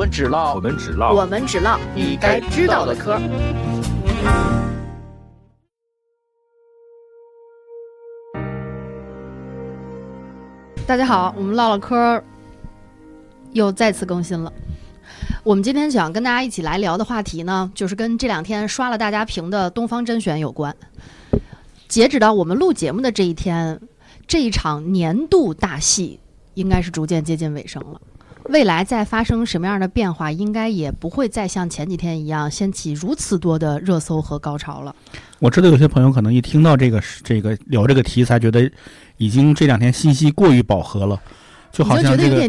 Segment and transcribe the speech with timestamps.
[0.00, 3.20] 们只唠，我们只唠，我们只唠你该知道的嗑。
[10.86, 12.24] 大家好，我们唠唠嗑
[13.52, 14.50] 又再次更新了。
[15.44, 20.74] 我们今天想跟大家一起来聊的话题呢，就是跟这两天刷了大家屏的东方甄选有关。
[21.88, 23.78] 截止到我们录节目的这一天，
[24.26, 26.18] 这一场年度大戏
[26.54, 28.00] 应该是逐渐接近尾声了。
[28.50, 34.94] 未来再发生什么样的变化，应该也不会再像前几天一样掀起如此多的热搜和高潮了。
[35.38, 38.68] 我知道有些朋友可能一听到这个这个聊这个题材，觉得
[39.18, 41.18] 已经这两天信息过于饱和了，
[41.70, 42.40] 就好像这个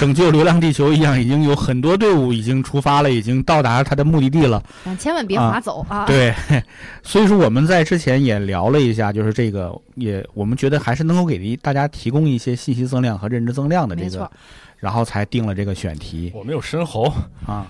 [0.00, 4.60] 拯救流浪地球一样，已经有很多队伍已经出发了，已经到达它的目的地了。
[4.98, 6.04] 千万别划走啊！
[6.04, 6.34] 对，
[7.04, 14.28] 所以说我们在之前也聊了一下，就是这个也我们觉得还是能够给大家提供一些信息增量和认知增量的这个。
[14.78, 16.30] 然后才定了这个选题。
[16.34, 17.12] 我没有申喉
[17.46, 17.66] 啊，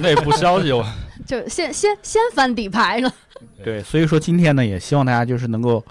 [0.00, 0.84] 内部消息我
[1.26, 3.12] 就先先先翻底牌了。
[3.62, 5.84] 对，所以说今天呢，也希望大家就是能够，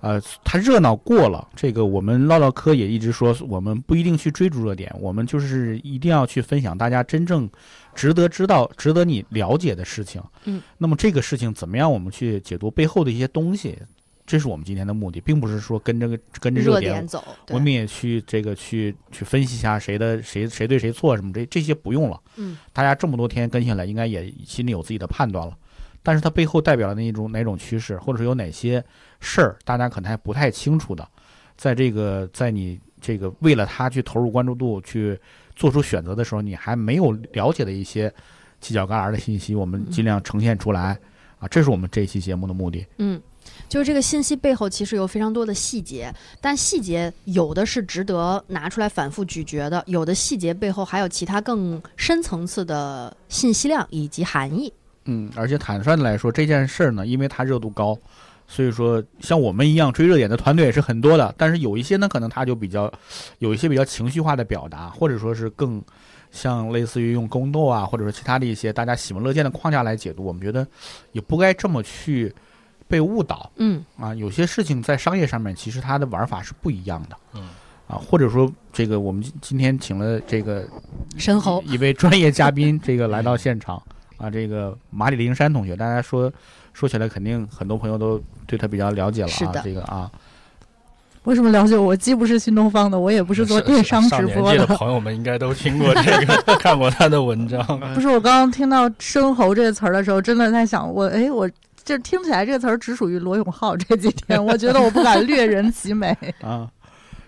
[0.00, 7.48] 呃，它热闹过了，这个我们唠唠嗑也一直说，我们不一定去追逐热点，我们就是一定要去分享大家真正
[7.94, 10.22] 值得知道、值得你了解的事情。
[10.44, 11.90] 嗯，那么这个事情怎么样？
[11.90, 13.78] 我们去解读背后的一些东西。
[14.26, 22.20] 这是我们今天的目的，并不是说跟这个跟着热点走，我们也去这个去去分析一下谁的谁谁对谁错什么这这些不用了。
[22.36, 25.56] 嗯，大家这么多天跟下来，应该也心里有自己的判断了。
[26.02, 28.84] 但是它背后代表了那种哪种趋势，或者是有哪些
[29.20, 31.08] 事儿，大家可能还不太清楚的。
[31.56, 35.18] 在这个在你这个为了他去投入关注度去
[35.54, 38.12] 做出选择的时候，你还没有了解的一些
[38.60, 40.98] 犄角旮旯的信息，我们尽量呈现出来
[41.38, 41.48] 啊！
[41.48, 42.84] 这是我们这一期节目的目的。
[42.98, 43.20] 嗯。
[43.68, 54.72] 就是这个信息背后其实有非常多的细节，但细节有的是值得拿出来反复咀嚼的，有的细节背后还有其他更深层次的信息量以及含义。
[55.04, 57.98] 嗯，而且坦率的来说，这件事儿呢，因为它热度高，
[58.46, 61.34] 所以说像我们一样追热点的团队也是很多的。
[61.36, 62.92] 但是有一些呢，可能他就比较
[63.40, 65.82] 有一些比较情绪化的表达，或者说是更
[66.30, 70.66] 像类似于用宫斗啊，或者说其他的一些大家喜闻乐见的框架来解读，我们觉得
[71.12, 72.34] 也不该这么去。
[72.88, 77.42] 被误导，嗯啊，有些事情在商业上面其实它的玩法是不一样的，嗯
[77.88, 80.64] 啊，或者说这个我们今天请了这个
[81.16, 83.82] 申猴一位专业嘉宾，这个来到现场
[84.18, 86.32] 啊，这个马里灵山同学，大家说
[86.72, 90.10] 说起来肯定很多朋友都对他比较了解了啊，这个啊，
[91.24, 91.96] 为什么了解我？
[91.96, 97.64] 既不是新东方的，我也不是做电商直播的，朋友们应该都听过这个， 看过他的文章。
[97.94, 101.50] 不是，我刚刚听到“生猴”这个词儿的时候，真的在想，我哎我。
[101.86, 106.68] 就是听起来这个词儿只属于罗永浩这几天，我觉得我不敢略人其美 啊。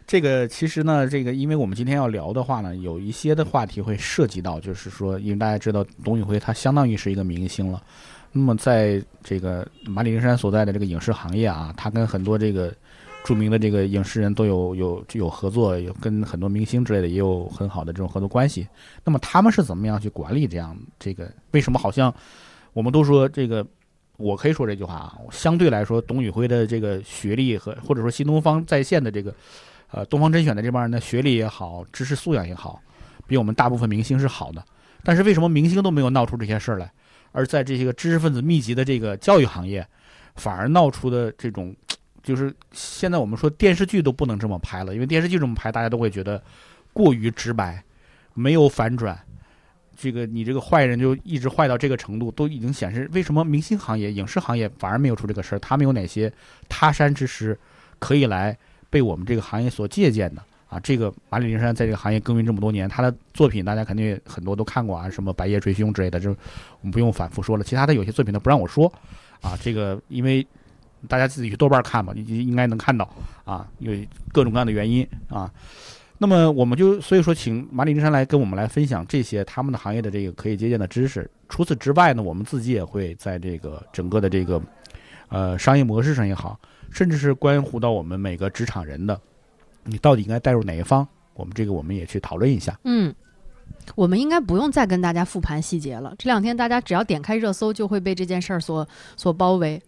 [0.04, 7.80] 这个其实呢，这个因为我们今天要聊的话呢，有一些的话题会涉及到，就是说，因为大家知道董宇辉他相当于是一个明星了。
[8.32, 12.75] 那么在这个马里灵山所在的这个影视行业啊，他跟很多这个
[13.22, 18.66] 著名的这个影视人都有有有合作，有跟很多明星之类的也有很好的这种合作关系。
[19.04, 21.30] 那么他们是怎么样去管理这样这个？
[21.52, 22.12] 为什么好像
[22.72, 23.64] 我们都说这个？
[24.18, 29.32] 我可以说这句话啊，相对来说，董宇辉的这个学历和或者说新东方在线的这个，
[29.92, 32.82] 呃，东方甄选的这帮人的学历也好，知识素养也好，
[33.28, 34.62] 比我们大部分明星是好的。
[35.04, 36.92] 但是为什么明星都没有闹出这些事儿来，
[37.30, 39.86] 而在这些个知识分子密集的这个教育行业，
[40.34, 41.72] 反而闹出的这种，
[42.20, 46.42] 就是现在我们说电视剧都不能这么拍了，因为电视剧这么拍，大家都会觉得
[46.92, 47.80] 过于直白，
[48.34, 49.16] 没有反转。
[50.00, 55.59] 这个你这个坏人就一直坏到这个程度，都已经显示为什么明星行业、影视行业反而没有出这个事儿？
[55.59, 56.32] 他们有哪些
[56.69, 57.59] 他山之石
[57.98, 58.56] 可以来
[58.88, 60.78] 被我们这个行业所借鉴的啊？
[60.78, 66.37] 这个马里灵山在这个行业耕耘这么多年，他的作品大家肯定很多都看过啊，什么《白夜追凶》之类的，就我
[66.84, 67.64] 们不用反复说了。
[67.64, 68.92] 其他的有些作品他不让我说
[69.41, 70.47] 啊，这个因为
[71.08, 73.08] 大家自己去豆瓣看吧，你应该能看到
[73.44, 73.92] 啊，有
[74.32, 75.53] 各种各样的原因啊。
[76.20, 81.31] 那么我们就所以说，请马里灵山来跟我们来分享这些他们的行业的这个可以借鉴的知识。
[81.48, 84.60] 除此之外呢，我们自己也会在这个整个的这个
[85.28, 86.58] 呃商业模式上也好，
[86.90, 89.19] 甚至是关乎到我们每个职场人的，
[89.84, 91.06] 你到底应该带入哪一方？
[91.34, 92.76] 我们这个我们也去讨论一下。
[92.82, 93.14] 嗯，
[93.94, 96.12] 我们应该不用再跟大家复盘细节了。
[96.19, 99.81] 这两天大家只要点开热搜，就会被这件事儿所所包围。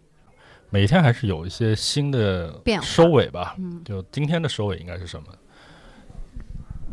[0.71, 3.57] 每天还是有一些新的变收尾吧。
[3.59, 5.27] 嗯，就今天的收尾应该是什么？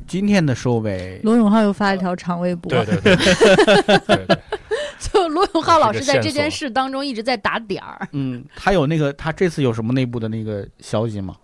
[0.07, 2.71] 今天的收尾，罗永浩又发一条长微博。
[2.71, 3.15] 对对
[4.07, 4.37] 对，
[4.99, 8.07] 就罗永浩老师在这件事当中一直在打点儿。
[8.13, 11.35] 嗯，他有那个，他这次有什么内部的那个消息吗？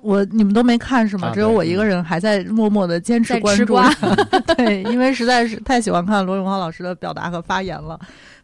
[0.00, 1.32] 我你们都没看是吗？
[1.34, 3.76] 只有我一个人还在默默的坚持关注。
[4.56, 7.98] 对，因为实在是太喜欢看罗永浩老师的表达和发言了。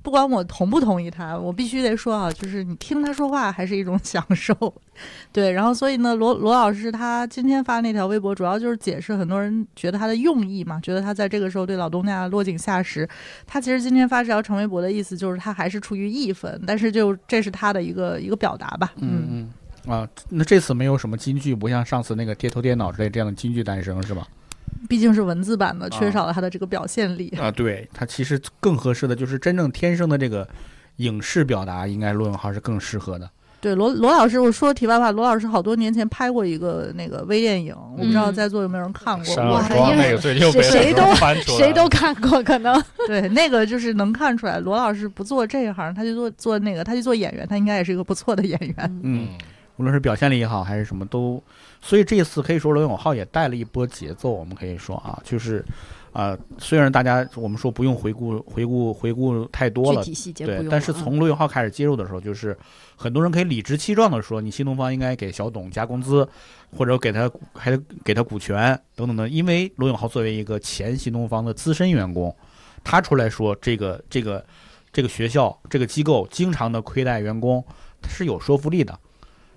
[0.04, 4.54] 不管我同不同意他，我必须得说啊，就是你听他说话还是一种享受。
[5.32, 13.08] 对，然后所以呢，罗罗老师他今天发那条微博，主要就是解释很多人觉得他的用意嘛，觉得他在这个时候对老东家落井下石。
[13.46, 18.92] 他其实今天发这条长微博的意思就是他还是出于义愤，但是就这是他的一个一个表达吧。
[18.96, 19.26] 嗯
[19.86, 24.28] 嗯啊，那这次没有什么金句，不像上次那个街头电脑之类这样的金句诞生是吧？
[24.88, 27.28] 毕竟是文字版的，啊缺少了他的这个表现力。
[27.40, 30.46] 啊，对，它其实更合适的就是真正天生的这个
[30.96, 33.28] 影视表达，应该罗永浩是更适合的。
[33.60, 39.24] 对罗罗老师，我说题外话，罗老师好多年前拍过一个那个微电影，我不知道嗯在座有没有人看过。
[39.24, 48.74] 山哇耳光因为那个最近又被很多谁谁都谁都看过，可能对，那个就是能看出来，罗老师不做这一行，他去做做那个，他去做演员，他应该也是一个不错的演员。
[48.78, 49.28] 嗯嗯，
[49.78, 51.42] 无论是表现力也好，还是什么都，
[51.84, 54.30] 所以这次可以说罗永浩也带了一波节奏。
[54.30, 55.62] 我们可以说啊，就是
[56.14, 60.00] 啊、虽然大家我们说不用回顾回顾回顾太多了，
[60.36, 62.56] 对但是嗯从罗永浩开始介入的时候，就是
[62.94, 66.26] 很多人可以理直气壮的说，你新东方应该给小董加工资，
[66.70, 72.34] 或者给他还得给他股权等等的，因为罗永浩作为一个前新东方的资深员工，
[72.84, 74.44] 他出来说这个这个
[74.92, 77.62] 这个学校这个机构经常的亏待员工，
[78.00, 78.96] 他是有说服力的，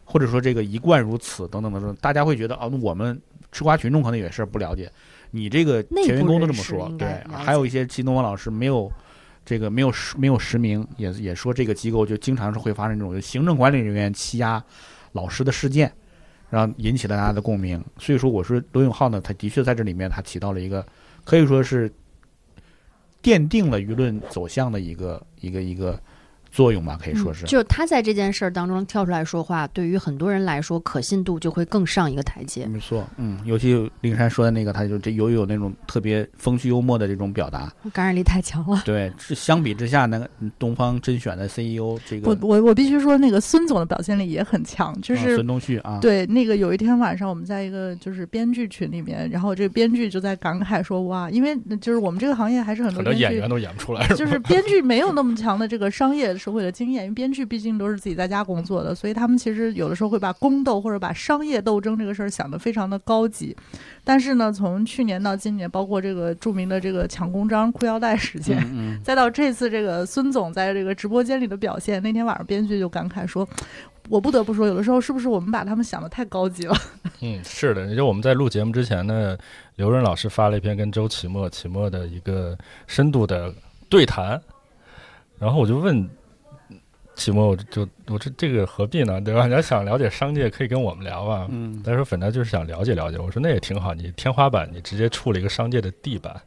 [0.08, 3.22] 或者说这个一贯如此等等等等，大家会觉得啊，我们
[3.52, 4.92] 吃瓜群众可能有些不了解，
[5.32, 8.92] 你这个前员工都这么说，对还有一些新东方老师没有。
[9.46, 14.62] 这个没有实没有实名，也也说这个机构就经常是会发生这种行政管理人员欺压
[15.14, 15.90] 老师的事件，
[16.50, 17.82] 然后引起了大家的共鸣。
[17.98, 20.86] 所以说，我说罗永浩呢，他的确在这里面他起到了一个
[21.24, 21.90] 可以说是
[23.24, 25.98] 奠定了舆论走向的一个一个一个
[26.58, 27.46] 作用吧，可以说是。
[27.46, 32.66] 嗯就他在这件事儿当中跳出来说话，对于很多人来说，可信度就会更上一个台阶。
[32.66, 38.82] 没错，嗯，尤其灵山说的那个，他就这有有那种特别风趣幽默的这种表达，感染力太强了。
[38.84, 40.28] 对，是相比之下，那个
[40.58, 63.54] 东方甄选的 CEO 这个我我我必须说，那个孙总的表现力也很强，就是啊孙东旭啊，对，那个有一天晚上，我们在一个就是编剧群里面，然后这个编剧就在感慨说：“哇，因为就是我们这个行业还是很多很多演员都演不出来，就是编剧没有那么强的这个商业社会的经验，因为编剧毕竟都是自己在家工作的，所以他们其实有的时候会把宫斗或者把商业斗争这个事儿想得非常的高级。
[64.06, 73.46] 但是呢，从去年到今年，包括这个著名的这个抢公章、裤腰带事件，嗯嗯， 再到这次这个孙总在这个直播间里的表现，那天晚上编剧就感慨说。
[74.10, 76.74] 我不得不说，有的时候是不是我们把他们想的太高级了？
[77.20, 79.38] 嗯，是的，就我们在录节目之前呢，
[79.76, 82.58] 刘润老师发了一篇跟周奇墨、奇墨的一个
[82.88, 83.54] 深度的
[83.90, 84.42] 对谈，
[85.38, 86.10] 然后我就问
[87.18, 89.20] 奇墨，我就我这这个何必呢？
[89.20, 89.48] 对吧？
[89.48, 91.48] 你要想了解商界，可以跟我们聊啊。
[91.50, 96.40] 嗯，他说反正就是想了解了解，我说那也挺好，你天花板你直接触了一个商界的地板，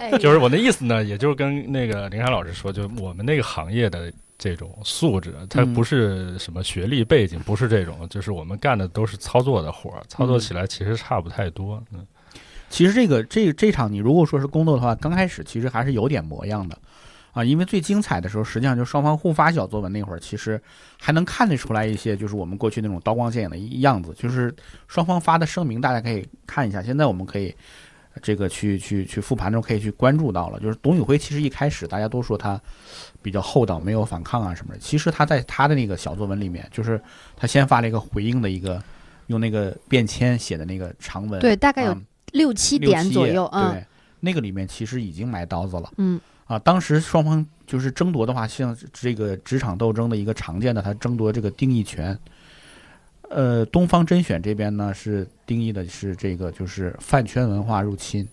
[0.00, 11.80] 哎 就是我的意思呢，也就是跟那个林山老师说，就我们那个行业的这种素质，它嗯不是什么学历背景，不是这种，就是我们干的都是操作的活儿，操作起来其实差不太多。
[11.92, 12.04] 嗯，
[12.68, 16.76] 其实这个这这场你如果说是工作的话，刚开始其实还是有点模样的，
[17.36, 20.58] 啊，因为最精彩的时候，实际上就双方互发小作文那会儿，其实
[20.98, 24.54] 还能看得出来一些，就是我们过去那种刀光剑影的样子，就是
[24.88, 26.82] 双方发的声明，大家可以看一下。
[26.82, 27.54] 现在我们可以
[28.22, 32.58] 这个去去去复盘的时候可以去关注到了，就是董宇辉其实一开始大家都说他
[33.20, 36.98] 比较厚道，没有反抗啊什么的，其实他在他的那个小作文里面，就是
[37.36, 38.82] 他先发了一个回应的一个
[39.26, 42.00] 用那个便签写的那个长文，对，大概有啊
[42.32, 43.86] 六七点左右，嗯对，
[44.20, 46.58] 那个里面其实已经埋刀子了嗯啊。
[46.58, 52.18] 当时双方就是争夺的话，像这个职场斗争的一个常见的，他争夺这个定义权。
[53.28, 58.26] 呃，东方甄选这边呢是定义的是这个就是饭圈文化入侵。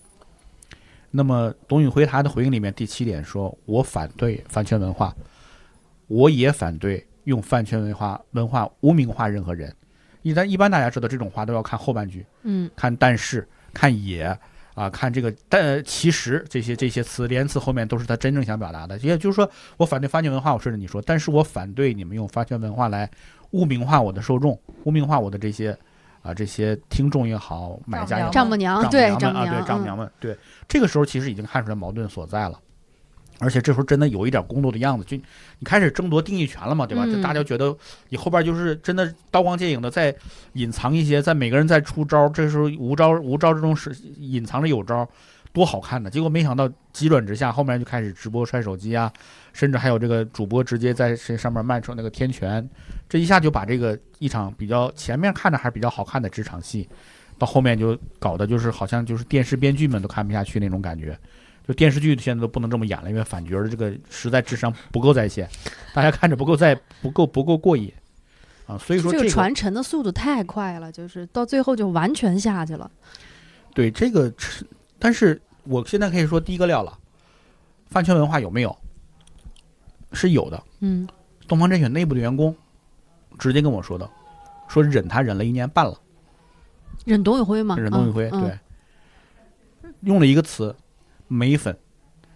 [1.10, 5.14] 那么董宇辉他的回应里面第七点说：“我反对饭圈文化，
[6.06, 9.74] 我也反对用饭圈文化文化污名化任何人。
[10.22, 14.36] 一般一般大家知道这种话都要看后半句，嗯看但是、看也
[14.74, 18.98] 啊，看这个但其实这些这些词连词后面都是他真正想表达的。
[18.98, 23.08] 也就是说，我反对发圈文化，我顺着你说，但是我反对你们用发圈文化来
[23.52, 25.76] 污名化我的受众，污名化我的这些
[26.22, 32.58] 啊这些听众也好，买家也好，丈母娘丈对啊，丈母娘对丈母嗯娘们，对这个时候其实已经看出来矛盾所在了。
[33.44, 37.04] 而且这时候真的有一点工作的样子，就你开始争夺定义权了嘛，对吧？
[37.04, 37.76] 就嗯大家觉得
[38.08, 40.14] 你后边就是真的刀光剑影的在
[40.54, 45.08] 隐藏一些，在每个人在出招，这时候无招无招之中是隐藏着有招，
[45.52, 49.12] 多好看的，结果没想到急转直下，后面就开始直播摔手机啊，
[49.52, 52.68] 甚至还有这个主播直接在这上面卖出那个天权，
[53.08, 56.88] 这一下就把这个一场比较前面看着还是比较好看的职场戏，
[57.38, 61.16] 到后面就搞得就是好像就是电视编剧们都看不下去那种感觉。
[61.66, 65.48] 就电视剧现在都不能这么演了，因为反角的这个实在智商不够在线，
[65.94, 67.92] 大家看着不够在不够不够过瘾
[68.66, 72.90] 啊，所以说这个这个传承的速度太快了，就是到最后就完全下去了。
[73.74, 74.32] 对这个，
[74.98, 76.98] 但是我现在可以说第一个料了，
[77.88, 78.76] 饭圈文化有没有？
[80.12, 80.62] 是有的。
[80.80, 81.08] 嗯，
[81.48, 82.54] 东方甄选内部的员工
[83.38, 84.08] 直接跟我说的，
[84.68, 85.98] 说忍他忍了一年半了，
[87.04, 88.42] 忍董宇辉吗，忍董宇辉，嗯
[89.82, 90.72] 对，用了一个词
[91.28, 91.76] “媚粉”，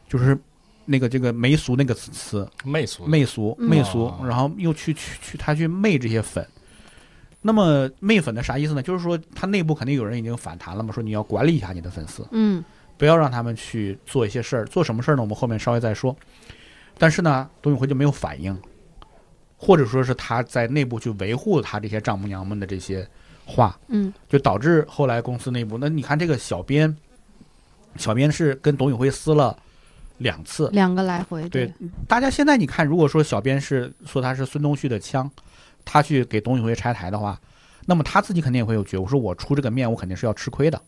[0.09, 0.39] 就是
[0.85, 6.47] 那个这个媚俗那个词，媚俗媚俗嗯媚俗哦，然后又去去去他去媚这些粉。
[7.41, 8.83] 那么媚粉的啥意思呢？
[8.83, 12.65] 就是说他内部肯定有人已经反弹了嘛，说你要管理一下你的粉丝，嗯
[12.97, 14.65] 不要让他们去做一些事儿。
[14.67, 15.23] 做什么事儿呢？
[15.23, 16.17] 我们后面稍微再说。
[16.99, 18.61] 但是呢，董宇辉就没有反应，
[19.57, 23.09] 或者说是他在内部去维护他这些丈母娘们的这些
[23.47, 26.95] 话，嗯就导致后来公司内部，那你看这个小编，
[27.99, 29.55] 小编是跟董宇辉撕了
[30.19, 31.71] 两次，两个来回，对，
[32.07, 35.31] 大家现在你看，如果说小编是说他是孙东旭的枪，
[35.85, 37.39] 他去给董宇辉拆台的话，
[37.87, 40.81] 那么他自己肯定也会有觉悟，说我出这个面，我肯定是要吃亏的。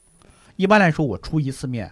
[0.57, 1.91] 一般来说，我出一次面，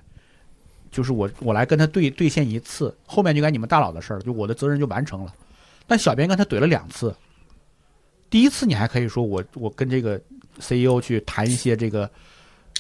[0.91, 5.35] 就是我我来跟他对兑现一次，后面就该你们大佬的事儿，就我的责任就完成了。
[5.87, 7.15] 但小编跟他怼了两次，
[8.29, 10.21] 第一次你还可以说我我跟这个
[10.59, 12.11] CEO 去谈一些这个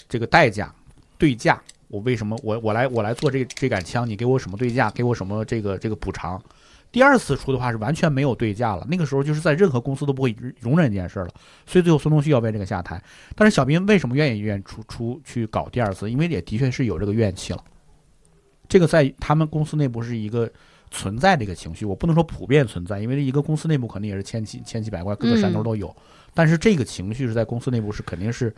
[0.08, 0.74] 这个代价
[1.16, 6.40] 对价，我为什么我我来我来做这这杆枪，你给我什么对价，给我什么这个这个补偿。
[6.90, 11.30] 第二次出的话是完全没有对价了，那个时候就是在任何公司都不会容忍这件事儿了，
[11.66, 13.02] 所以最后孙东旭要为这个下台。
[13.34, 16.10] 但是小兵为什么愿意愿意出出去搞第二次？
[16.10, 17.62] 因为也的确是有这个怨气了。
[18.68, 20.50] 这个在他们公司内部是一个
[20.90, 25.94] 存在的一个情绪，我不能说普遍存在，因为一个公司内部肯定也是千奇千奇百怪，各个山头都有。
[26.32, 28.54] 但是这个情绪是在公司内部是肯定是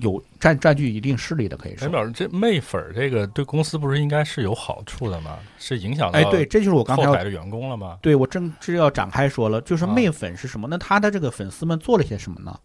[0.00, 1.90] 有占占据一定势力的，可以说哎，。
[1.90, 5.38] 表示这媚粉儿这个对公司不是应该是有好处的吗？
[5.58, 7.98] 是影响到哎，对，这就是我刚才后台的员工了吗？
[8.02, 10.66] 对我正是要展开说了，就是啊媚粉是什么？
[10.68, 12.58] 那他的这个粉丝们做了些什么呢？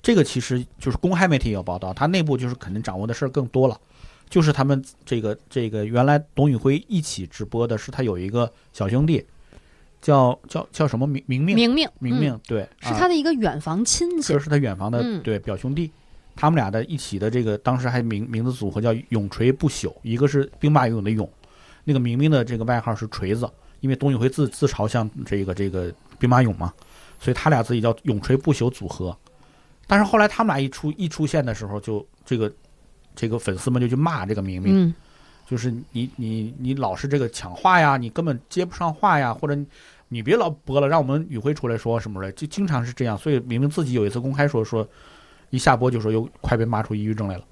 [0.00, 3.78] 这个其实就是公开媒体也有报道，他内部就是肯定掌握的事儿更多了。
[4.28, 9.22] 就是他们这个这个原来董宇辉一起直播的是他有一个小兄弟，
[10.00, 15.92] 叫叫叫什么明明明明明明明，对，啊是他的一个远房亲戚这，是他远房的、嗯对表兄弟，
[16.34, 21.28] 他们俩的一起的这个当时还名名字组合叫永垂不朽，一个是兵马俑的俑，
[21.84, 23.48] 那个明明的这个外号是锤子，
[23.80, 26.72] 因为董宇辉自自嘲像这个这个兵马俑嘛，
[27.18, 29.16] 所以他俩自己叫永垂不朽组合。
[29.86, 32.50] 但是后来他们俩一出一出现的时候，就这个
[33.14, 34.94] 这个粉丝们就去骂这个明明，嗯
[35.44, 39.66] 就是你你你老是这个抢话呀，你根本接不上话呀，或者你
[40.08, 43.18] 你别老播了，让我们宇辉出来说什么的，就经常是这样。
[43.18, 44.88] 所以明明自己有一次公开说说，
[45.52, 47.44] 一下播就说又快被骂出抑郁症来了。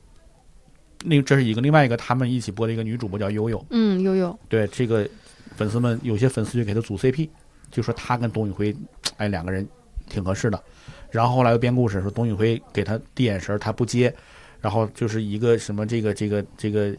[1.04, 5.08] 那这是一个，另外一个他们一起播的一个女主播叫悠悠，嗯，悠悠，对这个
[5.54, 7.28] 粉丝们有些粉丝就给他组 CP，
[7.70, 8.74] 就说他跟董宇辉，
[9.18, 9.66] 哎两个人
[10.08, 10.62] 挺合适的。
[11.10, 14.14] 然后后来又编故事说董宇辉给他递眼神儿，他不接，
[14.60, 16.96] 然后就是一个什么这个这个这个，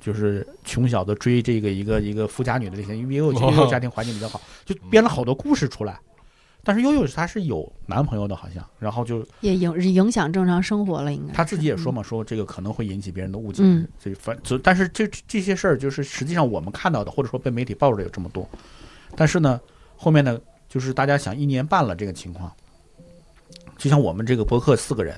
[0.00, 5.98] 就是穷小子追这个一个一个富家女的这些，因为悠悠 家庭环境比较好，就编了好多故事出来。
[6.66, 13.62] 但是悠悠她是有男朋友的，好像，然后就也影影响正常生活了，应该他自己也说嘛，说这个可能会引起别人的误解。
[13.62, 18.48] 嗯这反就但是这这些事儿，就是实际上我们看到的，或者说被媒体报道的有这么多，
[19.14, 19.60] 但是呢，
[19.96, 22.52] 后面呢，就是大家想一年半了这个情况，
[23.78, 25.16] 就像我们这个博客四个人。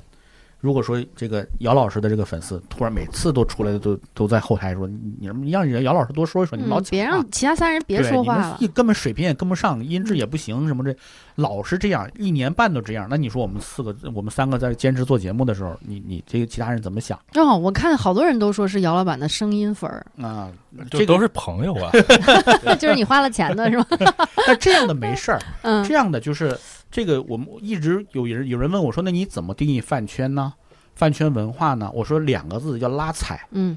[0.60, 10.92] 如果说这个姚老师的这个粉丝突然每次都出来都都在后台说你你你让人姚老师多说一说，你老嗯，别让其他三人别说话了你，根本水平也跟不上，音质也不行，什么这
[11.36, 13.06] 老是这样，一年半都这样。
[13.08, 20.50] 那你说我们四个，我们三个在坚持做节目的时候，你你这个其他人怎么想正好我看好多人都说是姚老板的声音粉儿，啊？
[20.90, 21.90] 这都是朋友啊，
[22.78, 23.86] 就是你花了钱的是吧？
[24.46, 26.56] 那这样的没事儿， 嗯这样的就是
[26.90, 30.54] 这个我们一直有人有人问我说，那你怎么定义饭圈呢？
[30.94, 31.90] 饭圈文化呢？
[31.94, 33.46] 我说两个字叫拉踩。
[33.52, 33.76] 嗯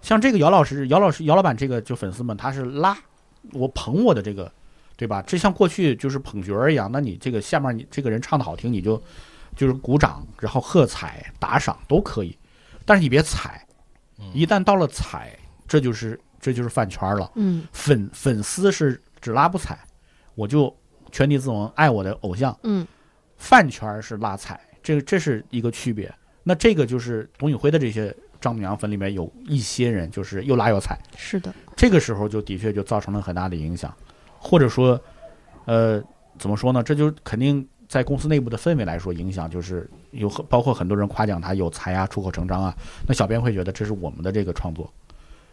[0.00, 2.96] 像这个姚老师、姚老师、姚老板这个就粉丝们，他是拉
[3.52, 4.50] 我捧我的这个，
[4.96, 5.22] 对吧？
[5.22, 9.00] 这像过去就是捧角儿一样，那你这个下面你这个人唱的好听，你就
[9.54, 12.36] 就是鼓掌，然后喝彩、打赏都可以，
[12.84, 13.64] 但是你别踩，
[14.34, 15.38] 一旦到了踩，
[15.68, 17.30] 这就是这就是饭圈了。
[17.36, 19.78] 嗯粉粉丝是只拉不踩，
[20.34, 20.74] 我就
[21.12, 22.58] 全体自萌爱我的偶像。
[22.64, 22.84] 嗯
[23.36, 26.12] 饭圈是拉踩，这个这是一个区别。
[26.44, 33.92] 那这个就是董宇辉的这些丈母娘粉里面有一些人就是又拉又踩，是的，这个时候就的确就造成了很大的影响，
[34.38, 35.00] 或者说，
[35.64, 36.02] 呃，
[36.38, 36.82] 怎么说呢？
[36.82, 42.72] 这就肯定在公司内部的氛围来说，影响就是有很包括很多人夸奖他有才啊、出口成章啊，
[43.08, 44.92] 那小编会觉得这是我们的这个创作，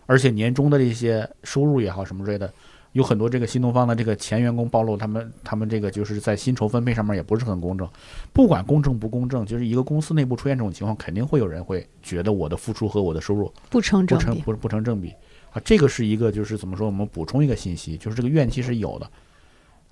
[0.05, 2.51] 而且年终的这些收入也好什么之类的，
[2.93, 7.87] 有很多这个新东方的这个前员工暴露他们他们这个就是在薪酬分配上面也不是很公正，
[8.33, 14.25] 不管公正不公正，就是一个公司内部出现这种情况，肯定会有人会觉得我的付出和我的收入不成不正比。
[14.25, 15.13] 成不不成正比
[15.51, 16.87] 啊，这个是一个就是怎么说？
[16.87, 19.09] 我们补充一个信息，就是这个怨气是有的，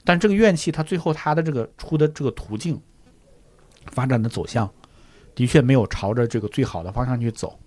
[0.03, 2.79] 但这个怨气它最后它的这个出的这个途径
[3.91, 4.67] 发展的走向，
[5.35, 7.57] 的确没有朝着这个最好的方向去走。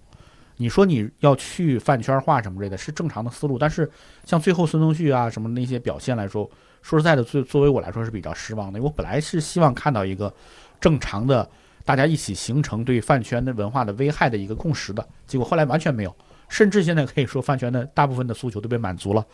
[0.60, 3.90] 你说你要去饭圈化什么之类的，是正常的思路，但是
[4.26, 6.44] 像最后孙东旭啊什么那些表现来说，
[6.82, 8.78] 说实在的，作作为我来说是比较失望的。
[8.82, 10.30] 我本来是希望看到一个
[10.78, 11.48] 正常的，
[11.82, 16.14] 大家一起形成对饭圈的文化的危害的一个共识的，结果后来完全没有。
[16.50, 19.24] 甚至现在可以说饭圈的大部分的诉求都被满足了。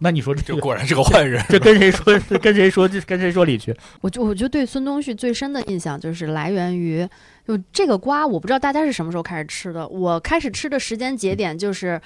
[0.00, 1.44] 那你说这果然是个坏人。
[1.48, 2.18] 这跟谁说？
[2.40, 2.88] 跟谁说？
[2.88, 3.74] 这跟谁说理去？
[4.00, 7.06] 我就我就对孙东旭最深的印象就是来源于，
[7.46, 9.86] 就这个瓜，我不知道大家是什么时候开始吃的。
[9.86, 12.00] 我开始吃的时间节点就是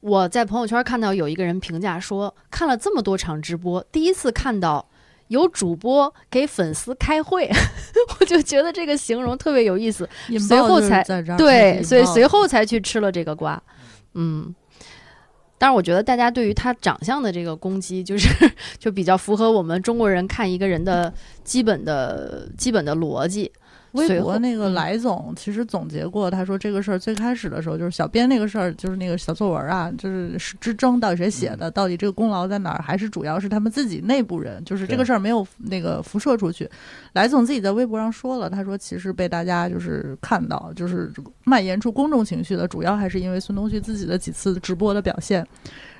[0.00, 4.88] 我在朋友圈看到有一个人评价说，看了这么多场直播，第一次看到
[5.28, 7.48] 有主播给粉丝开会，
[8.20, 10.08] 我就觉得这个形容特别有意思。
[10.38, 11.02] 随后才
[11.36, 13.60] 对，所以随后才去吃了这个瓜。
[14.14, 14.54] 嗯，
[15.58, 18.28] 但是，我觉得大家对于他长相的这个攻击，就是
[18.78, 21.12] 就比较符合我们中国人看一个人的
[21.44, 23.50] 基本的基本的逻辑。
[23.96, 24.74] 微博那个嗯。
[24.74, 36.68] 来总其实总结过，他说这个事儿最开始的时候就是小编那个事儿，就是那个小作文啊，就是是之争到底谁写的，到底这个功劳在哪儿，还是主要是他们自己内部人，就是这个事儿没有那个辐射出去。
[37.14, 41.10] 来总自己在微博上说了，他说其实被大家就是看到，就是
[41.44, 45.46] 蔓延出公众情绪的，主要还是因为孙东旭自己的几次直播的表现，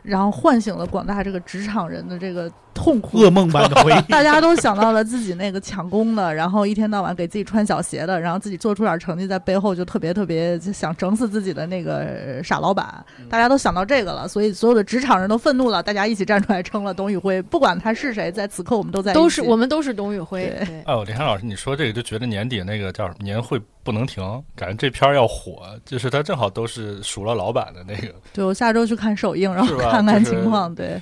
[0.02, 3.18] 然后唤醒了广大这个职场人的这个痛苦。
[3.18, 4.02] 噩梦般的回忆。
[4.12, 13.04] 大家都想到了自己那个抢功的，然后一天到晚给自己穿小鞋的，然后自己做出点成绩，在背后就特别特别想整死自己的那个呃傻老板。
[13.28, 20.66] 大家都想到这个了，所以所有的职场人都愤怒了，大家一起站出来称了董宇辉，不管他是谁，在此刻我们都在都是我们都是董宇辉，对。
[20.66, 24.22] 对，哦，李涵老师，你说这个就觉得年底那个叫什么年会不能停，
[24.54, 30.74] 感觉这片儿要火，就是他正好都是数了老板的那个，对我下周去看首映，然后看看就是情况。
[30.74, 31.00] 对，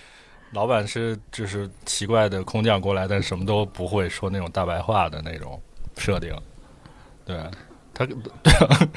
[0.55, 5.61] 老板是就是奇怪的空降过来，但什么都不会说那种大白话的那种
[5.97, 6.33] 设定，
[7.25, 7.37] 对
[7.93, 8.17] 他对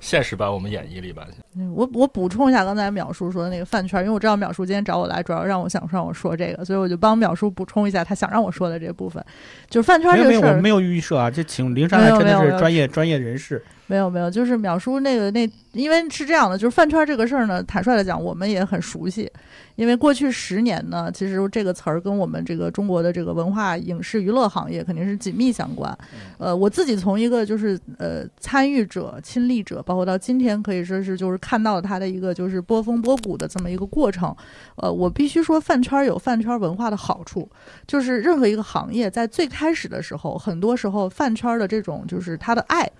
[0.00, 9.24] 现实版我们演绎里吧，嗯我我补充一下刚才淼叔说的那个饭圈，因为我知道淼叔今天找我来，主要让我想让我说这个，所以我就帮淼叔补充一下他想让我说的这部分，
[9.70, 10.60] 就是饭圈这个事儿。
[10.60, 13.64] 没有预设啊，这请灵山来真的是专业专业人士。
[13.86, 19.30] 没有没有，就是淼叔那个那，因为是这样的，就是饭圈这个事儿呢，坦率的讲，我们也很熟悉，
[19.76, 25.96] 因为过去十年呢，其实这个词儿跟我们这个中国的这个文化影视娱乐行业肯定是紧密相关。
[26.38, 34.34] 呃，我自己从一个就是呃参与者、亲历者，包括到今天可以说是就是看到它的一个就是波峰波谷的这么一个过程。
[34.76, 37.46] 呃，我必须说，饭圈有饭圈文化的好处，
[37.86, 42.90] 就是任何一个行业在最开始的时候，很多时候饭圈的这种就是他的爱。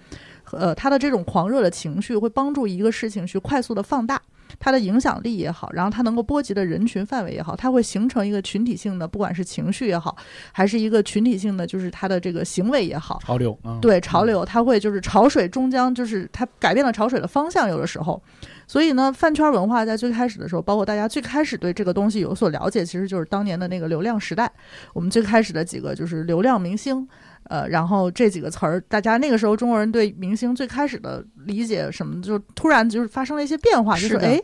[0.54, 4.20] 呃，他的这种狂热的情绪会帮助一个事情去快速的放大
[4.58, 10.16] 它的影响力也好，然后它能够波及的人群范围也好，它会形成一个群体性的，不管是情绪也好，
[10.52, 18.22] 还是一个群体性的，就是它的这个行为也好，潮流，嗯，对潮流，它会就是潮水终将就是它改变了潮水的方向，有的时候。
[18.66, 24.50] 所以呢，饭圈文化在最开始的时候，包括大家最开始对这个东西有所了解，其实就是当年的那个流量时代。
[24.94, 27.06] 我们最开始的几个就是流量明星，
[27.44, 34.40] 呃，然后这几个词儿，大家那个时候中国人对明星最开始的理解什么，就突然就是发生了一些变化，就是哎，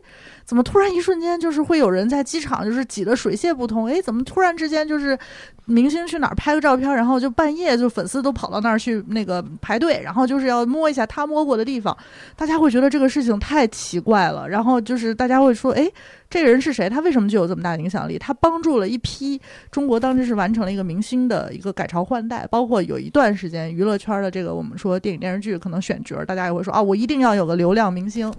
[0.50, 3.86] 怎么突然一瞬间就是会有人在机场就是挤得水泄不通？
[3.86, 5.16] 哎，怎么突然之间就是
[5.64, 11.96] 明星去哪儿拍个照片，然后就半夜就粉丝都跑到那儿去那个排队，然后就是要摸一下他摸过的地方，
[12.34, 15.88] 大家会觉得这个事情太奇怪了，然后就是大家会说，哎，
[16.28, 16.90] 这个人是谁？
[16.90, 18.18] 他为什么具有这么大影响力？
[18.18, 28.32] 他帮助了一批中国当时是完成了一个明星的一个改朝换代，包括有一段时间娱乐圈的这个我们说电影电视剧可能选角儿，大家也会说啊，我一定要有个流量明星。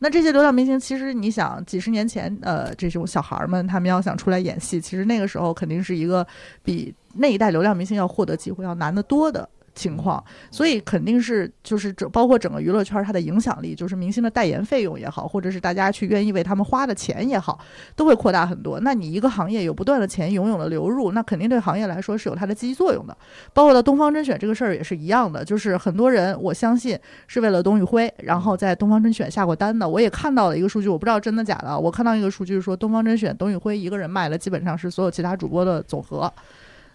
[0.00, 6.26] 那这些流量明星，其实你想几十年前，呃，这种小孩儿们他们要想出来演戏，其实那个时候肯定是一个
[6.62, 9.48] 比那一代流量明星要获得机会要难得多的。
[9.78, 17.58] 情况，所以肯定是就是整包括整个娱乐圈它的影响力，就是明星的代言费用也好，或者是大家去愿意为他们花的钱也好，
[17.94, 18.80] 都会扩大很多。
[18.80, 23.16] 那你一个行业有不断的钱涌涌的流入，那肯定对行业来说是有它的积极作用的。
[23.54, 29.88] 包括到东方甄选这个事儿也是一样的，就是很多人我相信是为了董宇辉，然后在东方甄选下过单的。
[29.88, 36.32] 我也看到了一个数据，我不知道真的假的，我看到一个数据说东方甄选董宇辉一个人卖了基本上是所有其他主播的总和。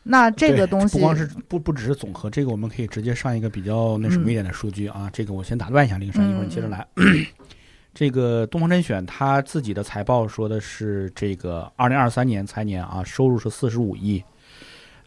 [0.03, 5.09] 那这个东西不光是不不只是总和，这个我们可以直接上一个比较那什么一点的数据啊。
[5.13, 6.85] 这个我先打断一下林珊，一会儿你接着来。
[7.93, 14.21] 这个东方甄选他自己的财报说的是，这个二零二三年财年啊，收入是四十五亿。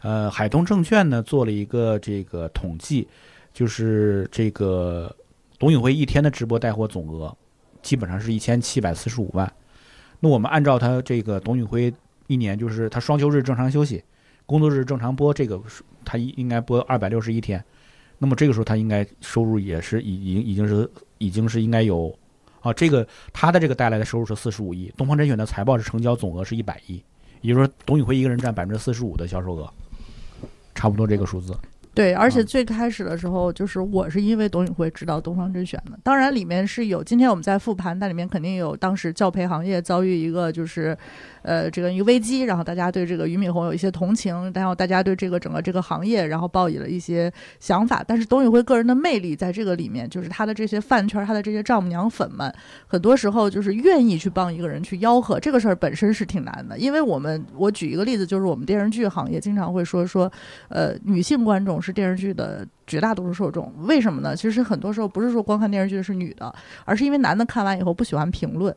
[0.01, 3.07] 呃，海通证券呢做了一个这个统计，
[3.53, 5.13] 就是这个
[5.59, 7.35] 董宇辉一天的直播带货总额
[7.81, 9.51] 基本上是一千七百四十五万。
[10.19, 11.93] 那我们按照他这个董宇辉
[12.27, 14.03] 一年就是他双休日正常休息，
[14.47, 17.63] 工作日正常播，这个是他应应该播二百六十一天，
[18.17, 22.17] 那么这个时候他应该收入也是已已经已经是已经是应该有
[22.61, 27.03] 啊，这个他的这个带来的收入是四十五亿，东方甄选的财报是成交总额是一百亿，
[27.41, 29.69] 也就是说董宇辉一个人占百分之四十五的销售额，
[30.73, 31.53] 差不多这个数字。
[31.93, 40.95] 对，而且嗯最开始的时候，就是我是因为董宇辉知道东方甄选的，当然里面是有今天我们在复盘，但里面肯定有当时教培行业遭遇一个就是，
[41.47, 47.31] 呃，这个一个危机，然后大家对这个俞敏洪有一些同情，然后大家对这个整个这个行业，然后抱以了一些
[47.61, 48.03] 想法。
[48.05, 52.53] 但是董宇辉个人的魅力在这个里面，就是他的这些饭圈，他的这些丈母娘粉们，
[52.85, 60.29] 很多时候就是愿意去帮一个人去吆喝，这个事儿本身是挺难的，因为我们我举一个例子，就是我们电视剧行业经常会说说。
[60.69, 64.35] 呃，女性观众是电视剧的绝大多数受众，为什么呢？
[64.35, 68.75] 其实很多时候不是说光看电视剧是女的，而是因为男的看完以后不喜欢评论。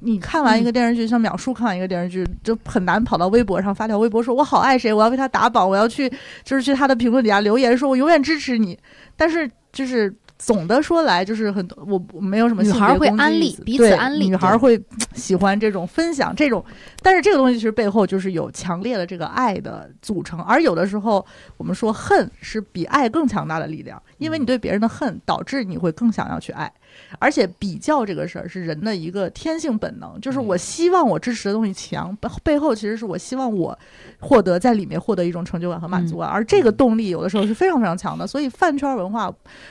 [0.00, 6.10] 你看完一个电视剧，像秒叔看完一个电视剧，就很难跑到微博上发条微博说“我好爱谁，我要为他打榜，我要去
[6.42, 8.78] 就是去他的评论底下留言说我永远支持你”。
[9.16, 14.82] 但是就是总的说来，就是很多我我没有什么女孩会安利彼此对安利女孩儿会
[15.14, 16.64] 喜欢这种分享这种，
[17.02, 21.24] 但是这个东西其实背后就是有强烈的这个爱的组成，而有的时候
[21.58, 26.72] 我们说恨是比爱更强大的力量，因为你对别人的恨导致你会更想要去爱，
[27.18, 33.78] 而且比较这个事儿是人的一个天性本能，就是我希望我支持的东西强，背背后其实是我希望我
[34.20, 39.30] 获得在里面获得一种成就感和满足感，而这个动力有的时候是非常非常强的，所以饭圈文化，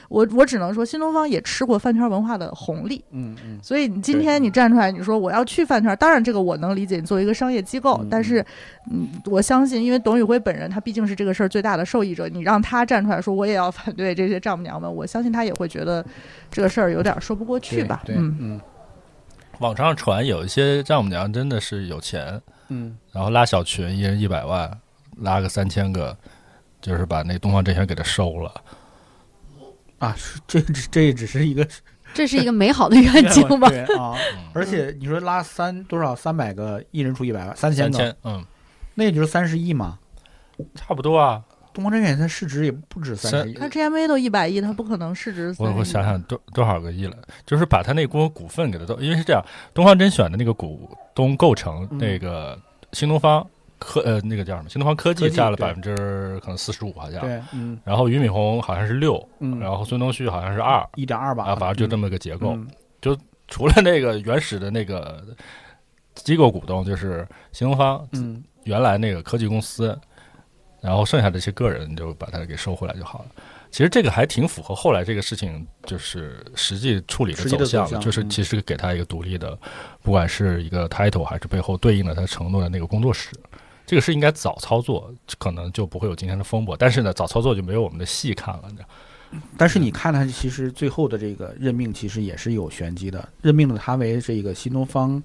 [0.09, 4.49] 我我只能说新东方也吃过饭圈文化的红利，嗯嗯，所以你今天你。
[4.49, 8.43] 站出来，你说我要去饭圈，当然这个我能理解，你作为一个商业机构，嗯但是，
[8.91, 16.03] 嗯，我相信，因为董宇辉本人他毕竟是这个事儿最大的受益者，你让他站出来说我也要反对这些丈母娘们，我相信他也会觉得
[16.51, 18.61] 这个事儿有点说不过去吧，对，嗯，嗯
[19.59, 24.79] 网上传有一些丈母娘真的是有钱，嗯然后拉小群，一人一百万，
[25.17, 26.17] 拉个三千个，
[26.81, 28.53] 就是把那东方甄选给他收了。
[29.99, 30.15] 啊，
[30.47, 31.67] 这这这只是一个
[32.13, 33.67] 这是一个美好的愿景吧？
[33.69, 34.15] 对啊，
[34.53, 38.45] 而且你说拉三多少三百个，一人出一百万，三千个，三千，嗯，
[38.95, 39.99] 那也就是三十亿嘛。
[40.73, 41.43] 差不多啊。
[41.73, 52.59] 东方甄选它市值也不止三十亿，它 GMA 都一百亿，它不可能市值亿我我想想多多少个亿了，就是把它那股股份给它都，因为是这样，东方甄选的那个股东构成嗯那个
[52.93, 53.45] 新东方
[53.77, 54.69] 科呃那个叫什么？
[54.69, 62.53] 新东方科技占了百分之可能四十五好像，对，嗯然后俞敏洪好像是六，嗯，然后孙东旭好像是二一点二吧，啊，反正就这么个结构。
[62.53, 62.67] 嗯
[63.51, 65.23] 除了那个原始的那个
[66.13, 69.99] 机构股东，就是新东方嗯原来那个科技公司，
[70.81, 73.25] 然后剩下的这些个人就把它给收回来就好了。
[73.71, 79.57] 其实这个还挺符合后来这个事情就是实际处理的走向就是其实给他一个独立的，
[80.01, 83.29] 不管是一个 title 还是背后对应的他承诺的那个工作室，
[83.85, 86.75] 这个是应该早操作，可能就不会有今天的风波。
[86.75, 88.87] 但是呢，早操作就没有我们的戏看了，你知道。
[89.55, 95.21] 但是你看他其实最后的这个任命其实也是有玄机的，任命了他为这个新东方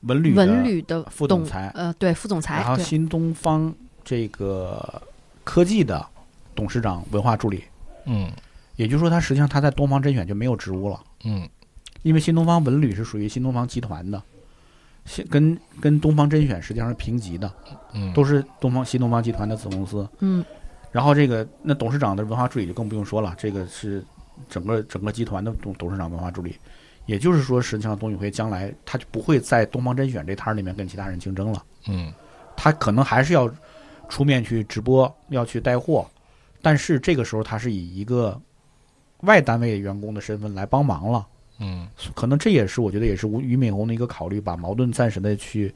[0.00, 3.74] 文旅文旅的副总裁呃，对副总裁然，后，新东方
[4.08, 5.02] 这个
[5.44, 6.02] 科技的
[6.54, 7.62] 董事长文化助理，
[8.06, 8.32] 嗯。
[8.76, 11.46] 也就是说他实际上他在东方甄选就没有职务了，嗯。
[12.00, 14.22] 因为新东方文旅是属于新东方集团的，
[15.04, 17.52] 新跟跟东方甄选实际上是平级的，
[17.92, 20.08] 嗯，都是东方新东方集团的子公司。
[20.20, 20.42] 嗯。
[20.90, 24.02] 然后这个那董事长的文化助理就更不用说了，这个是
[24.48, 26.56] 整个整个集团的董董事长文化助理，
[27.04, 32.10] 也就是说，实际上董宇辉将来他就不会在东方甄选这摊儿里面跟其他人竞争了，嗯。
[32.60, 33.48] 他可能还是要
[34.08, 36.06] 出面去直播，要去带货，
[36.62, 38.40] 但是这个时候他是以一个
[39.20, 41.26] 外单位员工的身份来帮忙了，
[41.58, 45.74] 嗯可能这也是我觉得也是吴俞敏洪的一个考虑，把矛盾暂时的去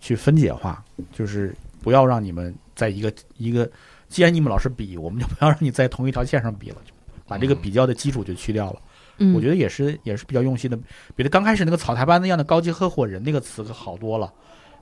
[0.00, 3.70] 去分解化，就是不要让你们在一个一个
[4.08, 6.92] 既然你们老是比，我们就不要让你在同一条线上比了，就
[7.26, 8.82] 把这个比较的基础就去掉了。
[9.18, 10.78] 嗯，我觉得也是也是比较用心的，
[11.14, 14.32] 比他刚开始那个草台班子一样的高级合伙人那个词可好多了。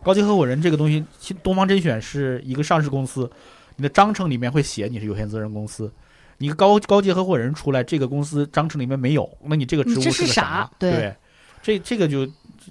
[0.02, 3.30] 高级合伙人这个东西，其东方甄选是一个上市公司，
[3.76, 5.92] 你的章程里面会写你是有限责任公司。
[6.38, 11.16] 你高高级合伙人出来，这个公司章程里面没有，那你这个职务是个啥对对，
[11.60, 12.24] 这这个就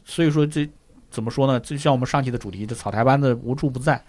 [0.05, 0.67] 所以说这
[1.11, 1.59] 怎么说呢？
[1.59, 4.01] 就像我们上期的主题，这草台班子无处不在，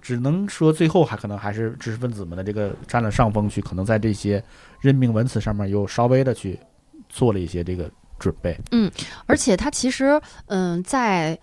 [0.00, 4.42] 只能说最后还可能还是知识分子们的这个占了上风，去可能在这些
[4.80, 6.56] 任命文词上面又稍微的去
[7.08, 7.90] 做了一些这个
[8.20, 8.56] 准备。
[8.70, 8.88] 嗯
[9.26, 11.36] 而且他其实，嗯，在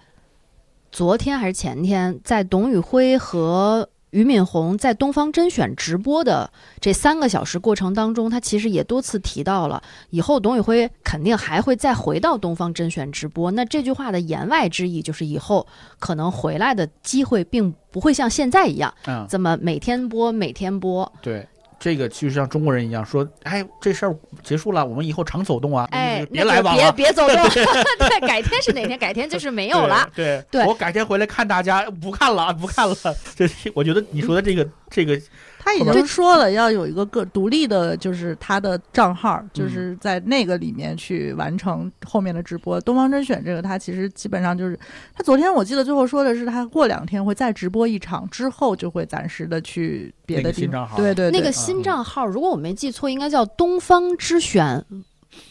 [0.91, 6.51] 昨天还是前天，在董宇辉和俞敏洪在东方甄选直播的
[6.81, 13.49] 这三个小时过程当中，他其实也多次提到了，以后董宇辉肯定还会再回到东方甄选直播。
[13.51, 15.65] 那这句话的言外之意就是，以后
[15.97, 21.09] 可能回来的机会并不会像现在一样嗯，这么每天播每天播。
[21.21, 21.47] 对。
[21.81, 27.37] 这个就像中国人一样说，哎，这事儿结束了，我们以后常走动啊，哎，别来往了，别别走动，
[28.07, 28.99] 对，改天是哪天？
[28.99, 30.07] 改天就是没有了。
[30.15, 32.95] 对对我改天回来看大家，不看了，不看了。
[33.35, 35.19] 这我觉得你说的这个这个，
[35.63, 42.81] 他已经说了要有一个个独立的，就是他的账号，嗯就是在那个里面去完成后面的直播。
[42.81, 44.77] 东方甄选这个，他其实基本上就是
[45.13, 50.71] 他昨天我记得最后说的是，他过两天会再直播一场，之后就会暂时的去别的地方。
[50.71, 54.83] 个新账号对对对，那个新账号，如果我没记错，应该叫东方之选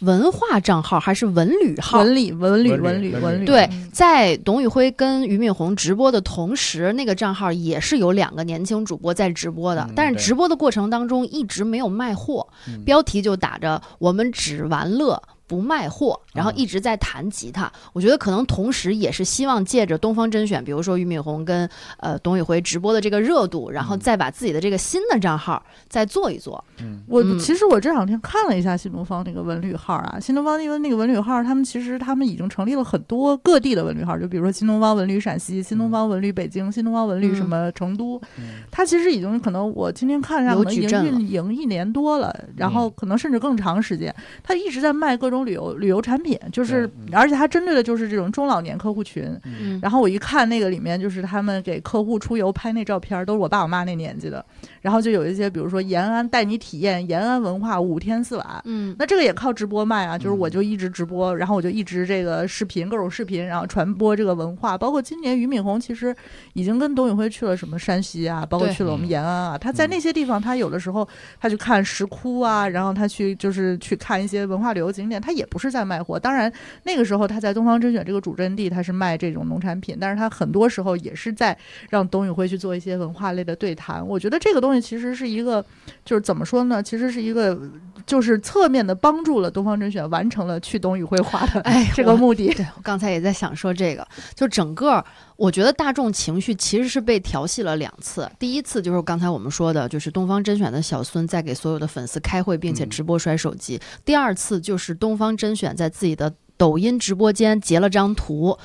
[0.00, 1.98] 文化账号还是文旅号？
[1.98, 15.20] 文旅文文旅文旅旅文旅对嗯，在董宇辉跟俞敏洪直播的同时，那个账号也是有两个年轻主播在直播的，嗯但是直播的过程当中一直没有卖货，嗯标题就打着“我们只玩乐”。
[15.50, 16.54] 不卖货，然后啊。
[16.60, 17.72] 一直在弹吉他。
[17.94, 23.98] 我觉得可能同时也是希望借着东方甄选，比如说俞敏洪跟呃董宇辉直播的这个热度，然后嗯。
[23.98, 26.62] 再把自己的这个新的账号再做一做。
[26.80, 27.02] 嗯。
[27.08, 27.38] 我嗯。
[27.38, 38.62] 其实我这两天看了一下新东方那个文旅号啊，新东方那个那个文旅号，他们其实他们已经成立了很多各地的文旅号，就比如说新东方文旅陕西、新东方文旅北京、新东方文旅什么成都，嗯。
[38.70, 49.24] 它其实已经可能我今天看一下，可能已经运营一年多了，然后可能甚至更长时间，他一直在卖各种旅游旅游产品，就是嗯而且它针对的就是这种中老年客户群。
[49.44, 54.44] 嗯，然后我一看那个里面，就是他们给客户出游拍那照片儿，都是我爸我妈那年纪的。
[54.80, 64.76] 然后就有一些，比如说延安带你体验延安文化五天四晚，嗯那这个也靠直播卖啊，就是我嗯就一直直播，然后我就一直这个视频各种视频，然后传播这个文化。
[64.78, 66.14] 包括今年俞敏洪其实
[66.54, 69.58] 已经跟董宇辉去了什么山西啊，包括去了我们嗯延安啊。
[69.58, 71.06] 他在那些地方，他有的时候
[71.40, 76.18] 他去看石窟啊，然后他去就是去看一些文化旅游景点，他他也不是在卖货。
[76.18, 81.56] 当然那个时候他在东方甄选这个主阵地，他是卖这种农产品，但是他很多时候也是在
[81.88, 84.04] 让董宇辉去做一些文化类的对谈。
[84.04, 85.64] 我觉得这个东西其实是一个，
[86.10, 86.82] 就是怎么说呢？
[86.82, 87.56] 其实是一个，
[88.04, 92.52] 就是侧面的帮助了东方甄选完成了去董宇辉化的哎，这个目的。
[92.52, 95.04] 对我刚才也在想说这个，就整个
[95.36, 98.28] 我觉得大众情绪其实是被调戏了两次。
[98.40, 103.80] 第一次就是刚才我们说的，就是东方甄选的小孙在给所有的粉丝开会，并且嗯直播摔手机。
[104.04, 108.58] 第二次就是东方甄选在自己的抖音直播间截了张图。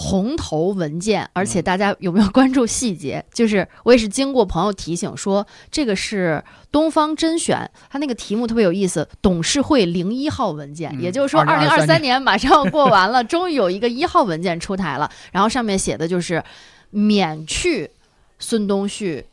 [0.00, 3.24] 红头文件，而且大家有没有关注细节？
[3.34, 12.22] 就是我也是经过朋友提醒说，这个是东方甄选，它那个题目特别有意思，董事会零一号文件，嗯也就是说，二零二2023三年。
[12.22, 16.40] 马上要过完了， 终于有一个一号文件出台了，然后上面写的就是
[16.90, 17.90] 免去
[18.38, 19.26] 孙东旭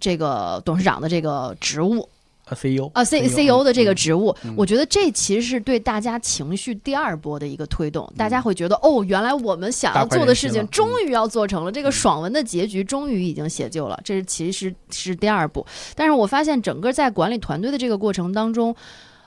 [0.00, 2.00] 这个董事长的这个职务。
[2.00, 2.08] 呃
[2.52, 15.66] CEO 啊，C C O 的这个嗯职务，嗯我觉得这其实是对大家情绪第二波的一个推动，大家会觉得哦，原来我们想要做的事情终于要做成了，这个嗯爽文的结局终于已经写就了，这是其实是第二步。
[15.94, 18.74] 但是我发现整个在管理团队的这个过程当中，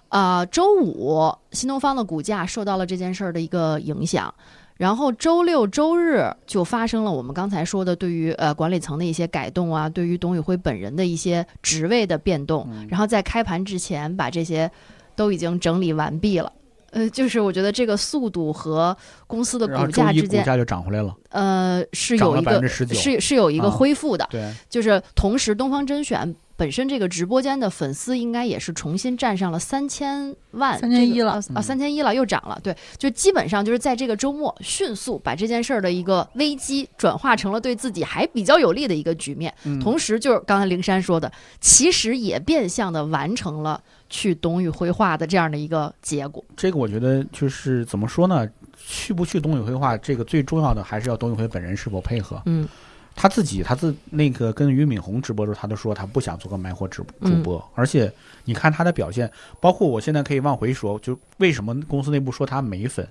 [0.10, 4.34] 啊、周五新东方的股价受到了这件事儿的一个影响。
[4.78, 12.88] 然后周六周日就发生了我们刚才说的对于呃管理层的一些改动啊，对于董宇辉本人的一些职位的变动，嗯。
[12.90, 14.70] 然后在开盘之前把这些
[15.16, 16.52] 都已经整理完毕了。
[16.92, 18.96] 呃，就是我觉得这个速度和
[19.28, 48.48] 公司的股价之间，价就涨回来了，呃，是有一个是是有一个啊恢复的，对，就是同时东方甄选本身这个直播间的粉丝应该也是重新站上了三千万，3100了这个啊三千一了，又涨了，对，就基本上就是在这个周末迅速把这件事儿的一个危机转化成了对自己还比较有利的一个局面，嗯同时就是刚才灵山说的，其实也变相的完成了去董宇辉化的这样的一个结果，这个我觉得就是怎么说呢？
[48.88, 52.41] 去不去董宇辉化，这个最重要的还是要董宇辉本人是否配合。
[52.46, 52.68] 嗯
[53.15, 58.12] 他自己他自那个跟俞敏洪直播的时候，他都说他不想做个卖货直主嗯播，而且
[58.43, 63.08] 你看他的表现，包括我现在可以往回说，就为什么公司内部说他美粉，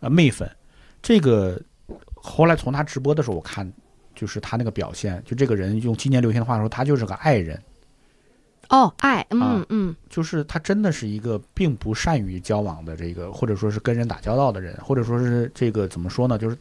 [0.00, 0.48] 呃媚粉，
[1.00, 1.60] 这个
[2.14, 3.70] 后来从他直播的时候我看，
[4.14, 7.60] 就是他那个表现，就这个人用今年流行的话说，他就是个爱人。
[8.68, 9.96] 哦，爱，嗯啊嗯。
[10.08, 16.56] 就是他真的是一个并不善于交往的这个，或者说是跟人打交道的人，或者说是这个怎么说呢，就是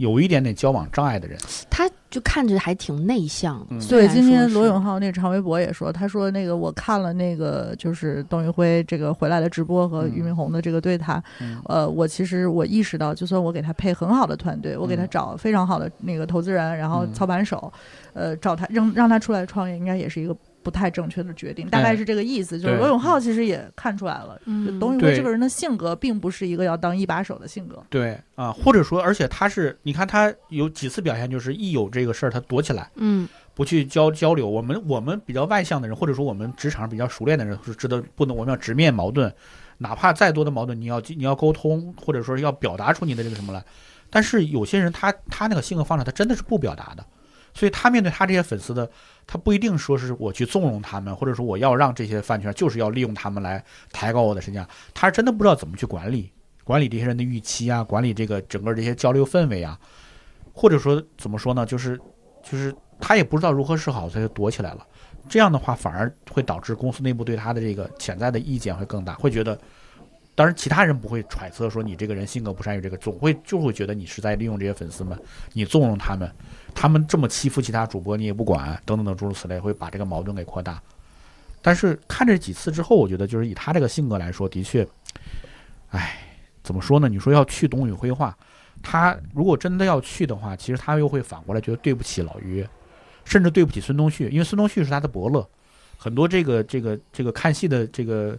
[0.00, 1.38] 有一点点交往障碍的人。
[1.68, 3.64] 他就看着还挺内向。
[3.70, 17.72] 嗯虽对，今天罗永浩那个长微博也说，他说那个我看了那个就是董宇辉这个回来的直播和嗯俞敏洪的这个对谈，嗯呃，我其实我意识到，就算我给他配很好的团队，我给他嗯找非常好的那个投资人，然后嗯操盘手，
[18.14, 22.58] 呃，找他让让他出来创业，应该也是一个不太正确的决定，大概哎是这个意思。
[22.58, 24.40] 就是罗永浩其实也看出来了，
[24.78, 27.82] 董宇辉这个人的性格并不是一个要当一把手的性格。
[27.88, 34.48] 对啊，或者说，而且他是，你看他有几次表现，就是一有这个事儿他躲起来，嗯不去交交流。
[34.48, 39.32] 我们我们比较外向的人，或者说我们职场上比较熟练的人，是值得不能我们要直面矛盾，
[39.78, 43.62] 哪怕再多的矛盾，你要你要沟通，或者说要表达出你的这个什么来。
[44.08, 47.04] 但是有些人他他那个性格方式，他真的是不表达的，
[47.54, 48.88] 所以他面对他这些粉丝的，
[49.26, 56.32] 他不一定说是我去纵容他们，或者说我要让这些饭圈就是要利用他们来抬高我的身价，他是真的不知道怎么去管理
[56.64, 59.78] 管理这些人的预期啊，管理这个整个这些交流氛围啊，
[60.52, 61.98] 或者说怎么说呢，就是
[62.42, 64.86] 就是他也不知道如何是好，他就躲起来了。
[65.28, 69.56] 这样的话，反而会导致公司内部对他的这个潜在的意见会更大，会觉得，
[70.34, 75.16] 当然其他人不会揣测说你这个人性格不善于这个，总会就会觉得你是在利用这些粉丝们，
[75.52, 76.28] 你纵容他们，
[76.74, 80.80] 他们这么欺负其他主播你也不管，等等等诸如此类，会把这个矛盾给扩大。
[81.62, 84.86] 但是看这几次之后，我觉得就是以他这个性格来说，的确，
[85.90, 86.18] 唉，
[86.62, 87.08] 怎么说呢？
[87.08, 88.36] 你说要去董宇辉话，
[88.82, 92.66] 他如果真的要去的话，其实他又会反过来觉得对不起老于，
[93.24, 95.46] 甚至对不起孙东旭，因为孙东旭是他的伯乐。
[95.98, 98.38] 很多这个这个这个看戏的这个，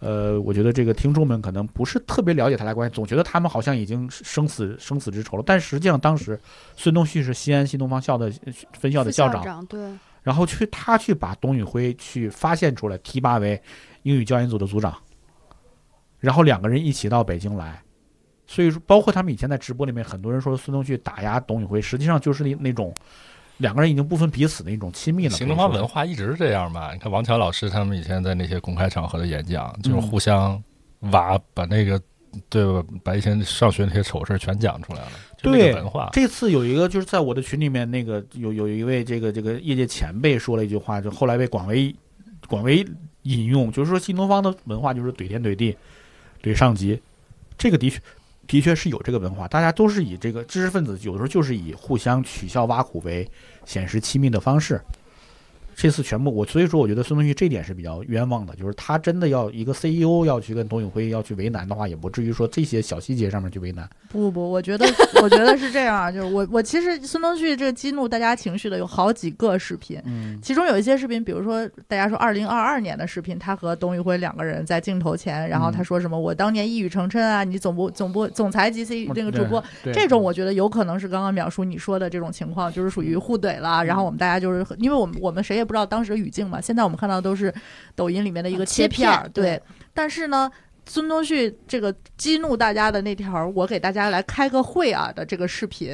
[0.00, 5.42] 呃，我觉得这个听众们可能不是特别了解他俩关系，总觉得他们好像已经生死生死之仇了。
[5.44, 6.38] 但实际上，当时
[6.76, 9.80] 孙东旭是西安新东方校的呃分校的校长，对，
[10.22, 13.60] 然后去他去把董宇辉去发现出来，提拔为
[14.02, 14.96] 英语教研组的组长，
[16.20, 17.82] 然后两个人一起到北京来。
[18.46, 22.94] 所以说，包括他们以前在直播里面，很多人说孙东旭打压董宇辉，实际上就是那那种
[23.58, 25.30] 两个人已经不分彼此的一种亲密了。
[25.30, 26.92] 新东方文化一直是这样嘛？
[26.92, 30.62] 你看王强老师他们以前在那些公开场合的演讲，就是互相
[31.12, 32.00] 挖，把那个
[32.48, 36.08] 对吧，把以前上学那些丑事全讲出来了，对文化。
[36.12, 41.94] 这次有一个就是在我的群里面，那个有有一位这个这个业界前辈说了一句话，就后来被广为
[42.46, 42.86] 广为
[43.22, 45.76] 引用，就是说新东方的文化就是怼天怼地，
[46.42, 47.00] 怼上级，
[47.56, 48.00] 这个的确
[48.48, 53.28] 的确是有这个文化，大家都是以这个知识分子有的时候就是以互相取笑挖苦为
[53.64, 54.80] 显示亲密的方式。
[55.80, 63.88] 这次全部我所以说我觉得孙东旭这点是比较冤枉的，就是他真的要一个 CEO 要去跟董宇辉要去为难的话，也不至于说这些小细节上面去为难。
[64.08, 64.84] 不不不，我觉得
[65.22, 79.62] 我觉得是这样啊，就是我我其实孙东旭这个激怒大家情绪的有好几个视频，嗯其中有一些视频，比如说大家说二零二二年的视频，他和董宇辉两个人在镜头前，然后他说什么、我当年一语成谶啊，你总部总部总裁级 C 那个主播，
[79.92, 83.84] 这种我觉得有可能是刚刚淼叔你说的这种情况，就是属于互怼了。
[83.84, 87.52] 然后我们大家就是因为我们我们谁也不知道当时的语境嘛，现在我们看到的都是
[87.94, 89.62] 抖音里面的一个啊切片儿，片对对。
[89.92, 90.50] 但是呢，
[90.86, 95.92] 孙东旭这个激怒大家的那条，我给大家来开个会啊的这个视频，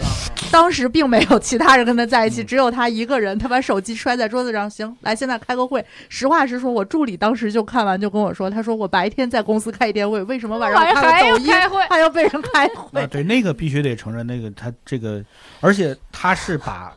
[0.53, 3.37] 当时并没有其他人跟他在一起，嗯只有他一个人。
[3.37, 5.85] 他把手机摔在桌子上，行，来，现在开个会。
[6.09, 13.07] 实话实说，我助理当时就看完就跟我说，他说我白天在公司开一天会，为什么晚上还看了抖音要开会还要被人开啊，会？
[13.09, 15.25] 对，那个必须得承认，那个他这个，
[15.61, 16.97] 而且他是把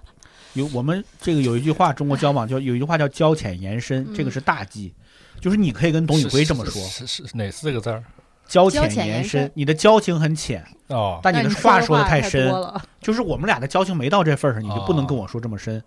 [0.58, 4.94] 有我们这个有一句话，中国交往叫有一句话叫交浅言深，这个嗯是大忌，
[5.40, 8.04] 就是你可以跟董宇辉这么说，是是是哪四个字儿？
[8.48, 12.82] 交交浅言深深，你的交情很浅，哦，但你的话说的的太深，了。
[13.02, 15.84] 就是我们俩的交情没到这份儿上，你就不能跟我说这么深。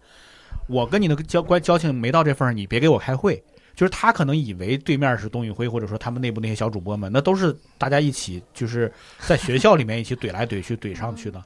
[0.66, 3.42] 我跟你的交关交情没到这份儿上，你别给我开会。
[3.74, 11.42] 就是他可能以为对面是董宇辉，或者说他们内部那些小主播们，那都是大家一起，就是在学校里面一起怼来怼去怼上去的。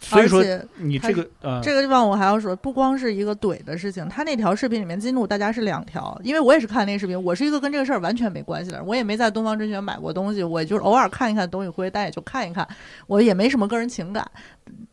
[0.00, 0.42] 所以说
[0.78, 12.66] 你这个呃，这个地方我还要说，不光是一个怼的事情，他那条视频里面激怒大家是两条，因为我也是看那个视频，我是一个跟这个事儿完全没关系的人，我也没在东方甄选买过东西，我就是偶尔看一看董宇辉，但也就看一看，
[13.06, 14.28] 我也没什么个人情感。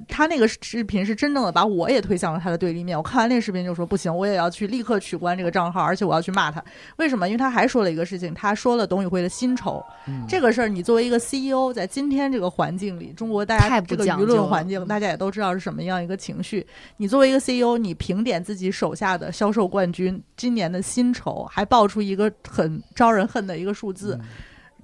[0.08, 2.98] 他那个视频是真正的把我也推向了他的对立面。
[2.98, 6.64] 我看完那个视频就说不行，我也要去立刻取关这个账号，而且我要去骂他。
[6.97, 7.28] 为什么？
[7.28, 16.66] 因为他还说了一个事情，他说了董宇辉的薪酬、嗯这个事儿，你作为一个 CEO，在今天这个环境里，中国大家这个舆论环境，大家也都知道是什么样一个情绪。
[16.97, 24.18] 你作为一个 CEO，你评点自己手下的销售冠军今年的薪酬，还报出一个很招人恨的一个数字。
[24.22, 24.28] 嗯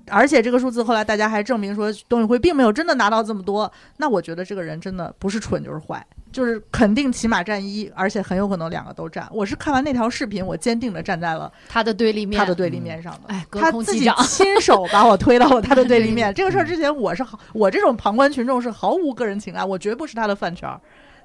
[0.10, 9.28] 而且这个数字后来大家还证明说董宇辉并没有真的拿到这么多，那我觉得这个人真的不是蠢就是坏，就是肯定起码占一，而且很有可能两个都占。
[9.32, 13.22] 我是看完那条视频，我坚定的站在了他的对立面，他的对立面上的。
[13.28, 16.32] 哎，隔他自己亲手把我推到了他的对立面。
[16.36, 20.80] 这个事儿之前我是毫我这种旁观群众是毫无个人情感，我绝不是他的饭圈儿。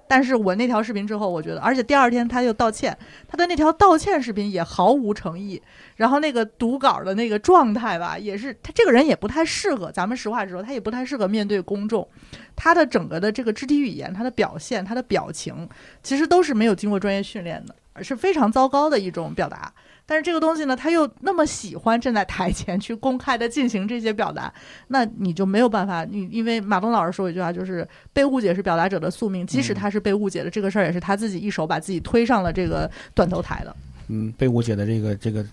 [0.09, 2.97] 但是我那条视频之后，我觉得，而且第二天他又道歉，
[3.29, 5.61] 他的那条道歉视频也毫无诚意。
[5.97, 12.07] 然后那个读稿的那个状态吧，也是他这个人也不太适合，咱们实话实说，他也不太适合面对公众。
[12.55, 15.69] 他的整个的这个肢体语言、他的表现、他的表情，
[16.03, 19.73] 其实都是没有经过专业训练的，是非常糟糕的一种表达。
[20.07, 24.51] 但是这个东西呢，他又那么喜欢站在台前去公开的进行这些表达，
[24.87, 26.03] 那你就没有办法。
[26.03, 33.77] 你因为马东老师说一句话，就是被误解是表达者的宿命，即使他是被误解的，这个事儿也是他自己一手把自己推上了这个断头台的。
[34.09, 35.45] 嗯，被误解的这个这个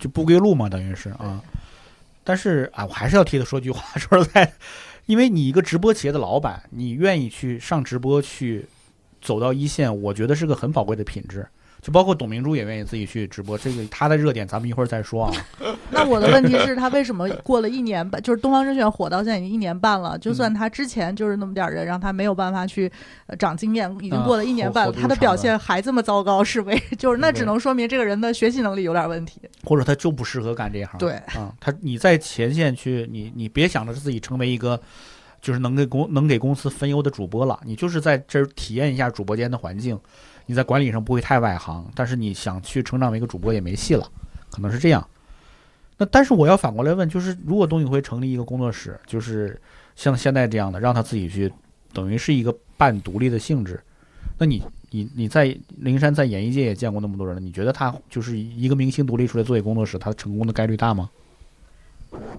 [0.00, 1.40] 就不归路嘛，等于是啊。
[2.24, 4.52] 但是啊，我还是要替他说句话， 说实在的，
[5.06, 8.66] 因为你一个直播企业的老板，你愿意去上直播去
[9.22, 11.46] 走到一线，我觉得是个很宝贵的品质。
[11.84, 15.32] 就包括董明珠也愿意自己去直播，这个他的热点咱们一会儿再说啊。
[15.92, 22.90] 那我的问题是，他为什么过了一年半，就是东方甄选火到现在已经一年半了，就算他之前就是那么点儿人，让他没有办法去
[23.26, 29.42] 呃长经验，已经过了一年半他的表现还这么糟糕，是为就是那只能说明这个人的学习能力有点问题。
[29.62, 30.98] 或者他就不适合干这一行。
[30.98, 34.80] 对啊，他你在前线去，你你别想着自己成为一个
[35.42, 40.00] 就是能给公能给公司分忧的主播了，你就是在这儿体验一下主播间的环境，
[40.46, 44.06] 你在管理上不会太外行，但是你想去成长为一个主播也没戏了，
[44.50, 45.06] 可能是这样。
[45.96, 49.60] 那但是我要反过来问，就是如果董宇辉成立一个工作室，就是
[49.94, 51.52] 像现在这样的，让他自己去，
[51.92, 53.80] 等于是一个半独立的性质，
[54.36, 61.08] 那你你你在灵山在演艺界也见过那么多人了，你觉得他就是一个明星独立出来做一个工作室，他成功的概率大吗？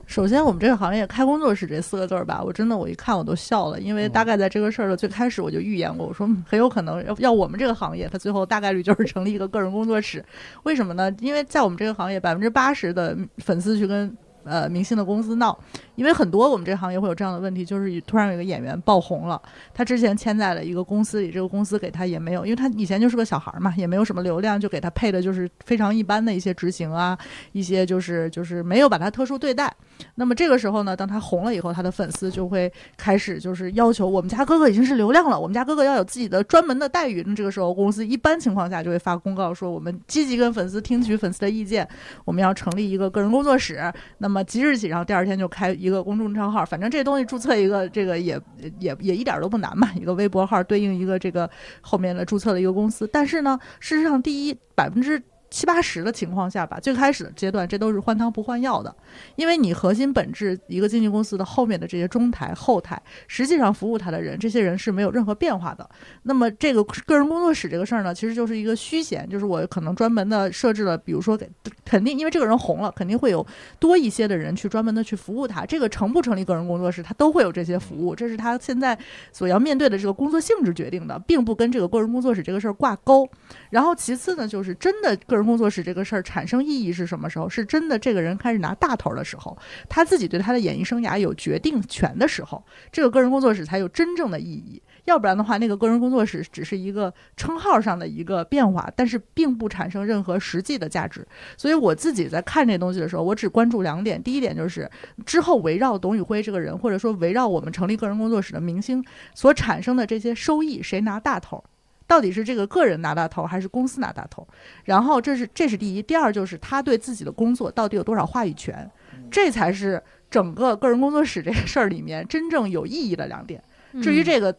[0.08, 10.24] 首先，我们这个行业开工作室这四个字儿吧，我真的我一看我都笑了，因为大概在这个事儿的最开始我就预言过，我说嗯很有可能要要我们这个行业，它最后大概率就是成立一个个人工作室。
[10.64, 11.14] 为什么呢？
[11.20, 14.16] 因为在我们这个行业，百分之八十的粉丝去跟
[14.46, 15.58] 呃明星的公司闹，
[15.96, 19.42] 因为很多我们这行业会有这样的问题，就是突然有一个演员爆红了，
[19.74, 27.18] 他之前签在了一个公司里，这个公司给他也没有，因为他以前就是个小孩儿嘛，也没有什么流量，就给他配的就是非常一般的一些执行啊，
[27.52, 29.74] 一些就是就是没有把他特殊对待。
[30.16, 37.24] 那么这个时候呢，当他红了以后，他的粉丝就会开始就是要求我们家哥哥已经是流量了，我们家哥哥要有自己的专门的待遇。
[37.26, 41.88] 那这个时候，公司一般情况下就会发公告说，我们积极跟粉丝听取粉丝的意见，
[42.26, 43.92] 我们要成立一个个人工作室。
[44.18, 48.40] 那么嘛即日起，然后第二天就开一个公众账号，反正这东西注册一个，这个也
[48.80, 53.08] 也也一点都不难嘛，一个微博号对应一个这个后面的注册的一个公司。
[53.12, 55.22] 但是呢，事实上，第一百分之
[55.56, 58.94] 七八十的情况下吧，最开始的阶段，这都是换汤不换药的，
[59.38, 65.90] 因为你核心本质一个经纪公司的后面的这些中台、后台，实际上服务他的人，这些人是没有任何变化的。
[66.24, 71.50] 那么这个个人工作室这个事儿呢，其实就是一个虚衔，就是我可能专门的设置了，比如说给
[71.86, 73.48] 肯定因为这个人红了，肯定会有
[73.80, 75.66] 多一些的人去专门的去服务他。
[75.66, 78.98] 这个成不成立个人工作室，他都会有这些服务，这是他现在
[79.32, 83.26] 所要面对的这个工作性质决定的，并不跟这个个人工作室这个事儿挂钩。
[83.70, 87.48] 然后其次呢，就是真的个人工作室这个事儿产生意义是什么时候？
[87.48, 94.82] 是真的这个人开始拿大头的时候，他自己对他的演艺生涯有决定权的时候，这个个人工作室才有真正的意义。
[95.06, 101.26] 要不然的话，那个个人工作室只是一个称号上的一个变化，但是并不产生任何实际的价值。
[101.56, 104.22] 所以我自己在看这东西的时候，我只关注两点。
[104.22, 104.90] 第一点就是
[105.24, 111.64] 之后围绕董宇辉这个人，或者说围绕我们成立个人工作室的明星所产生的这些收益，谁拿大头？
[112.08, 114.48] 到底是这个个人拿大头，还是公司拿大头？
[114.84, 118.90] 然后这是这是第一，第二就是他对自己的工作到底有多少话语权，
[119.32, 123.64] 这才是整个个人工作室这个事儿里面真正有意义的两点。
[124.02, 124.56] 至于这个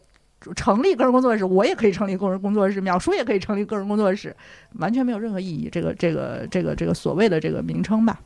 [0.55, 4.35] 成立个人工作室，我也可以成立个人工作室，淼叔也可以成立个人工作室，
[4.73, 5.69] 完全没有任何意义。
[5.71, 8.19] 这个这个这个这个所谓的这个名称吧，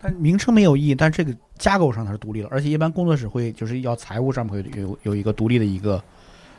[0.00, 6.02] 但名称没有意义，但这个架构上它是独立的，而且一般工作室会就是要财务上面会有有一个独立的一个，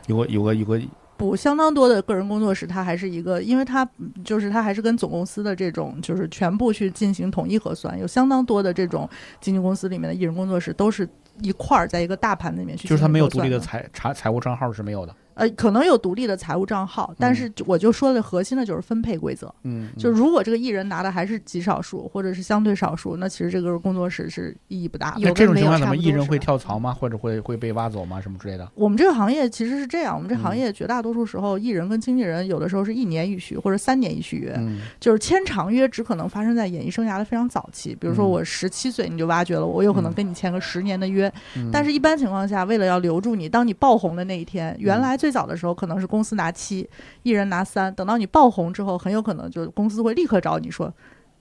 [0.08, 0.82] 有个有个有个
[1.16, 9.08] 不，相当多的个人工作室，它还是一个，因为它嗯就是它还是跟总公司的这种，就是全部去进行统一核算，有相当多的这种
[9.40, 11.08] 经纪公司里面的艺人工作室都是
[11.42, 13.60] 一块儿在一个大盘子里面去，就是他没有独立的。
[13.60, 15.16] 财财财务账号是没有的。
[15.36, 19.54] 呃，可能有独立的财务账号，但是我就说的核心的就是分配规则。
[19.64, 25.22] 嗯，就如果这个艺人拿的还是极少数，或者是相对少数，那其实这个工作室是意义不大的。
[25.22, 26.94] 有那这种情况，怎么艺人会跳槽吗？
[26.94, 28.22] 或者会会被挖走吗？
[28.22, 28.70] 什么之类的？
[28.76, 37.96] 我们这个行业其实是这样，我们这嗯行业绝大多数时候，艺人跟经纪人有的时候是一年一续或者三年一续约，嗯就是签长约只可能发生在演艺生涯的非常早期。
[38.00, 46.86] 比如说嗯我十七岁你就挖掘了我，我有可能嗯跟你签个十年的约，嗯但是一般情况下，为了要留住你，当你爆红的那一天，原来最早的时候可能是公司拿七，
[47.22, 50.94] 艺人拿三，等到你爆红之后，很有可能就公司会立刻找你说，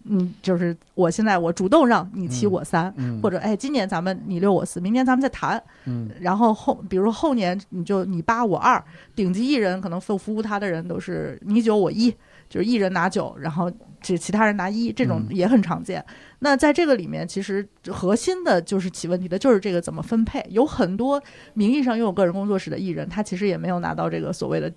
[0.05, 2.95] 嗯，就是我现在我主动让你七嗯我三。
[2.97, 5.61] 嗯，或者哎，今年咱们你六我四，明年咱们再谈。
[5.87, 8.81] 嗯然后后，比如后年你就你八我二，
[9.17, 12.09] 顶级艺人可能服服务他的人都是你九我一，
[12.49, 13.69] 就是艺人拿九，然后
[14.01, 16.05] 这其他人拿一，这种嗯也很常见。
[16.45, 20.45] 那在这个里面，其实核心的就是起问题的就是这个怎么分配。
[20.51, 21.23] 有很多
[21.55, 24.71] 名义上拥有个人工作室的艺人，他其实也没有拿到这个所谓的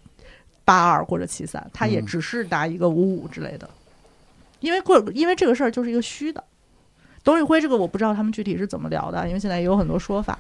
[0.64, 3.68] 八二或者七三，他也嗯只是拿一个五五之类的。
[4.60, 6.44] 因为过，因为这个事儿就是一个虚的。
[7.24, 10.38] 董宇辉这个我不知道他们具体是怎么聊的，因为现在也有很多说法。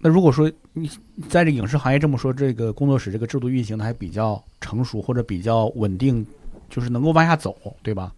[0.00, 0.90] 那如果说你
[1.30, 6.26] 在这影视行业这么说，这个工作室这个制度运行的还比较成熟或者比较稳定，
[6.68, 8.12] 就是能够往下走，对吧？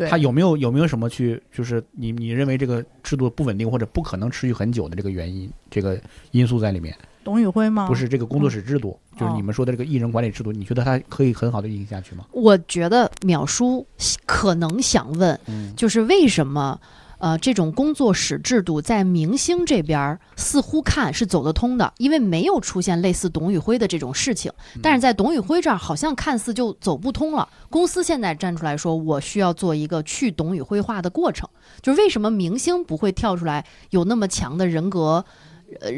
[0.00, 6.96] 对，它有没有有没有什么去，就是你你认为这个制度不稳定或者不可能持续很久的这个原因，这个因素在里面？
[7.22, 7.86] 董宇辉吗？
[7.86, 12.24] 不是这个工作室制度，就是你们说的这个艺人管理制度，你觉得它可以很好的运行下去吗？
[12.32, 13.86] 我觉得淼叔
[14.24, 16.80] 可能想问，嗯就是为什么？
[17.20, 24.50] 呃，这种工作室制度在明星这边儿似乎看是走得通的，因为没有出现类似董宇辉的这种事情。
[24.82, 27.46] 但是在董宇辉这儿，好像看似就走不通了。
[27.68, 31.48] 公司现在站出来说，我需要做一个去董宇辉化的过程。
[31.82, 35.24] 就是为什么明星不会跳出来有那么强的人格，
[35.80, 35.90] 呃，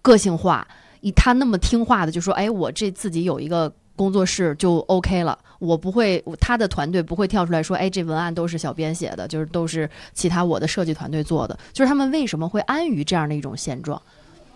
[0.00, 0.66] 个性化，
[1.02, 14.00] 以他那么听话的就说，哎，我这自己有一个工作室就 OK 了，我不会，他的团队不会跳出来说，哎，这文案都是小编写的，就是都是其他我的设计团队做的，就是他们为什么会安于这样的一种现状？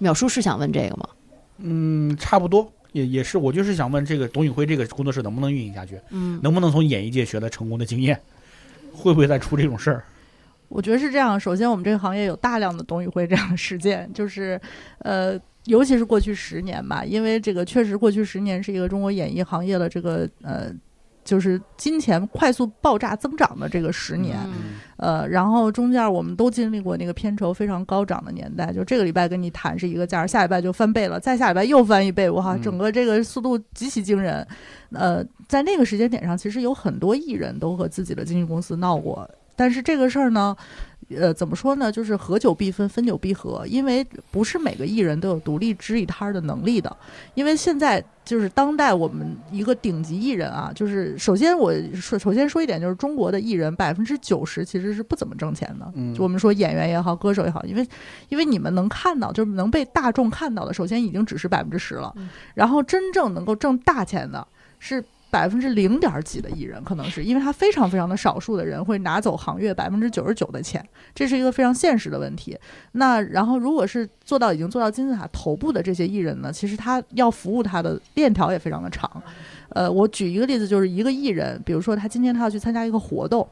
[0.00, 1.08] 淼叔是想问这个吗？
[1.58, 8.20] 嗯，差不多，也也是，我就是想问这个董宇辉这个工作室能不能运营下去，嗯，能不能从演艺界学到成功的经验，
[8.92, 10.04] 会不会再出这种事儿？
[10.68, 11.40] 我觉得是这样。
[11.40, 14.60] 首先，我们这个行业有大量的董宇辉这样的事件，就是，
[14.98, 20.72] 呃，尤其是过去十年吧，因为这个确实过去十年是一个中国演艺行业的这个呃，
[21.24, 24.38] 就是金钱快速爆炸增长的这个十年。
[24.46, 24.52] 嗯
[24.96, 34.44] 呃，然后中间我们都经历过那个片酬非常高涨的年代，就这个礼拜跟你谈是一个价，下礼拜就翻倍了，再下礼拜又翻一倍，哇，嗯整个这个速度极其惊人。
[34.90, 39.28] 呃，在那个时间点上，其实有很多艺人都和自己的经纪公司闹过，
[39.58, 40.56] 但是这个事儿呢，
[41.16, 41.90] 呃，怎么说呢？
[41.90, 46.96] 就是合久必分，分久必合，因为不是每个艺人都有独立支一摊儿的能力的。
[47.34, 55.90] 因为现在就是当代我们一个顶级艺人啊，就是首先我说，首先说一点，就是中国的艺人百分之九十其实是不怎么挣钱的。
[55.96, 57.84] 嗯就我们说演员也好，歌手也好，因为
[58.28, 64.46] 因为你们能看到，就是能被大众看到的，首先已经只是百分之十了，嗯然后真正能够挣大钱的
[64.78, 65.04] 是。
[65.30, 70.82] 百分之零点几的艺人，可能是因为他非常非常的少数的人会拿走行业百分之九十九的钱，
[71.14, 72.58] 这是一个非常现实的问题。
[72.92, 79.10] 那然后，如果是做到已经做到金字塔头部的这些艺人呢，其实他要服务他的链条也非常的长。
[79.70, 83.46] 呃，我举一个例子，就是一个艺人，比如说他今天他要去参加一个活动。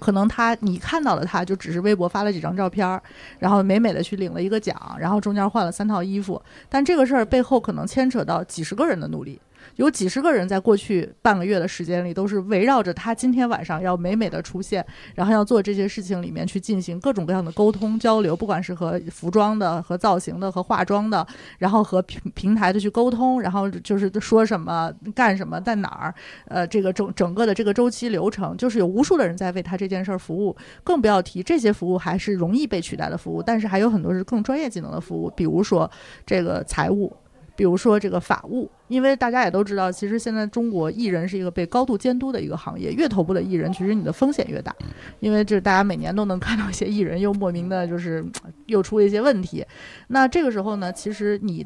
[0.00, 3.02] 可能他你看到了他就只是微博发了几张照片儿，
[3.38, 6.40] 然后美美的去领了一个奖，然后中间换了三套衣服，
[6.70, 9.38] 但这个事儿背后可能牵扯到几十个人的努力。
[9.76, 14.84] 有几十个人在过去半个月的时间里，都是围绕着他今天晚上要美美的出现，
[15.14, 21.26] 然后要做这些事情里面去进行各种各样的沟通交流，不管是和服装的、和造型的、和化妆的，
[21.58, 26.14] 然后和平平台的去沟通，然后就是说什么、干什么、在哪儿，
[26.48, 35.90] 呃，这个整整个的这个周期流程，就是有无数的人在为他这件事儿服务，更不要提这些服务还是容易被取代的服务，但是还有很多是更专业技能的服务，比如说
[36.26, 37.12] 这个财务。
[37.54, 44.74] 比如说这个法务，因为大家也都知道，其实现在中国艺人是一个被高度监督的一个行业，越头部的艺人，其实你的风险越大，
[45.20, 48.22] 因为这大家每年都能看到一些艺人又莫名的，就是
[48.66, 49.64] 又出了一些问题。
[50.08, 51.64] 那这个时候呢，其实你，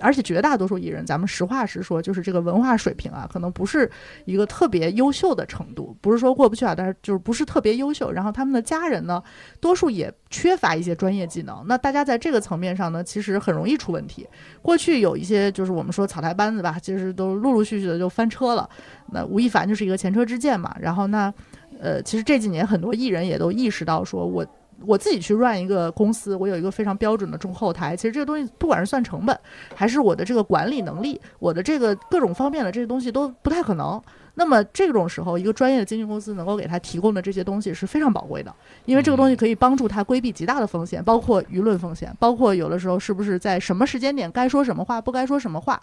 [0.00, 3.88] 而且绝大多数艺人，咱们实话实说，就是这个文化水平啊，可能不是
[4.24, 8.10] 一个特别优秀的程度，不是说过不去啊，但是就是不是特别优秀。
[8.10, 9.22] 然后他们的家人呢，
[9.60, 11.64] 多数也缺乏一些专业技能。
[11.66, 14.26] 那大家在这个层面上呢，其实很容易出问题。
[14.60, 18.68] 过去有一些就是我们说草台班子吧，其实都陆陆续续的就翻车了。
[19.12, 20.74] 那吴亦凡就是一个前车之鉴嘛。
[20.80, 21.32] 然后那，
[21.78, 24.44] 呃，其实这几年很多艺人也都意识到说，我
[24.86, 27.94] 我自己去 run 一个公司，我有一个非常标准的中后台。
[27.94, 29.38] 其实这个东西不管是算成本，
[29.74, 34.02] 还是我的这个管理能力，我的这个各种方面的这些东西都不太可能。
[34.36, 38.52] 那么这种时候，一个专业的经纪公司能够给他提供的这些东西是非常宝贵的，
[38.84, 45.80] 因为这个东西可以帮助他规避极大的风险，包括舆论风险，包括有的时候是不是在什么时间点该说什么话，不该说什么话。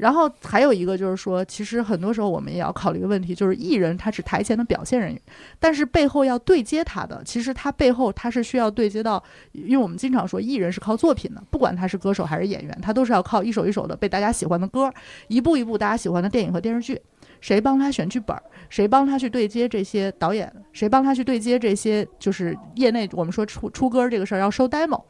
[0.00, 5.22] 然后还有一个就是说，其实很多时候我们也要考虑一个问题，就是艺人他是台前的表现人员，
[5.58, 9.22] 但是背后要对接他的，其实他背后他是需要对接到，
[9.52, 14.92] 因为我们经常说艺人是靠作品的，不管他是歌手还是演员，他都是要靠一首一首的被大家喜欢的歌，
[15.28, 17.00] 一步一步大家喜欢的电影和电视剧。
[17.40, 18.36] 谁帮他选剧本？
[18.68, 20.52] 谁帮他去对接这些导演？
[20.72, 22.06] 谁帮他去对接这些？
[22.18, 25.02] 就是业内我们说出出歌这个事儿要收 demo，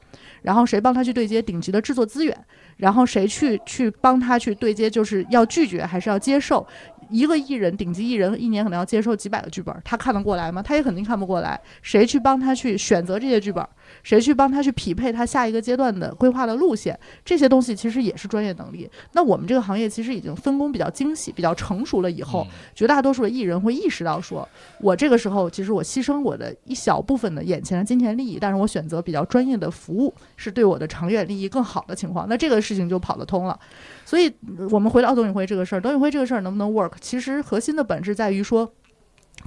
[0.42, 2.36] 然后谁帮他去对接顶级的制作资源？
[2.76, 4.88] 然后谁去去帮他去对接？
[4.88, 6.66] 就是要拒绝还是要接受？
[7.10, 10.62] 一个艺人，顶级艺人，一年可能要接受几百个剧本，他看得过来吗？
[10.62, 11.60] 他也肯定看不过来。
[11.82, 13.66] 谁去帮他去选择这些剧本？
[14.02, 16.98] 谁去帮他去匹配他下一个阶段的规划的路线？
[17.24, 18.90] 这些东西其实也是专业能力。
[19.12, 22.10] 那我们这个行业其实已经分工比较精细、比较成熟了。
[22.10, 24.48] 以后，绝大多数的艺人会意识到，说
[24.80, 32.28] 我这个时候其实我牺牲我的一小部分的眼前的金钱利益，但是我选择比较专业的服务，是对我的长远利益更好的情况。
[32.28, 33.58] 那这个事情就跑得通了。
[34.04, 34.32] 所以，
[34.70, 36.92] 我们回到董宇辉这个事儿，董宇辉这个事儿能不能 work？
[37.00, 38.72] 其实核心的本质在于说。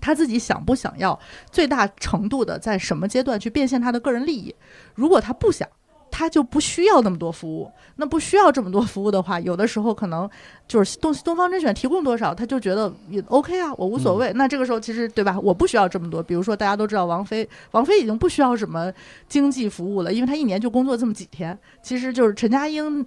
[0.04, 1.18] 他自己想不想要
[1.50, 4.54] 最大程度的在什么阶段去变现他的个人利益？
[4.96, 5.66] 如果他不想，
[6.12, 7.72] 他就不需要那么多服务。
[7.96, 10.30] 那不需要这么多服务的话，有的时候可能
[10.68, 14.34] 就是东东方甄选提供多少，他就觉得也 OK 啊，我无所谓。
[14.34, 15.40] 那这个时候其实对吧？
[15.40, 16.22] 我不需要这么多。
[16.22, 18.92] 比如说大家都知道王菲，王菲已经不需要什么
[19.30, 21.58] 经济服务了，因为她一年就工作这么几天。
[21.82, 23.06] 其实就是陈嘉英。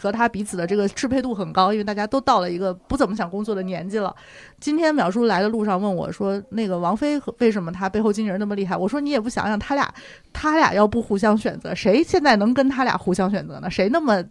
[0.00, 4.14] 和他彼此的这个适配度很高，因为大家都到了一个不怎么想工作的年纪了。
[4.60, 9.92] 今天淼叔来的路上问我说：“那个王菲为什么她背后经纪人那么厉害？”我说：“你也不想想，他俩
[10.32, 13.70] 他俩要不互相选择，谁现在能跟他俩互相选择呢？
[13.70, 14.22] 谁那么？”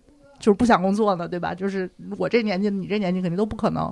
[0.46, 1.56] 就是不想工作呢，对吧？
[1.56, 1.90] 就是
[2.20, 3.92] 我这年纪，你这年纪肯定都不可能。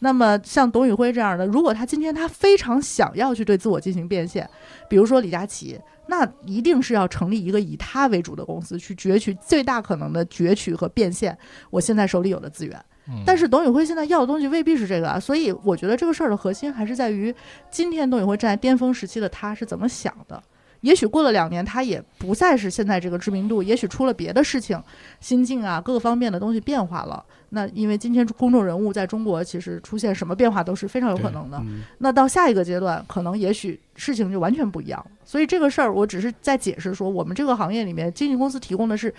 [0.00, 4.46] 那么像董宇辉这样的，如果他今天他非常想要去对自我进行变现，
[4.86, 11.34] 比如说李佳琦，那一定是要成立一个以他为主的公司，去攫取最大可能的攫取和变现
[11.70, 12.78] 我现在手里有的资源。
[13.24, 17.34] 但是董宇辉现在要的东西未必是这个啊，所以我觉得这个事儿的核心还是在于
[17.70, 20.42] 今天董宇辉站在巅峰时期的他是怎么想的。
[20.84, 24.78] 也许过了两年，他也不再是现在这个知名度，也许出了别的事情，
[25.18, 27.24] 心境啊，各个方面的东西变化了。
[27.48, 31.58] 那因为今天公众人物在中国，其实出现什么变化都是非常有可能的。
[31.98, 35.10] 那到下一个阶段，可能也许事情就完全不一样了。
[35.24, 39.14] 所以这个事儿，我只是在解释说，我们这个行业里面，经纪公司提供的是，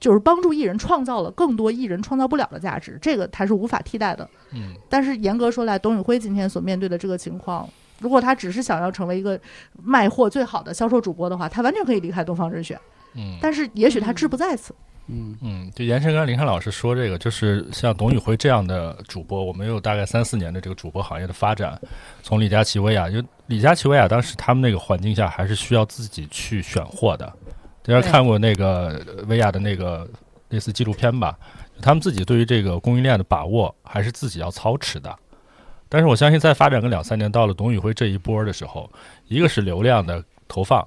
[0.00, 4.26] 就是帮助艺人创造了更多艺人创造不了的价值，这个它是无法替代的。
[4.54, 7.68] 嗯，但是严格说来，董宇辉今天所面对的这个情况。
[7.98, 9.38] 如果他只是想要成为一个
[9.82, 12.78] 卖货最好的销售主播的话，他完全可以离开东方甄选。
[13.14, 14.74] 嗯，但是也许他志不在此。
[15.08, 21.80] 嗯嗯，就延伸刚林涵老师说这个，就是像董宇辉这样的主播，我们有大概三四年的这个主播行业的发展，
[22.24, 27.32] 从李佳琦、薇娅，就李佳琦、薇娅当时他们那个环境下，还是需要自己去选货的。
[27.84, 30.08] 大家看过那个薇娅的那个
[30.48, 31.38] 类似纪录片吧？
[31.80, 35.16] 他们自己对于这个供应链的把握，还是自己要操持的。
[35.88, 38.90] 但是我相信，在发展个两三年，到了董宇辉这一波的时候，
[39.28, 40.86] 一个是流量的投放，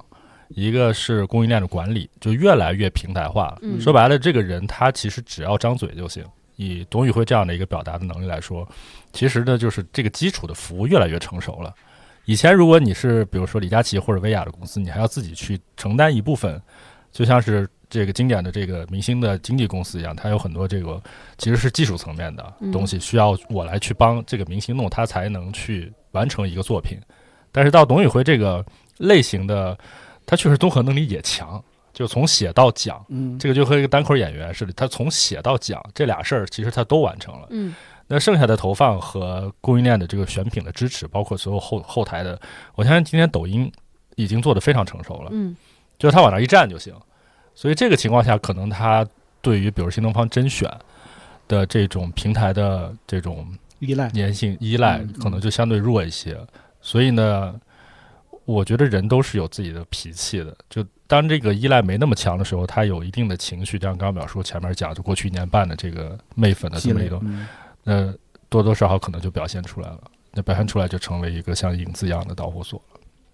[0.50, 3.60] 一个是供应链的管理，就越来越平台化了。
[3.80, 6.24] 说白了，这个人他其实只要张嘴就行。
[6.58, 8.68] 以董宇辉这样的一个表达的能力来说，
[9.14, 11.74] 其实呢，就是这个基础的服务越来越成熟了。
[12.26, 16.62] 以前如果你是比如说李佳琦或者薇娅的公司，你还要自己去承担一部分，
[17.12, 17.68] 就像是。
[17.90, 21.02] 这个经典的这个明星的经纪公司一样，它有很多这个
[21.38, 27.00] 其实是技术层面的东西，需要我来去帮这个明星弄，他才能去完成一个作品。
[27.52, 28.64] 但是到董宇辉这个
[28.98, 29.76] 类型的，
[30.26, 31.62] 他确实综合能力也强，
[31.92, 37.48] 就从写到讲，嗯，这个就和一个单口演员似的，他从写到讲这俩事儿，其实他都完成了。
[37.50, 37.74] 嗯，
[38.06, 42.40] 那剩下的投放和供应链的这个选品的支持，包括所有后后台的，
[42.76, 43.72] 我相信今天抖音
[44.16, 45.30] 已经做得非常成熟了。
[45.32, 45.58] 嗯，
[45.98, 46.94] 就是他往那一站就行。
[47.54, 49.06] 所以这个情况下，可能他
[49.41, 50.70] 对于比如新东方甄选
[51.47, 53.47] 的这种平台的这种
[53.80, 56.38] 依赖粘性依赖，可能就相对弱一些。
[56.82, 57.54] 所以呢，
[58.45, 60.56] 我觉得人都是有自己的脾气的。
[60.70, 67.22] 就当这个依赖没那么强的时候，他有一定的情绪，就像刚刚表述前面讲，就过去一年半的这个媚粉的这么一种，
[67.84, 68.14] 那
[68.47, 70.00] 多多少少可能就表现出来了。
[70.32, 72.82] 那表现出来就成为一个像影子一样的导火索。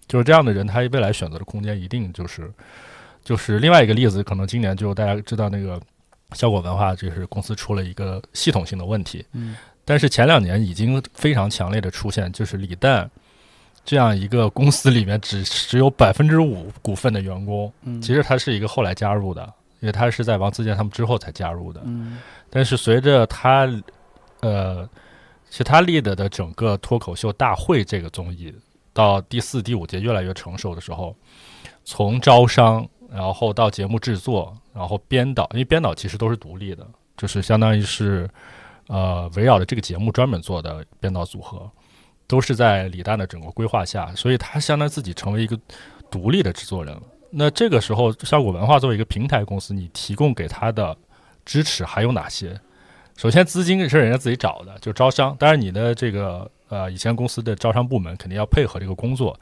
[0.08, 2.50] 就是这样的人，他未来选择的空间一定就是。
[3.26, 5.80] 就是另外一个例子，可能今年就大家知道那个
[6.34, 9.26] 效果文化，就是公司出了一个系统性的问题。
[9.32, 13.10] 嗯，但是前两年已经非常强烈的出现，就是李诞
[13.84, 19.42] 这样一个公司里面只只有百分之五股份的员工，嗯其实他是一个后来加入的，
[19.80, 21.80] 因为他是在王自健他们之后才加入的。
[21.84, 23.68] 嗯但是随着他，
[24.38, 24.88] 呃，
[25.50, 28.54] 其实他立的的整个脱口秀大会这个综艺
[28.92, 31.14] 到第四、第五届越来越成熟的时候，
[31.84, 36.86] 从招商，然后到节目制作，然后编导，因为编导其实都是独立的，
[37.16, 38.28] 就是相当于是
[38.88, 41.66] 呃围绕着这个节目专门做的编导组合，
[42.26, 45.58] 都是在李诞的整个规划下，所以他相当于自己成为一个
[46.10, 47.02] 独立的制作人了。
[47.30, 50.94] 那这个时候，效果文化作为一个平台公司，你提供给他的
[51.46, 52.60] 支持还有哪些？
[53.16, 55.34] 首先，资金是人家自己找的，就招商。
[55.38, 59.38] 当然，你的这个呃以前公司的招商部门肯定要配合这个工作，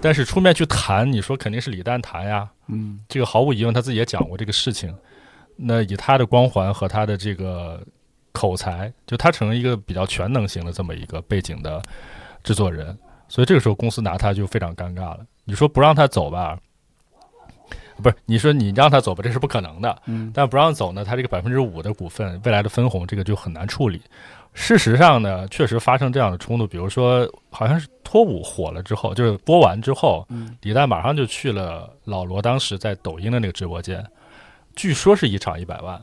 [0.00, 2.48] 但是出面去谈，你说肯定是李诞谈呀。
[2.72, 4.94] 嗯这个毫无疑问，他自己也讲过这个事情。
[5.56, 7.80] 那以他的光环和他的这个
[8.32, 11.82] 口才，就他成了一个比较全能型的这么一个背景的
[12.42, 12.96] 制作人，
[13.28, 15.20] 所以这个时候公司拿他就非常尴尬了。
[15.44, 16.58] 你说不让他走吧？
[18.02, 20.02] 不是，你说你让他走吧，这是不可能的。
[20.06, 24.00] 嗯但不让走呢，他这个百分之五的股份未来的分红，这个就很难处理。
[24.54, 34.04] 事实上呢，确实发生这样的冲突，比如说好像是脱舞火了之后，就是播完之后，嗯李诞马上就去了老罗当时在抖音的那个直播间，
[34.76, 36.00] 据说是一场一百万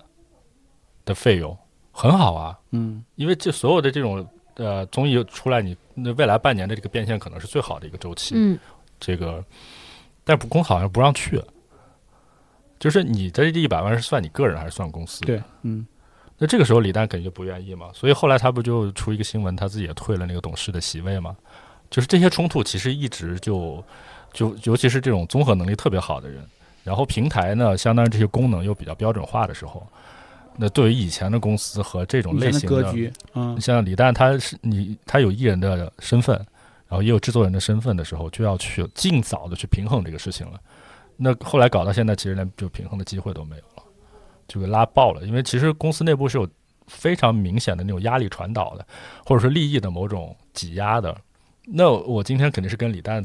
[1.05, 1.55] 的费用，
[1.91, 8.57] 很好啊，嗯因为这所有的这种呃综艺出来，你那未来半年的这个变现可能是最好的一个周期，嗯
[8.99, 9.43] 这个，
[10.23, 11.39] 但是公司好像不让去，
[12.79, 15.21] 就是你的这一百万是算你个人还是算公司？
[15.21, 15.85] 对，嗯
[16.39, 21.35] 那这个时候李诞肯定就不愿意嘛，所以后来他不就出一个新闻，他自己也退了那个董事的席位嘛。
[21.89, 23.83] 就是这些冲突其实一直就
[24.31, 26.41] 就尤其是这种综合能力特别好的人，
[26.83, 29.85] 然后平台呢，相当于这些功能又比较标准化的时候，
[30.55, 36.35] 那对于以前的公司和这种类型的格局，嗯像李诞他是你他有艺人的身份，
[36.87, 40.59] 然后也有制作人的身份的时候，就要去尽早的去平衡这个事情了。
[41.17, 43.78] 那后来搞到现在，其实连就平衡的机会都没有了，
[44.49, 45.21] 就给拉爆了。
[45.25, 46.45] 因为其实公司内部是有
[46.87, 48.85] 非常明显的那种压力传导的，
[49.25, 51.15] 或者说利益的某种挤压的。
[51.63, 53.23] 那我今天肯定是跟李诞，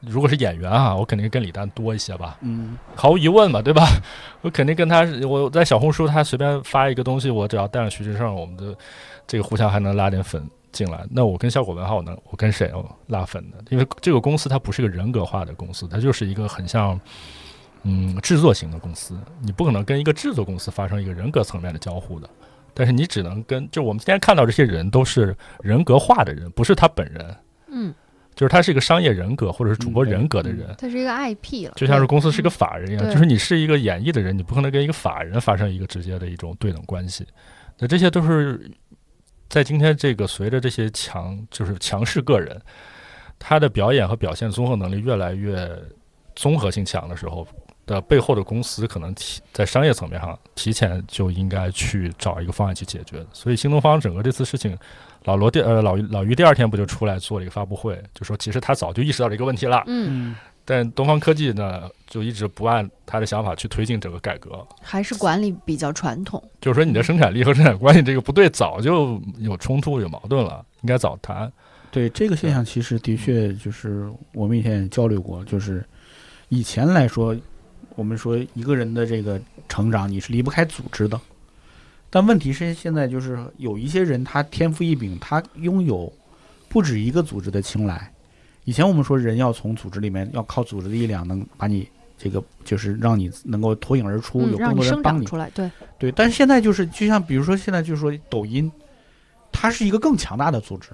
[0.00, 2.36] 如果是演员啊，我肯定是跟李诞多一些吧。
[2.40, 3.86] 嗯毫无疑问嘛，对吧？
[4.42, 8.76] 我肯定跟他，我在小红书他随便发一个东西，我只要带上徐志胜，我们的
[9.28, 11.06] 这个互相还能拉点粉进来。
[11.08, 13.56] 那我跟效果文化，我能我跟谁哦拉粉呢？
[13.70, 17.00] 因为这个公司它不是个人格化的公司，它就是一个很像
[17.82, 22.28] 嗯制作型的公司，你不可能跟一个制作公司发生一个人格层面的交互的。
[22.74, 27.92] 但是你只能跟，就我们今天看到这些人都是人格化的人，不是他本人，嗯，
[28.36, 30.72] 就是他是一个商业人格或者是主播人格的人。
[30.78, 37.26] 他是一个 IP 了，就像是公司是一个法人一样，对就是你是一个演艺的人，你不可能跟一个法人发生一个直接的一种对等关系。
[37.78, 38.70] 那这些都是
[39.48, 42.60] 在今天这个随着这些强就是强势个人，
[43.40, 45.68] 他的表演和表现综合能力越来越
[46.36, 47.44] 综合性强的时候
[47.88, 53.26] 的背后的公司，可能提在商业层面上提前就应该去找一个方案去解决。
[53.32, 54.78] 所以新东方整个这次事情，
[55.24, 59.82] 老罗第呃老于老于第二天不就出来做了一个发布会，就说其实他早就意识到这个问题了。
[59.86, 71.50] 嗯，嗯但东方科技呢，就一直不按他的想法去推进整个改革，还是管理比较传统，就是说你的生产力和生产关系这个不对，早就有冲突有矛盾了，应该早谈。
[71.90, 75.82] 对这个现象，其实的确就是我们以前也交流过，就是
[76.50, 77.34] 以前来说，
[77.98, 81.20] 我们说一个人的这个成长，你是离不开组织的。
[82.08, 86.10] 但问题是，现在就是有一些人，他天赋异禀，他拥有
[86.68, 88.08] 不止一个组织的青睐。
[88.62, 95.26] 以前我们说人要从组织里面，要靠组织的力量，能把你这个就是让你能够脱颖而出，嗯，有更多人帮你。
[95.26, 95.68] 出来，对，
[95.98, 98.70] 对，但是现在就是，就像比如说现在就是说抖音，
[99.50, 100.90] 它是一个更强大的组织。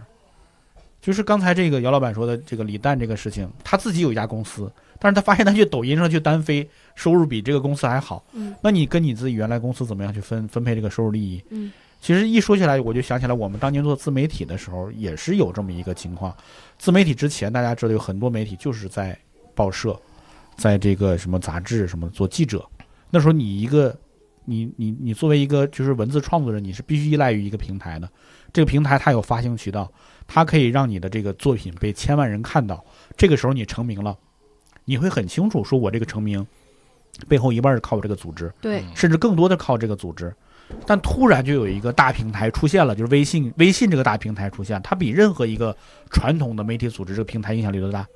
[1.03, 4.73] 就是刚才这个姚老板说的这个李诞这个事情，他自己有一家公司，
[5.05, 8.25] 但是他发现他去抖音上去单飞，收入比这个公司还好。
[8.33, 11.45] 嗯那你跟你自己原来公司怎么样去分分配这个收入利益？
[11.51, 16.35] 嗯，其实一说起来，我就想起来我们当年做自媒体的时候，也是有这么一个情况。
[16.79, 19.15] 自媒体之前，大家知道有很多媒体就是在
[19.55, 19.95] 报社，
[20.57, 22.67] 在这个什么杂志什么做记者。
[23.11, 23.95] 那时候你一个，
[24.47, 28.09] 你你你作为一个就是文字创作人，你是必须依赖于一个平台的。
[28.55, 29.93] 这个平台它有发行渠道，
[30.27, 32.83] 它可以让你的这个作品被千万人看到。
[33.19, 34.17] 这个时候你成名了，
[34.85, 36.47] 你会很清楚，说我这个成名
[37.29, 38.53] 背后一半是靠我这个组织。
[38.61, 40.35] 对，嗯甚至更多的靠这个组织。
[40.87, 45.77] 但突然就有一个大平台出现了，就是微信，微信这个大平台出现，它比任何一个
[46.11, 48.07] 传统的媒体组织这个平台影响力都大。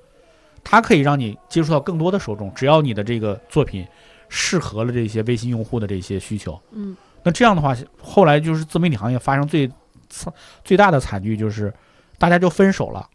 [0.65, 3.87] 它可以让你接触到更多的受众，只要你的这个作品
[4.29, 6.59] 适合了这些微信用户的这些需求。
[6.73, 9.71] 嗯那这样的话，后来就是自媒体行业发生最
[10.09, 10.33] 惨
[10.65, 11.73] 最大的惨剧，就是
[12.17, 13.07] 大家就分手了。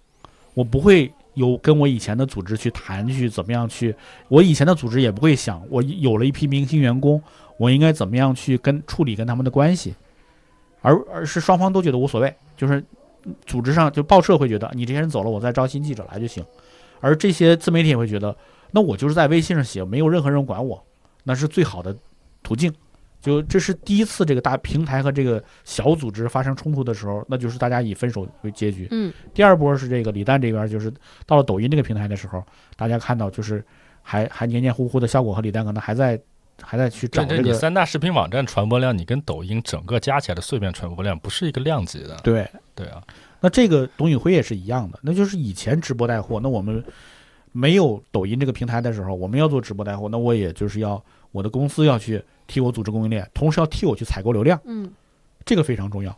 [0.53, 3.95] 我不会有跟我以前的组织去谈，去怎么样去，
[4.27, 7.21] 我以前的组织也不会想，我有了一批明星员工，
[7.57, 9.95] 我应该怎么样去跟处理跟他们的关系，
[10.81, 12.83] 而而是双方都觉得无所谓，就是
[13.45, 16.43] 组织上就报社会觉得你这些人走了，我再招新记者来就行，
[16.99, 18.35] 而这些自媒体也会觉得，
[18.71, 20.83] 那我就是在微信上写，没有任何人管我，
[21.23, 21.95] 那是最好的
[22.41, 22.73] 途径。
[23.23, 28.87] 就这是第一次这个大平台和这个小组织发生冲突的时候，那就是大家以分手为结局。
[28.91, 30.93] 嗯第二波是这个李诞这边，就是
[31.25, 32.43] 到了抖音这个平台的时候，
[32.75, 33.65] 大家看到就是
[34.01, 36.19] 还还黏黏糊糊的效果和李诞可能还在
[36.61, 42.19] 还在去找这个三大视频网站传播量，你跟抖音整个加起来的碎片传播量不是一个量级的。
[42.23, 42.47] 对。
[42.75, 42.99] 对啊，
[43.39, 46.83] 那这个董宇辉也是一样的，那就是以前直播带货，那我们
[47.51, 50.99] 没有抖音这个平台的时候，我们要做直播带货，那我也就是要
[51.31, 54.91] 我的公司要去替我组织供应链，同时要替我去采购流量，嗯
[55.45, 56.17] 这个非常重要。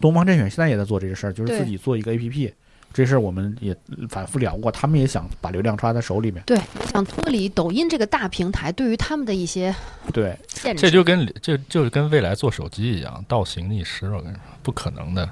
[0.00, 2.52] 东方甄选现在也在做这个事儿，就是自己做一个 APP，
[2.92, 3.74] 这事儿我们也
[4.08, 6.42] 反复聊过，他们也想把流量抓在手里面。
[6.44, 6.60] 对，
[6.92, 9.74] 想脱离抖音这个大平台对于他们的一些
[10.12, 10.82] 对，限制。
[10.82, 15.28] 这就跟这就是跟未来做手机一样，倒行逆施，我跟你说，不可能的。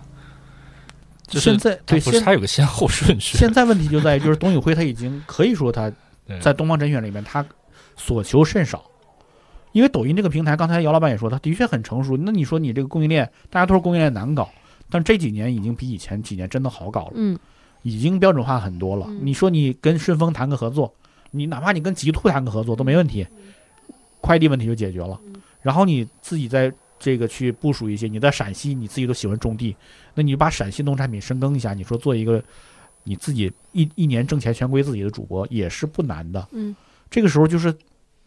[1.27, 3.39] 就是现在对不是对现它有个先后顺序。
[3.39, 5.93] 现在问题就在于，就是董宇辉他已经可以说他
[6.41, 7.45] 在东方甄选里面，他
[7.97, 8.85] 所求甚少。
[9.75, 12.17] 因为抖音这个平台，刚才姚老板也说，它的确很成熟。
[12.17, 14.49] 那你说你这个供应链，大家都说供应链难搞，
[14.89, 17.37] 但这几年已经比以前几年真的好搞了，嗯
[17.83, 19.07] 已经标准化很多了。
[19.09, 20.95] 嗯你说你跟顺丰谈个合作，
[21.33, 23.27] 你哪怕你跟极兔谈个合作都没问题，
[24.21, 25.21] 快递问题就解决了。
[25.61, 29.75] 然后你自己在这个去部署一些，你在陕西你自己都喜欢种地，
[30.15, 32.41] 那你就把陕西农产品深耕一下，你说做一个
[33.03, 36.47] 你自己一一年挣钱全归自己的主播也是不难的。
[36.53, 36.77] 嗯
[37.11, 37.73] 这个时候就是，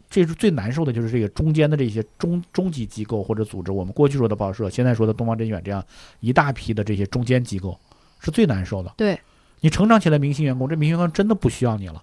[0.09, 5.83] 这是最难受的，就是这个中间的这些中中级机构或者组织，我们过去说的报社，现在说的东方甄选这样
[6.19, 7.77] 一大批的这些中间机构，
[8.19, 8.93] 是最难受的。
[8.97, 9.19] 对，
[9.59, 12.01] 你成长起来明星员工，这明星员工真的不需要你了。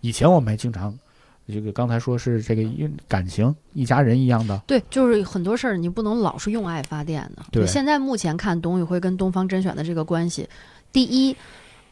[0.00, 0.92] 以前我们还经常，
[1.46, 7.44] 这个刚才说是这个因感情一家人一样的，对，就是很多事儿你不能老是用爱发电的。
[7.52, 10.48] 对现在目前看董宇辉跟东方甄选的这个关系，
[10.92, 11.36] 第一。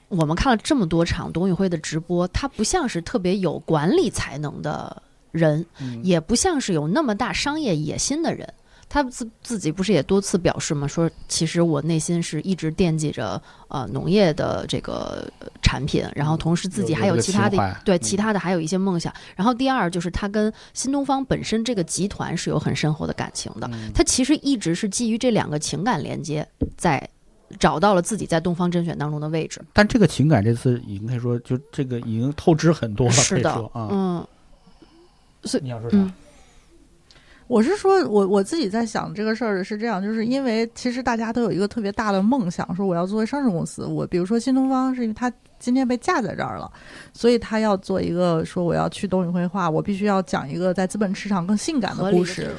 [0.09, 5.03] 我们看了这么多场董宇辉的直播，他不像是特别有管理才能的
[5.35, 5.67] 人，
[6.03, 8.49] 也不像是有那么大商业野心的人。
[8.87, 10.87] 他自自己不是也多次表示吗？
[10.87, 19.13] 说其实我内心是一直惦记着呃农业的这个呃产品，然后同时自己还有其他的对嗯其他的还有一些梦想。
[19.35, 27.09] 然后第二就是他跟新东方本身这个集团是有很深厚的感情的，嗯他其实一直是基于这两个情感连接，在
[27.59, 29.61] 找到了自己在东方甄选当中的位置。
[29.73, 34.29] 但这个情感这次已经可以说，就这个已经透支很多了，可是的以说，
[35.45, 35.61] 啊。
[35.61, 35.97] 嗯，你要说啥？
[35.97, 36.13] 嗯
[37.47, 46.73] 我是说，我我自己在想这个事儿是这样，就是因为其实大家都有一个特别大的梦想，说我要作为上市公司，我比如说新东方是因为它今天被架在这儿了，
[47.13, 52.51] 所以他要做一个说我要去董宇辉化，我必须要讲一个在资本市场更性感的故事。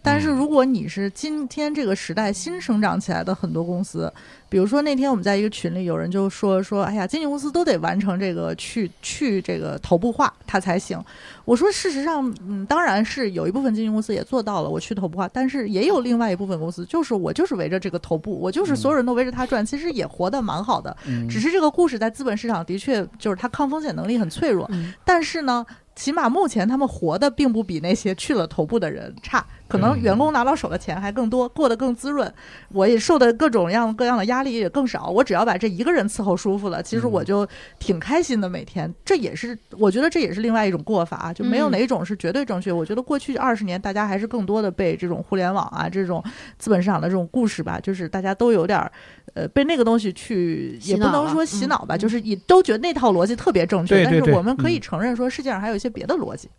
[0.00, 4.10] 但是如果你是今天这个时代新生长起来的很多公司，
[4.52, 11.02] 比如说那天我们在一个群里，有人就说说，哎呀，经纪公司都得完成这个去去这个头部化，它才行。
[11.46, 20.94] 我说事实上，嗯，当然是有一部分经纪公司也做到了，我去头部化，但是也有另外一部分公司，就是我就是围着这个头部，我就是所有人都围着它转，其实也活得蛮好的。
[21.06, 25.64] 嗯只是这个故事在资本市场的确就是它抗风险能力很脆弱，嗯但是呢，
[25.96, 32.32] 起码目前他们活的并不比那些去了头部的人差，可能嗯员工拿到手的钱还更多，过得更滋润，
[32.68, 35.08] 我也受的各种样各样的压力也更少。
[35.08, 37.46] 我只要把这一个人伺候舒服了，其实嗯我就
[37.78, 38.92] 挺开心的每天。
[39.04, 42.72] 这也是我觉得这也是另外一种过法，啊就没有嗯哪一种是绝对正确。
[42.72, 46.22] 我觉得过去二十年大家还是更多的被这种互联网啊这种
[46.58, 48.90] 资本市场的这种故事吧，就是大家都有点儿。
[49.34, 56.50] 呃，被那个东西去，也不能说洗脑吧，嗯就是也都觉得那套逻辑特别正确，但是我们可以嗯承认说世界上还有一些别的逻辑。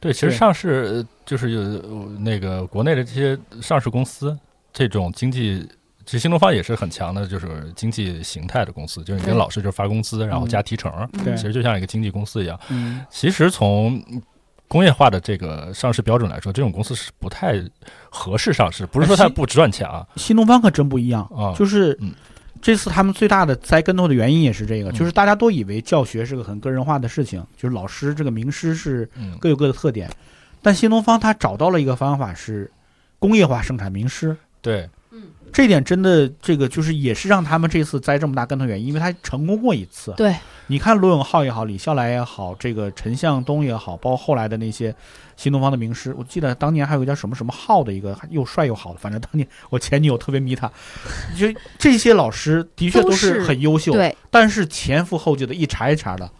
[0.00, 4.34] 对，其实上市呃就是有呃那个国内的这些上市公司，
[4.72, 5.68] 这种经济，
[6.04, 10.48] 其实新东方也是很强的，就是经济形态的公司，就是你跟老师就是发工资，然后嗯。
[10.48, 12.58] 加提成，对其实就像一个经纪公司一样。
[12.68, 13.04] 嗯。
[13.10, 14.02] 其实从
[14.68, 17.62] 工业化的这个上市标准来说，这种公司是不太
[18.10, 20.06] 合适上市，不是说它不赚钱啊。
[20.16, 22.12] 新东方可真不一样，啊，就是嗯。
[22.60, 24.92] 这次他们最大的栽跟头的原因也是这个，嗯。
[24.92, 29.36] 就是大家都以为教学是个很个人化的事情，就是老师这个名师是嗯。
[29.40, 30.08] 各有各的特点，
[30.62, 32.70] 但新东方他找到了一个方法是
[33.18, 34.88] 工业化生产名师，对，
[35.52, 40.34] 这点真的这个就是也是让他们这次栽这么大跟头原因，因为他成功过一次，对，
[40.66, 44.94] 你看罗永浩也好，李笑来也好，这个陈向东也好，包括后来的那些
[45.36, 50.70] 新东方的名师，我记得当年还有一个叫什么什么浩的一个又帅又好的，反正当年我前女友特别迷他。
[51.36, 51.46] 就
[51.78, 56.30] 这些老师的确都都是是很优秀，对，但是前赴后继的一茬一茬的。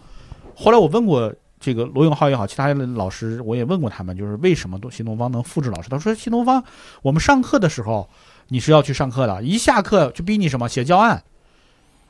[0.54, 5.88] 后来我问过这个罗永浩也好，其他的老师我也问过他们，就是为什么都新东方能复制老师？
[5.88, 6.62] 他说新东方
[7.02, 8.08] 我们上课的时候
[8.53, 11.22] 你是要去上课的，一下课就逼你什么写教案。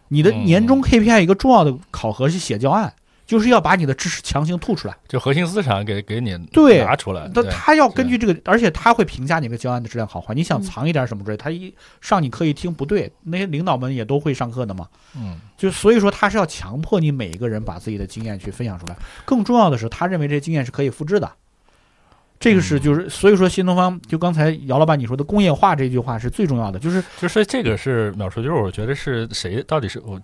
[0.09, 2.93] 你的嗯年终 KPI 一个重要的考核是写教案，
[3.25, 4.97] 就是要把你的知识强行吐出来。
[5.07, 7.31] 就核心资产给给你对拿出来。
[7.49, 10.35] 他要根据这个，而且他会评价你的教案的质量好坏。
[10.35, 14.89] 你想嗯藏一点什么之类，他一上你课一听不对，那些领导们也都会上课的嘛。
[15.17, 18.97] 嗯，就所以说他是要强迫你每一个人把自己的经验去分享出来。
[19.25, 21.31] 更重要的是，他认为这些经验是可以复制的。
[22.43, 30.21] 这个是嗯就是，所以说新东方就刚才姚老板你说的工业化这句话是最重要的，就是就所以这个是秒数，就是我觉得是谁到底是我。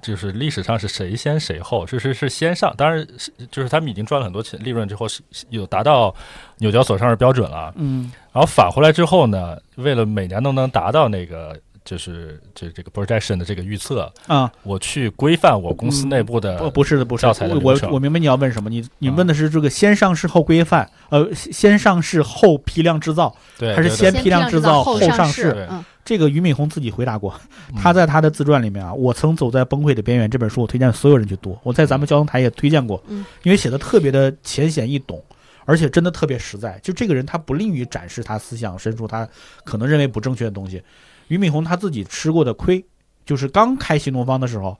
[0.00, 6.14] 就是历史上是谁先谁后，就是是先上，当然是就是他们已经赚了很多钱利润之后，是有达到
[6.58, 7.74] 纽交所上市标准了。
[7.74, 31.58] 嗯然后返回来之后呢，为了每年都能达到那个就是这这个 projection 的这个预测，啊，我去规范我公司内部的不不是的，不是教材的我流程我我明白你要问什么，你你啊问的是这个先上市后规范，呃，先上市后批量制造，还是先批量量制造后后上市，嗯，这个俞敏洪自己回答过，嗯他在他的自传里面啊，我曾走在崩溃的边缘这本书，我推荐所有人去读。
[31.62, 35.22] 我在咱们交通台也推荐过，嗯，因为写的特别的浅显易懂，
[35.66, 36.78] 而且真的特别实在。
[36.82, 39.28] 就这个人，他不吝于展示他思想深处他
[39.64, 40.82] 可能认为不正确的东西。
[41.28, 42.84] 俞敏洪他自己吃过的亏，
[43.24, 44.78] 就是刚开新东方的时候，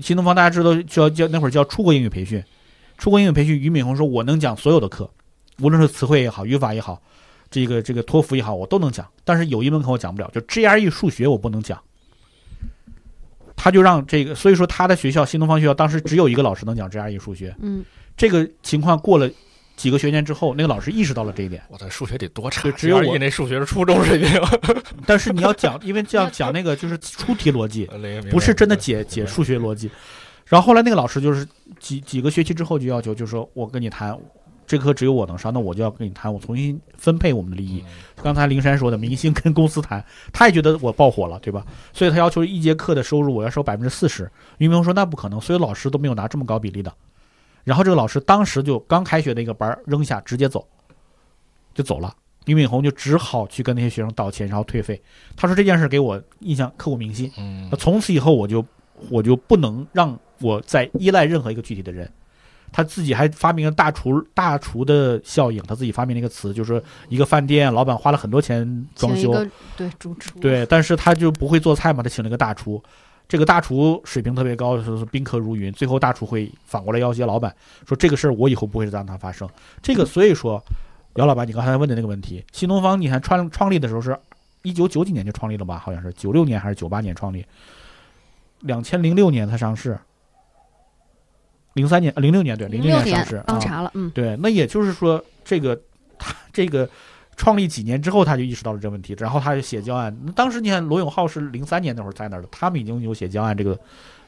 [0.00, 2.42] 新东方大家知道叫叫那会儿叫出国英语培训，
[2.96, 5.10] 出国英语培训，俞敏洪说我能讲所有的课，
[5.60, 7.00] 无论是词汇也好，语法也好。
[7.50, 11.80] 这个这个托福也好，我都能讲，但是有一门课我讲不了，就 GRE 数学我不能讲。
[13.56, 17.56] 他就让这个，所以说他的学校新东方学校当时只有一个老师能讲 GRE 数学。
[17.60, 17.82] 嗯，
[18.18, 19.30] 这个情况过了
[19.78, 21.62] 几个学年之后，那个老师意识到了这一点。
[21.68, 24.28] 我的数学得多差，就只有我那数学是初中水平，
[25.06, 27.86] 但是你要讲，因为这样讲那个就是出题逻辑，
[28.28, 29.88] 不不是真的解解数学逻辑。
[30.46, 31.46] 然后后来那个老师就是
[31.78, 34.18] 几几个学期之后就要求，就说我跟你谈，
[34.66, 37.84] 这课只有我能上，那我就要跟你谈，我重新分配我们的利益。
[38.22, 41.64] 刚才灵山说的，明星跟公司谈，他也觉得我爆火了，对吧？
[41.92, 44.28] 所以他要求一节课的收入我要收百分之四十。
[44.56, 46.92] 于明说那不可能，所有老师都没有拿这么高比例的。
[47.64, 50.66] 然后这个老师当时就刚开学的一个班儿扔下，直接走，
[51.74, 52.14] 就走了。
[52.46, 55.00] 俞敏洪就只好去跟那些学生道歉，然后退费。
[55.36, 57.30] 他说这件事给我印象刻骨铭心。
[57.36, 58.64] 嗯那，从此以后我就
[59.10, 62.10] 我就不能让我再依赖任何一个具体的人。
[62.70, 69.32] 他自己还发明了大厨大厨的效应，他自己发明了一个词，就是一个饭店老板花了很多钱装修，
[69.74, 72.82] 对主厨，对，但是他就不会做菜嘛，他请了一个大厨，
[73.28, 77.54] 这个大厨水平特别高，说是宾客如云，最后大厨会反过来要挟老板
[77.86, 79.46] 说这个事儿我以后不会再让它发生。
[79.82, 80.62] 这个所以说，
[81.16, 84.18] 姚老板你刚才问的那个问题，新东方你看创创立的时候是
[84.62, 85.78] 一九九几年就创立了吧？
[85.78, 87.44] 好像是九六年还是九八年创立，
[88.60, 89.98] 两千零六年才上市，
[91.74, 95.78] 零三年零六年对零六年上市啊，刚查了，嗯，对，那也就是说，这个
[96.18, 96.88] 他这个
[97.38, 100.14] 创立几年之后，他就意识到了这个问题，然后他就写教案。
[100.34, 103.78] 当时你看罗永浩是零三年那会儿在那儿的，他们已经有写教案这个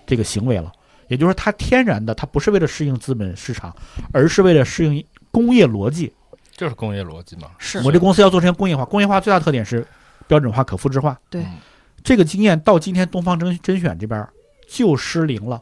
[0.06, 0.72] 这个行为了。
[1.08, 3.74] 也就是说，他天然的，他不是为了适应资本市场，
[4.12, 6.10] 而是为了适应工业逻辑。
[6.52, 7.48] 就是工业逻辑嘛。
[7.58, 9.84] 是我这公司要做成工业化，工业化最大特点是
[10.28, 11.18] 标准化、可复制化。
[11.28, 11.58] 对嗯
[12.02, 14.32] 这个经验到今天东方甄甄选这边儿
[14.66, 15.60] 就失灵了。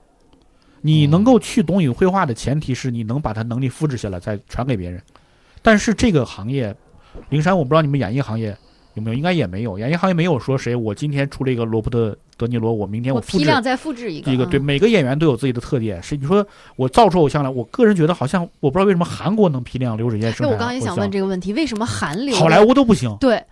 [0.82, 5.03] 你能够去懂与绘画的前提是你能把它能力复制下来，再传给别人。
[5.62, 6.72] 但是这个行业，
[7.29, 8.57] 灵山我不知道你们演艺行业
[8.95, 9.79] 有没有，应该也没有。
[9.79, 14.47] 演艺行业没有说谁我今天出了一个罗伯特·德尼罗，我明天我复制批量再复制一个，一个。
[14.47, 16.03] 对，嗯每个演员都有自己的特点。
[16.03, 16.47] 是你说
[16.77, 20.53] 我造出偶像来，我个人觉得好像我不知道为什么韩国能批量流水线生哎，产。
[20.53, 23.16] 我刚刚也想问，这个问题，为什么韩流好莱坞都不行。
[23.21, 23.43] 对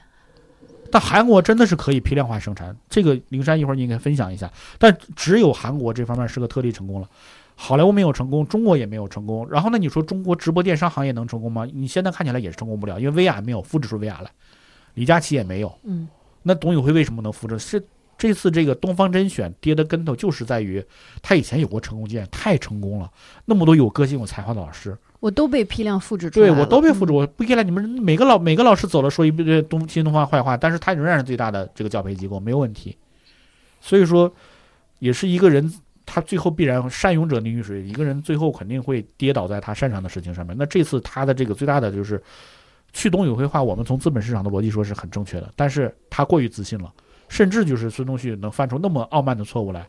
[0.88, 4.48] 但韩国真的是可以批量化生产，这个灵山一会儿你应该分享一下。
[4.78, 7.08] 但只有韩国这方面是个特例成功了，
[7.58, 9.48] 好莱坞没有成功，中国也没有成功。
[9.50, 11.66] 然后呢，你说中国直播电商行业能成功吗？
[11.72, 14.30] 你现在看起来也是成功不了，因为薇娅没有复制出薇娅来，
[14.94, 15.74] 李佳琦也没有。
[15.84, 16.06] 嗯
[16.42, 17.58] 那董宇辉为什么能复制？
[17.58, 17.82] 是
[18.16, 20.84] 这次这个东方甄选跌的跟头，就是在于
[21.20, 23.10] 他以前有过成功经验，太成功了，
[23.46, 32.96] 那么多有个性、有才华的老师，我都被批量复制出来，对我都被复制，嗯我不依赖你们每个老每个老师走了说一遍东新东方坏话，但是他仍然是最大的这个教培机构，没有问题。
[33.80, 34.32] 所以说，
[35.00, 35.72] 也是一个人
[36.06, 40.56] 他最后必然善勇者宁于水，一个人最后肯定会跌倒在他擅长的事情上面。
[40.56, 42.22] 那这次他的这个最大的就是
[42.92, 46.90] 去东与绘画，我们从资本市场的逻辑说是很正确的，但是他过于自信了，
[47.28, 49.86] 甚至就是孙东旭能犯出那么傲慢的错误来，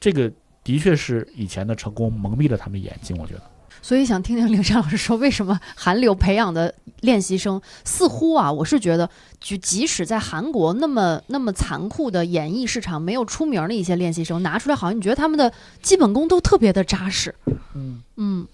[0.00, 0.32] 这个
[0.64, 3.42] 的确是以前的成功蒙蔽了他们眼睛，我觉得。
[3.82, 9.08] 所以想听听灵山老师说，为什么韩流培养的练习生似乎啊，我是觉得，
[9.40, 15.52] 就即使在韩国那么那么残酷的演艺市场没有出名的一些练习生拿出来，好像你觉得他们的
[15.82, 17.34] 基本功都特别的扎实。
[17.74, 18.46] 嗯嗯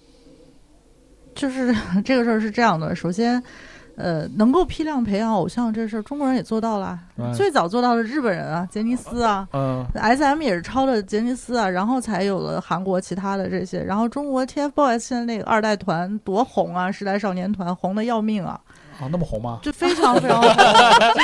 [1.33, 3.41] 就是 这个事儿是这样的，首先。
[3.95, 6.99] 呃，能够批量培养偶像这事儿，中国人也做到了。
[7.17, 13.81] 嗯最早做到的日本人啊，杰尼斯啊嗯，S.M 也是抄的杰尼斯啊，然后才有了韩国其他的这些。
[13.81, 18.59] 然后中国 TFBOYS 现在那个二代团多红啊，时代少年团红的要命啊，
[18.99, 19.59] 啊，那么红吗？
[19.61, 20.49] 就非常 非常红。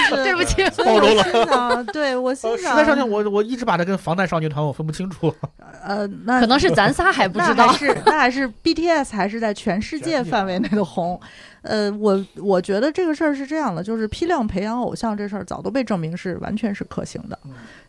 [0.10, 5.34] 就是对不起所以我心想，对我欣赏，时想，代少年，我我一直把它跟防弹少年团我分不清楚。
[5.84, 7.74] 呃，那可能是咱仨还不知道那。
[7.74, 11.20] 是那还是 BTS 还是在全世界范围内的红。
[11.64, 17.38] 呃，我我觉得这个事儿是这样的，就是批量培养偶像这事儿早都被证明是完全是可行的。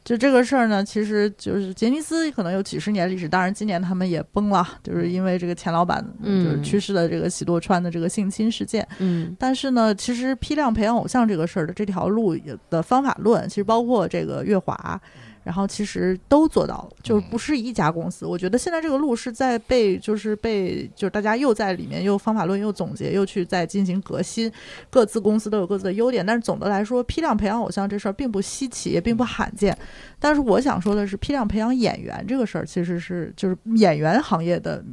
[0.04, 8.86] 就这个事儿呢，其实就是杰尼斯可能有几十年历史，当然今年他们也崩了，就是因为这个钱老板就是嗯去世的这个喜多川的这个性侵事件。
[8.98, 12.36] 嗯但是呢，其实批量培养偶像这个事儿的这条路
[12.68, 15.00] 的方法论，其实包括这个月华，
[15.44, 18.24] 然后其实都做到了，就是不是一家公司。
[18.24, 24.50] 我觉得现在这个路是在被，就是被，就是大家又在里面又方法论又总结，又去在进行革新，
[24.90, 26.24] 各自公司都有各自的优点。
[26.24, 29.76] 但是总的来说，批量培养偶像这事儿并不稀奇，也并不罕见。
[30.18, 34.84] 但是我想说的是，批量培养演员这个事儿，其实是就是演员行业的。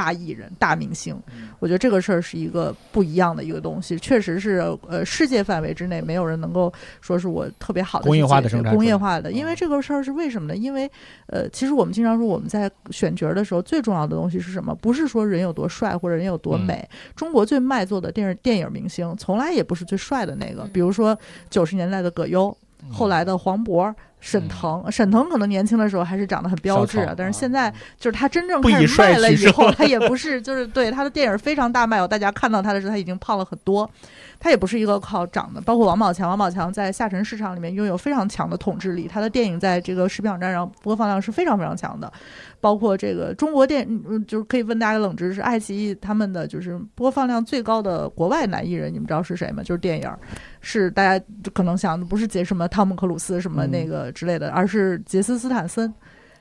[0.00, 1.14] 大艺人、大明星，
[1.58, 6.72] 我觉得这个事儿是一个不一样的一个东西，确实是呃世界范围之内没有人能够
[7.02, 10.56] 说是我特别好的工业化的生产工业化的，因为嗯这个事儿是为什么呢？
[10.56, 10.90] 因为
[11.26, 14.74] 呃，其实我们经常说我们在选角儿的时候，最重要的东西是什么？
[14.74, 16.64] 不是说人有多帅或者人有多嗯。
[16.64, 20.70] 美，中国最卖座的电视电影明星从来也不是最帅的那个，嗯。
[20.72, 21.14] 比如说
[21.50, 22.56] 九十年代的葛优，
[22.90, 23.94] 后来的黄渤。
[24.20, 33.90] 沈腾，沈腾可能年轻的时候还是长得很标致，啊但是现在就是他真正开始卖了以后，他也不是就是对他的电影非常大卖哦，大家看到他的时候他已经胖了很多，
[34.38, 42.12] 他也不是一个靠长的，包括王宝强，王宝强在下沉市场里面拥有非常强的统治力，他的电影在这个视频网站上播放量是非常非常强的，
[42.60, 49.62] 包括这个中国电，嗯，就是可以问大家冷知识，爱奇艺他们的就是播放量最高的国外男艺人，你们知道是谁吗？
[49.62, 50.18] 就是电影儿，
[50.60, 55.92] 是大家可能想的不是杰什么汤姆克鲁斯什么那个之类的，而是杰斯斯坦森。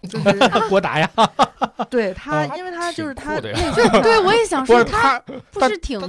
[0.07, 0.39] 就是
[0.69, 1.09] 郭达呀，
[1.89, 3.51] 对他，哦因为他就是他 对，
[4.23, 5.19] 我也想说他
[5.51, 5.99] 不是挺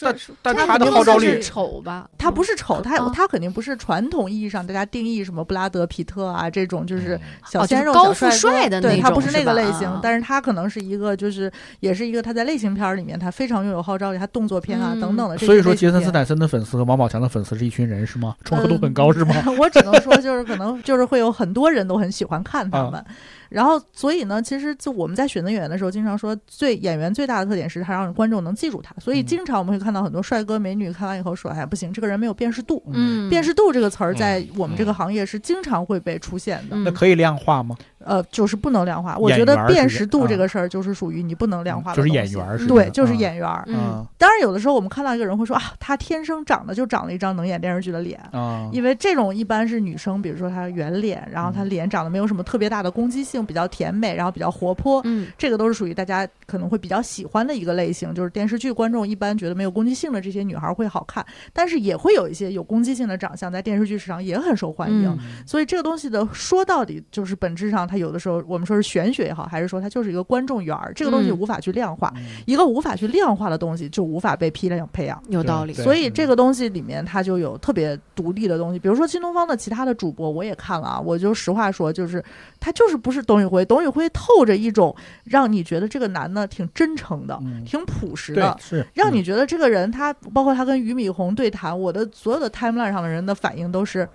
[0.00, 2.08] 但是但他他的号召力不是丑吧？
[2.16, 18.36] 他不是丑，他啊他肯定不是传统意义上大家定义什么布拉德皮特啊这种，就是嗯小鲜肉、哦高帅帅的那种对他不是那个类型啊，但是他可能是一个就是也是一个他在类型片儿里面他非常拥有号召力，他动作片啊嗯等等的所以说杰森斯坦森的粉丝和王宝强的粉丝是一群人是吗？
[18.44, 19.34] 重合度很高是吗？
[19.58, 23.04] 我只能说，就是可能就是会有很多人都很喜欢看他啊们。
[23.50, 28.94] 然后，所以呢，其实就我们在选择演员的时候，经常说，最演员最大的特点是他让观众能记住他。
[29.00, 37.76] 所以，嗯经常我们会看到很多帅哥美女看完以后说：“哎，不行，这个人没有辨识度。”嗯，辨识度这个词儿在我们这个嗯行业是经常会被出现的，嗯那可以量化吗？
[38.04, 39.16] 呃，就是不能量化。
[39.18, 43.64] 我觉得辨识度啊这个事儿就是属于你不能量化的就是东西演员儿是对，就是啊演员儿。
[43.66, 58.14] 嗯当然，有的时候我们看到一个人会说啊，他天生长得就长了一张能演电视剧的脸，啊，因为这种一般是女生，比如说她圆脸，然后她脸长得没有什么特别大的攻击性，比较甜美，然后比较活泼，嗯这个都是属于大家可能会比较喜欢的一个类型。
[58.14, 65.08] 就是电视剧观众一般觉得没有攻击性的这些女孩会好看，但是也会有一些有攻击性的长相在电视剧市场也很受欢迎。
[65.10, 72.12] 嗯所以这个东西的说到底就是本质上，它有的时候我们说是玄学也好，还是说它就是一个观众缘儿，这个东西嗯无法去量化。
[72.16, 75.20] 嗯一个无法去量化的东西，就无法被批量培养。
[75.28, 75.72] 有道理。
[75.72, 82.22] 所以这个东西里面它就有特别独立的东西，比如说新东方的其他的主播我也看了啊，我就实话说，就是
[82.60, 88.56] 他就是不是董宇辉，董宇辉透着一种让你觉得这个男的挺真诚的，嗯挺朴实的。
[88.60, 94.08] 是让你觉得这个人他，包括他跟俞敏洪对谈，我的所有的 timeline 上的人的反应都是，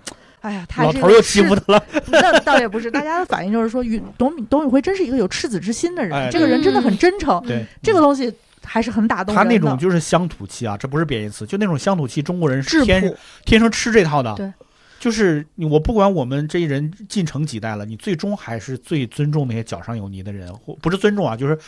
[0.46, 8.32] 哎呀，他是一个老头儿又欺负他了， 那倒也不是，大家的反应就是说，宇董董宇辉真是一个有赤子之心的人，哎这个人真的很真诚，对这个东西
[8.62, 9.54] 还是很打动他人的。
[9.54, 13.12] 那种就是乡土气啊，这不是贬义词，就那种乡土气，中国人是天，
[13.44, 14.32] 天生吃这套的。
[14.36, 14.52] 对，
[15.00, 21.58] 就是你我不管我们这一人进城几代了，你最终还是最尊重那些脚上有泥的人，或不是尊重啊，就是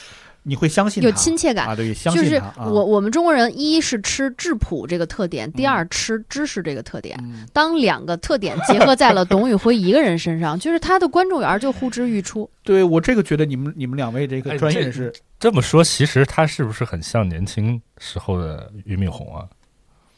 [0.49, 1.69] 你会相信有亲切感。
[1.69, 2.47] 啊，对，相就是信他。
[2.63, 7.19] 啊我我们中国人，一是吃质朴这个特点，第嗯二吃知识这个特点。
[7.23, 12.49] 嗯当两个特点结合在了董宇辉一个人身上， 就是他的观众缘就呼之欲出。
[12.63, 19.45] 对我这个觉得你们你们两位这个专业人士，这么说，其实他是不是很像年轻时候的俞敏洪啊？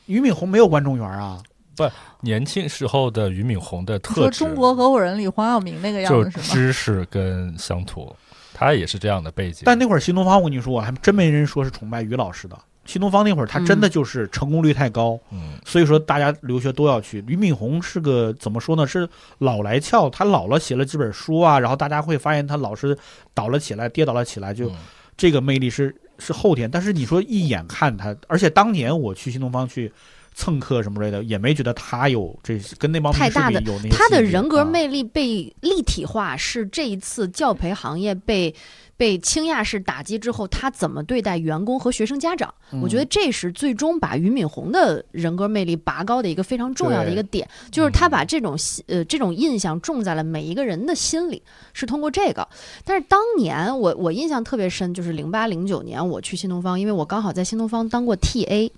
[0.06, 1.42] 俞敏洪没有观众缘啊，
[1.76, 1.88] 不
[2.20, 6.40] 年轻时候的俞敏洪的你特质，说中国合伙人里黄晓明那个样就子？
[6.40, 8.14] 知识跟乡土。
[8.60, 9.62] 他也是这样的背景。
[9.64, 12.56] 但那会儿新东方，我跟你说，我还真没人说是崇拜于老师的。
[12.86, 17.22] 新东方那会儿，他真的就是成功率太高，嗯，所以说大家留学都要去。
[17.26, 18.86] 俞敏洪是个怎么说呢？
[18.86, 19.08] 是
[19.38, 22.96] 老来俏，他老了写了几本书啊，然后大家会发现他老是
[23.32, 24.76] 倒了起来，跌倒了起来，就嗯
[25.16, 26.68] 这个魅力是是后天。
[26.70, 29.92] 但是你说一眼看他，而且当年我去新东方去
[30.34, 38.54] 蹭课什么之类的，也没觉得他有这跟那帮太大的有那些他的人格魅力被立体化，是这一次教培行业被
[38.96, 42.54] 被倾轧式打击之后，他怎么对待员工和学生家长？
[42.82, 51.42] 我觉得嗯这是最终把俞敏洪的人格魅力拔高的一个非常重要的一个点，就是他把这种心呃这种印象种在了每一个人的心里，
[51.72, 52.46] 是通过这个。
[52.84, 58.70] 但是当年我我印象特别深，就是零八零九年我去新东方，因为我刚好在新东方当过 TA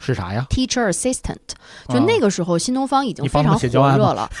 [0.00, 1.36] 是啥呀？teacher assistant，
[1.88, 4.30] 就啊那个时候新东方已经非常写教案吗火热了。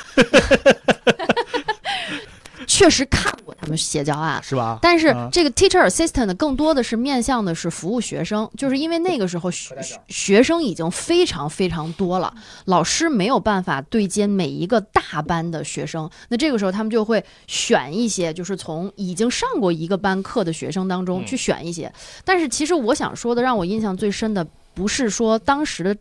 [2.66, 4.78] 确实看过他们写教案，是吧？
[4.82, 9.74] 但是啊这个 teacher assistant 更多的是面向的是服务学生，就是因为那个时候学
[10.08, 12.32] 学生已经非常非常多了，
[12.66, 21.90] 老师没有办法对接每一个大班的学生，那这个时候他们就会选一些，就是从已经上过一个班课的学生当中嗯去选一些。
[22.24, 24.46] 但是其实我想说的，让我印象最深的
[24.78, 25.96] 不是说当时的。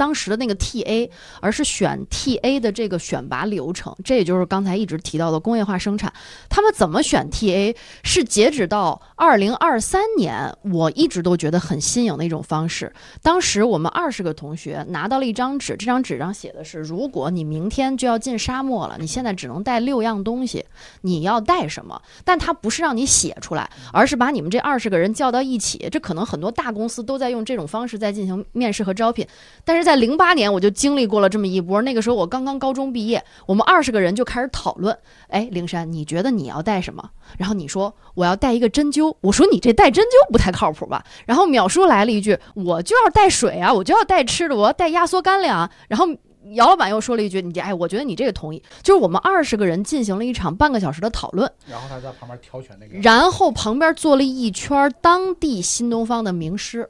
[0.00, 1.10] 当时的那个 TA，
[1.42, 6.10] 而是选 TA 的这个选拔流程，这也就是刚才一直提到的工业化生产。
[6.48, 12.90] 他们怎么选 TA，是截止到二零二三年，我一直都觉得很新颖的一种方式。
[13.20, 20.64] 当时我们二十个同学拿到了一张纸，这张纸上写的是：如果你明天就要进沙漠了，你现在只能带六样东西，
[21.02, 22.00] 你要带什么？
[22.24, 25.86] 但它不是让你写出来，而是把你们这二十个人叫到一起。
[25.92, 29.26] 这可能很多大公司都在用这种方式在进行面试和招聘，
[29.62, 31.80] 但是在零八年我就经历过了这么一波。
[31.82, 34.96] 那个时候我刚刚高中毕业，我们二十个人就开始讨论：
[35.28, 37.08] 哎，灵山，你觉得你要带什么？
[37.38, 41.04] 然后你说我要带一个针灸，我说你这带针灸不太靠谱吧？
[41.26, 45.70] 然后淼叔来了一句，我就要带水啊，我就要带吃的，我要带压缩干粮啊。
[45.88, 46.06] 然后
[46.52, 48.62] 姚老板又说了一句，你这哎，我觉得你这个同意。
[48.82, 56.88] 就是我们二十个人进行了一场半个小时的讨论，然后他在旁边挑选那个然后旁边坐了一圈当地新东方的名师。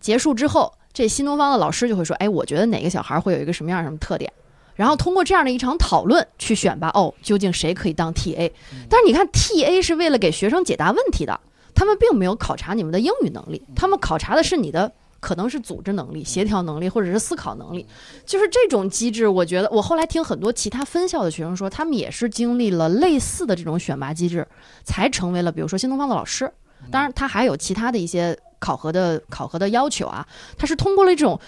[0.00, 4.32] 结束之后，这新东方的老师就会说：“哎，我觉得哪个小孩会有一个什么样什么特点。”
[4.74, 8.50] 然后通过这样的一场讨论去选拔哦，究竟谁可以当 TA？
[8.88, 11.38] 但是你看，TA 是为了给学生解答问题的，
[11.74, 14.90] 他们并没有考察你们的英语能力，他们考察的是你的
[15.20, 17.86] 可能是组织能力、协调能力或者是思考能力。
[18.24, 24.46] 就是这种机制，我觉得我后来听很多其他分校的学生说，他们也是经历了类似的这种选拔机制，
[24.84, 26.50] 才成为了比如说新东方的老师。
[26.90, 30.24] 当然，他还有其他的一些考核的考核的要求啊，
[30.56, 31.38] 他是通过了一种。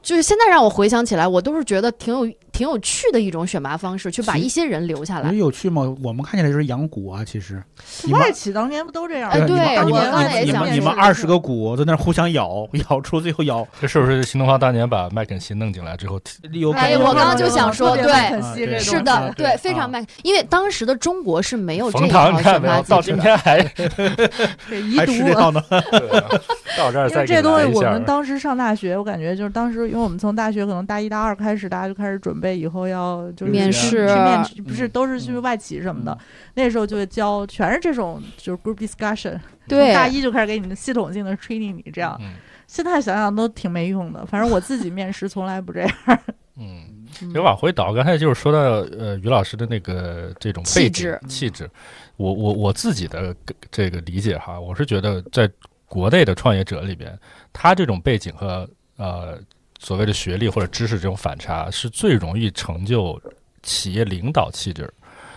[0.00, 2.26] 就是现在让我回想起来，我都是觉得挺有
[2.58, 5.48] 挺有趣的一种选拔方式，去把一些人留下来有。
[5.48, 5.82] 趣吗？
[6.02, 7.62] 我们看起来就是养蛊啊，其实
[8.10, 9.36] 外企当年不都这样吗？
[9.36, 16.20] 哎对你们你我刚才也们你们想你们二十个股在那互相咬， 咬出最后咬这是不是新东方当年把麦肯锡弄进来之后，
[16.52, 22.74] 有可哎能我刚刚就想说对是的，对对，非常麦，因为当时的中国是没有这套唐你看没有？
[22.74, 23.00] 选拔到。
[23.00, 23.62] 今天还
[24.68, 25.40] 这遗还是这毒啊。
[25.40, 25.62] 套呢？
[25.70, 26.28] 对啊
[26.76, 36.24] 到这儿因为再这东西我们当时上大学，我感觉就是当时，因为我们从大学可能大一大二开始，大家就开始准备以后要就是面去试面试，不是嗯都是去外企什么的嗯。
[36.54, 39.38] 那时候就会教，全是这种就是 group discussion，
[39.68, 42.16] 对从大一就开始给你们系统性的 training 你这样。
[42.20, 42.34] 嗯
[42.66, 45.90] 现在想想都挺没用的，反正我自己面试从来不这样。
[46.56, 46.84] 嗯。
[46.86, 48.58] 嗯其实往回倒，刚才就是说到
[48.98, 51.70] 呃于老师的那个这种背景气质气质，
[52.18, 53.34] 我我我自己的
[53.70, 55.50] 这个理解哈，我是觉得在
[55.86, 57.18] 国内的创业者里边，
[57.50, 58.68] 他这种背景和
[58.98, 59.38] 呃
[59.78, 63.20] 所谓的学历或者知识这种反差，是最容易成就
[63.62, 64.92] 企业领导气质。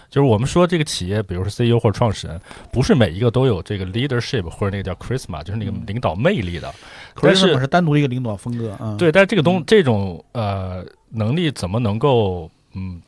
[0.10, 2.38] 就是我们说这个企业，比如说 CEO 或者创始人，
[2.70, 6.70] 不是每一个都有这个 leadership 或者那个叫 charisma，就是那个嗯领导魅力的。
[7.14, 8.98] 可但是单独一个领导风格嗯。
[8.98, 13.02] 对，但是这个东嗯这种呃能力怎么能够嗯，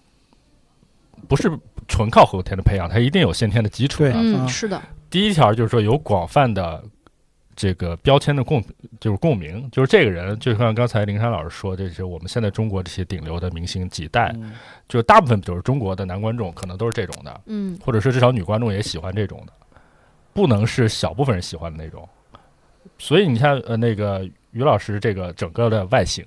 [1.28, 1.52] 不是
[1.90, 4.48] 纯靠后天的培养，它一定有先天的基础的。
[4.48, 6.82] 是的，第一条就是说有广泛的
[7.56, 8.64] 这个标签的共，
[9.00, 14.54] 就是共鸣，就是这个人，就像刚才林珊老师说，这是我们现在中国这些顶流的明星几代，嗯
[14.88, 19.54] 就大部分就是中国的男观众可能都是这种的，嗯，或者是至少女观众也喜欢这种的，
[20.34, 22.08] 不能是小部分人喜欢的那种。
[22.98, 26.26] 所以你看，呃，那个于老师这个整个的外形，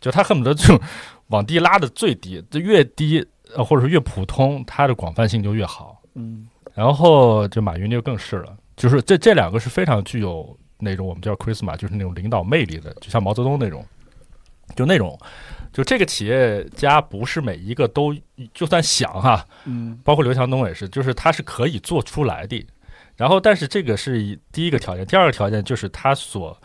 [0.00, 0.80] 就他恨不得就
[1.28, 6.00] 往低拉的最低，就越低呃或者是越普通，他的广泛性就越好。
[6.14, 13.84] 嗯然后就马云就更是了，就是这这两个是非常具有那种我们叫 charisma，就是那种领导魅力的，就像毛泽东那种，
[14.76, 15.18] 就那种，
[15.72, 18.14] 就这个企业家不是每一个都
[18.52, 22.66] 就算想哈，嗯包括刘强东也是，就是他是可以做出来的。
[23.16, 26.60] 然后，但是这个是一第一个条件，第二个条件就是他所，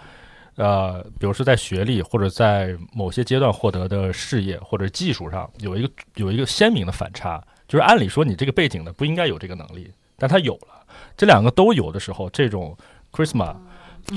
[0.56, 10.79] 呃，比如说在学历或者在某些阶段获得的事业或者技术上有一个有一个鲜明的反差，就是按理说你这个背景的不应该有这个能力，但他有了，
[11.20, 12.78] 这两个都有的时候，这种
[13.12, 13.54] charisma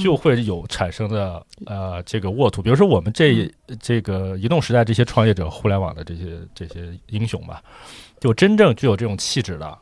[0.00, 7.60] 就会有产生的呃这个沃土，比如说我们这这个移动时代这些创业者、互联网的这些这些英雄吧，
[8.20, 9.76] 就真正具有这种气质的，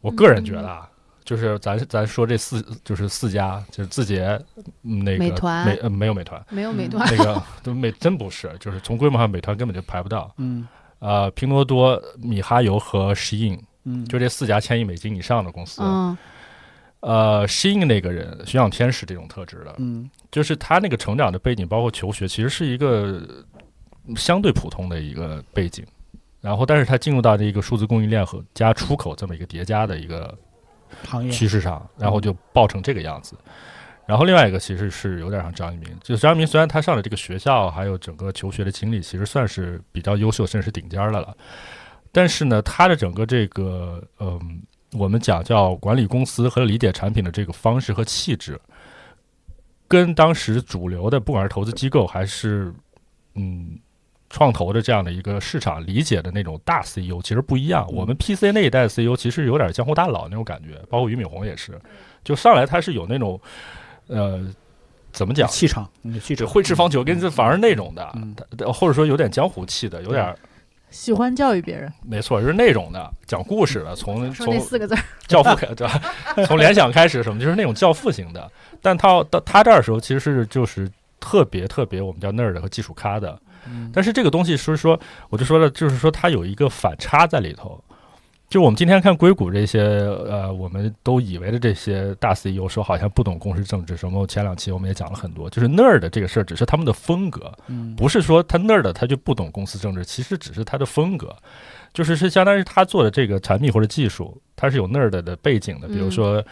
[0.00, 0.88] 我个人觉得啊。
[1.24, 4.40] 就是咱咱说这四就是四家，就是字节，
[4.82, 5.66] 嗯那个美团。
[5.66, 10.32] 美呃没有美团，没有美团，那个 都美真不是，就是从规模上美团根本就排不到。
[10.38, 10.66] 嗯。
[11.00, 16.18] 呃，拼多多、米哈游和 Shein 嗯，就这四家千亿美金以上的公司，嗯
[17.00, 23.22] 呃，Shein 那个人徐仰天是这种特质的，嗯就是他那个成长的背景，包括求学，其实是一个
[24.16, 25.84] 相对普通的一个背景。
[26.40, 30.32] 然后，但是他进入到这个数字供应链和加出口这么一个叠加的一个
[31.04, 33.36] 行业趋势上，然后就爆成这个样子。
[34.06, 41.36] 然后另外一个其实是有点像张一鸣，就是张一鸣虽然他上的这个学校还有整个求学的经历，其实算是比较优秀，甚至是顶尖儿的了。
[42.18, 48.60] 但是呢，他的整个这个嗯，我们讲叫管理公司和理解产品的这个方式和气质，
[49.86, 52.74] 跟当时主流的不管是投资机构还是
[53.36, 53.78] 嗯
[54.30, 57.86] 创投的这样的一个市场理解的那种大 CEO 其实不一样。
[57.92, 61.80] 我们 PC 那一代的 CEO 其实有点江湖大佬那种感觉，包括俞敏洪也是，
[62.24, 63.40] 就上来他是有那种
[64.08, 64.44] 呃
[65.12, 65.48] 怎么讲？
[65.48, 70.36] 气场，嗯气这场会吃方遒跟这反而那种的，或者说有点江湖气的，有点
[70.90, 76.00] 喜欢教育别人，没错，就是那种的讲故事的，从说那从四个字儿， 教父开对吧？
[76.46, 78.50] 从联想开始什么，就是那种教父型的。
[78.80, 80.90] 但他到他这儿的时候，其实是就是
[81.20, 83.38] 特别特别我们叫 nerd 和技术咖的。
[83.66, 84.98] 嗯但是这个东西是说，
[85.28, 87.78] 我就说了，就是说它有一个反差在里头。
[88.48, 97.94] 就我们今天看硅谷这些呃，我们都以为的这些大 CEO 说好像不懂公司政治什么，前两期我们也讲了很多，就是 nerd 这个事儿只是他们的风格，嗯。
[97.94, 101.36] 不是说他 nerd 他就不懂公司政治，其实只是他的风格，
[101.92, 106.44] 就是是相当于他做的这个产品或者技术，他是有 nerd 的背景的，比如嗯说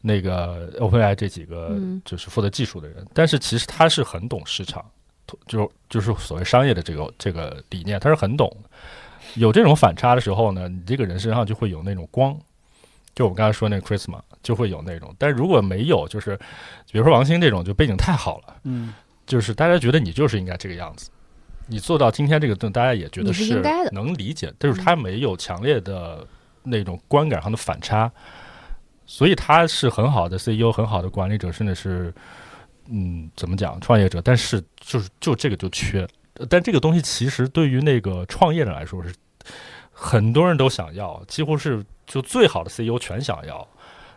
[0.00, 2.00] 那个 OpenAI 这几个嗯。
[2.04, 4.84] 就是负责技术的人，但是其实他是很懂市场，
[5.48, 8.70] 就就是所谓商业的这个这个理念，他是很懂的。
[9.34, 12.36] 有这种反差的时候呢，你这个人身上就会有那种光，
[13.14, 16.36] 就我刚才说那个 Christmas，就会有那种，但如果没有，就是
[16.90, 18.56] 比如说王兴这种，就背景太好了。
[18.64, 18.94] 嗯。
[19.26, 21.08] 就是大家觉得你就是应该这个样子，
[21.68, 23.90] 你做到今天这个，大家也觉得是应该的。
[23.92, 26.26] 能理解，但是他没有强烈的
[26.64, 28.10] 那种观感上的反差，
[29.06, 32.12] 所以他是很好的 CEO，很好的管理者，甚至是
[32.88, 36.04] 嗯怎么讲创业者，但是就是就这个就缺，
[36.48, 39.12] 但这个东西其实对于那个创业者来说是
[39.90, 43.66] 很多人都想要，几乎是就最好的 CEO 全想要，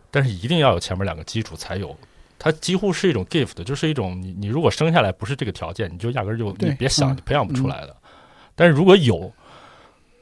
[0.09, 1.95] 但是一定要有前面两个基础才有。
[2.39, 7.95] 它几乎是一种 gift，就是一种你你如果生下来不是这个条件，你就压根儿就你别想，嗯你培养不出来的。
[8.53, 9.31] 但是如果有，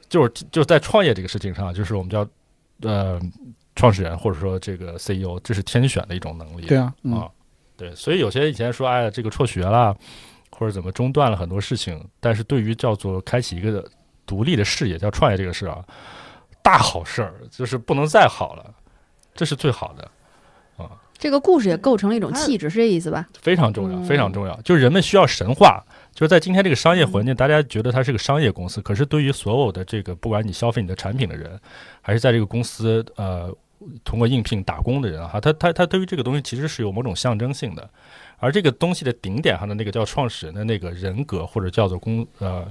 [0.08, 2.28] 就是就在创业这个事情上，就是我们叫
[2.82, 3.20] 呃
[3.76, 6.68] 创始人或者说这个 CEO，这是天选的一种能力。
[6.68, 7.28] 对啊，嗯啊，
[7.76, 9.98] 对，所以有些以前说，哎，这个辍学了，
[10.62, 13.84] 或者怎么中断了很多事情，但是对于叫做开启一个
[14.28, 15.84] 独立的事业，叫创业这个事啊，
[16.62, 18.72] 大好事儿，就是不能再好了，
[19.34, 20.08] 这是最好的
[20.78, 23.28] 啊，这个故事也构成了一种气质，是这意思吧？
[23.42, 24.56] 非常重要，嗯非常重要。
[24.62, 25.84] 就是人们需要神话，
[26.14, 31.60] 就是在今天这个商业环境，大家觉得它是个商业公司，可是对于所有的这个不管你消费你的产品的人，
[32.04, 33.52] 还是在这个公司呃
[34.04, 37.90] 通过应聘打工的人哈，他他他对于这个东西其实是有某种象征性的，
[38.42, 42.70] 而这个东西的顶点上的那个叫创始人的那个人格或者叫做公呃。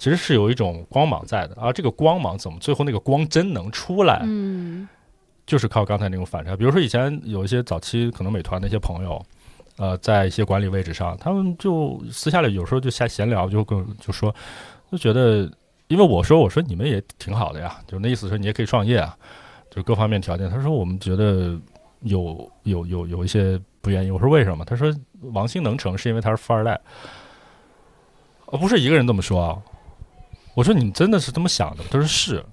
[0.00, 4.88] 其实是有一种光芒在的，而这个光芒怎么最后那个光真能出来，嗯
[5.44, 6.54] 就是靠刚才那种反差。
[6.54, 9.20] 比如说以前有一些早期可能美团的一些朋友，
[9.76, 14.32] 呃，在一些管理位置上，他们就私下里有时候就瞎闲聊，就跟就说，
[14.92, 15.50] 就觉得，
[15.88, 19.16] 因为我说我说你们也挺好的呀，就那意思说你也可以创业啊，
[19.68, 20.48] 就各方面条件。
[20.48, 21.58] 他说我们觉得
[22.02, 24.10] 有有有有一些不愿意。
[24.10, 24.64] 我说为什么？
[24.66, 24.94] 他说
[25.32, 26.78] 王兴能成是因为他是富二代。
[28.46, 29.56] 呃，不是一个人这么说啊。
[30.54, 31.88] 我说你们真的是这么想的吗？
[31.90, 32.44] 他说是。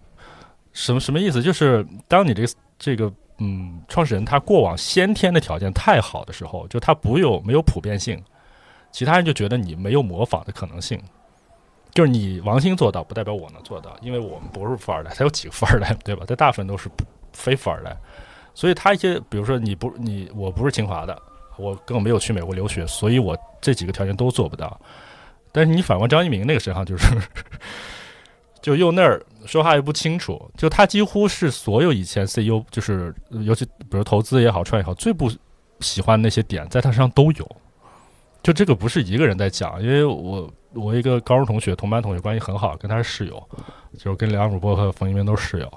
[0.71, 1.41] 什么什么意思？
[1.41, 8.21] 就是当你这个这个嗯创始人他过往先天的条件太好的时候，就他不有没有普遍性，
[8.91, 11.01] 其他人就觉得你没有模仿的可能性。
[11.93, 16.25] 就是你王兴做到，不代表我能做到，因为我们不是富二代，他有几个富二代，对吧？
[16.27, 16.89] 他大部分都是
[17.31, 17.95] 非富二代，
[18.55, 21.21] 所以他一些，比如说你不你我不是清华的，
[21.57, 24.79] 我根本没有去美国留学，所以我这几个条件都做不到。
[25.51, 27.05] 但是你反观张一鸣那个身上，就是
[28.61, 35.31] 就又那儿说话又不清楚，就他几乎是所有以前 CEO，就是尤其比如投资也好，创业也好，最不
[35.81, 37.55] 喜欢那些点，在他身上都有。
[38.41, 43.43] 就这个不是一个人在讲，因为我我一个高中同学，同班同学关系很好，跟他是室友，
[43.97, 45.73] 就是跟梁主播和冯一鸣都是室友，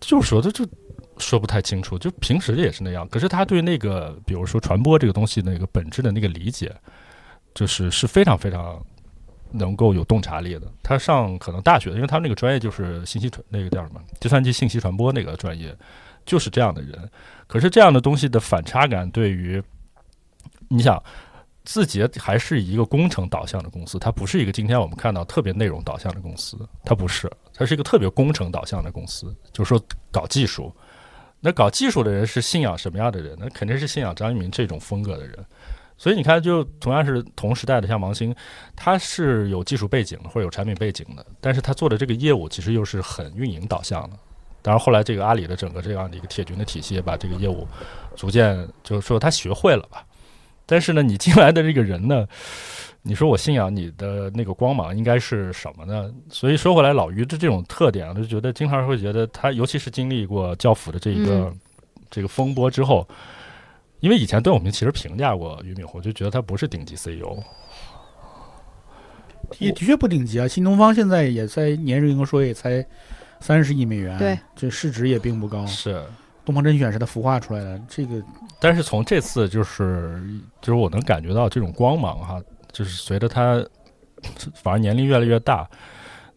[0.00, 0.66] 就说的就
[1.18, 3.08] 说不太清楚，就平时也是那样。
[3.08, 6.74] 可是他对那个，比如说传播这个东西那个本质的那个理解，
[7.54, 8.84] 就是是非常非常
[9.50, 10.70] 能够有洞察力的。
[10.82, 15.76] 他上可能大学，因为他那个专业就是信息传那个叫什么计算机信息传播那个专业，
[16.24, 17.10] 就是这样的人。
[17.46, 19.62] 可是这样的东西的反差感，对于
[20.68, 21.02] 你想。
[21.66, 30.70] 字节还是一个工程导向的公司，它不是一个今天我们看到特别内容导向的公司，它不是，它是一个特别工程导向的公司，就是说搞技术。
[31.44, 33.36] 那搞技术的人是信仰什么样的人？
[33.38, 35.36] 那肯定是信仰张一鸣这种风格的人。
[35.98, 38.34] 所以你看，就同样是同时代的，像王兴，
[38.74, 44.16] 他是有技术背景或者有产品背景的，但是他做的这个业务其实又是很运营导向的。
[44.62, 47.68] 当然后来这个阿里的整个这样的一个铁军的体系，把这个业务
[48.16, 50.02] 逐渐就是说他学会了吧。
[50.64, 52.26] 但是呢，你进来的这个人呢，
[53.06, 56.10] 你说我信仰你的那个光芒应该是什么呢？
[56.30, 61.52] 所以说回来，老于的这种特点，我就觉得经常会觉得他，尤其是经历过教辅的这一个、
[62.10, 63.06] 这个风波之后，
[64.00, 67.36] 因为以前段永平其实评价过俞敏洪，就觉得他不是顶级 CEO。
[69.58, 70.48] 也的确不顶级啊。
[70.48, 72.84] 新东方现在也在年营收也才
[73.38, 75.66] 三十亿美元，对，这市值也并不高。
[75.66, 76.02] 是
[76.42, 78.22] 东方甄选是他孵化出来的，这个
[78.58, 80.22] 但是从这次就是
[80.62, 82.42] 就是我能感觉到这种光芒哈，
[82.74, 83.64] 就是随着他
[84.52, 85.66] 反而年龄越来越大，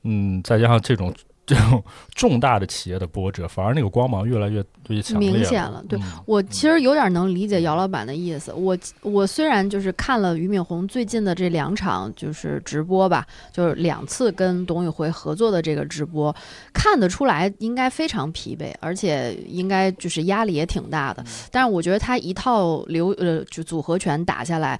[0.03, 1.13] 嗯，再加上这种
[1.45, 1.83] 这种
[2.13, 5.81] 重大的企业的波折，反而那个光芒越来越越强烈明显了。
[5.87, 8.51] 对嗯我其实有点能理解姚老板的意思。
[8.51, 16.35] 我我虽然就是看了俞敏洪最近的这两场就是直播吧，就是两次跟董宇辉合作的这个直播，
[16.73, 21.23] 看得出来应该非常疲惫，而且应该就是压力也挺大的。
[21.49, 24.77] 但是我觉得他一套流呃就组合拳打下来，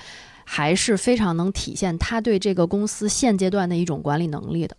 [0.50, 4.76] 还是非常能体现他对这个公司现阶段的一种管理能力的。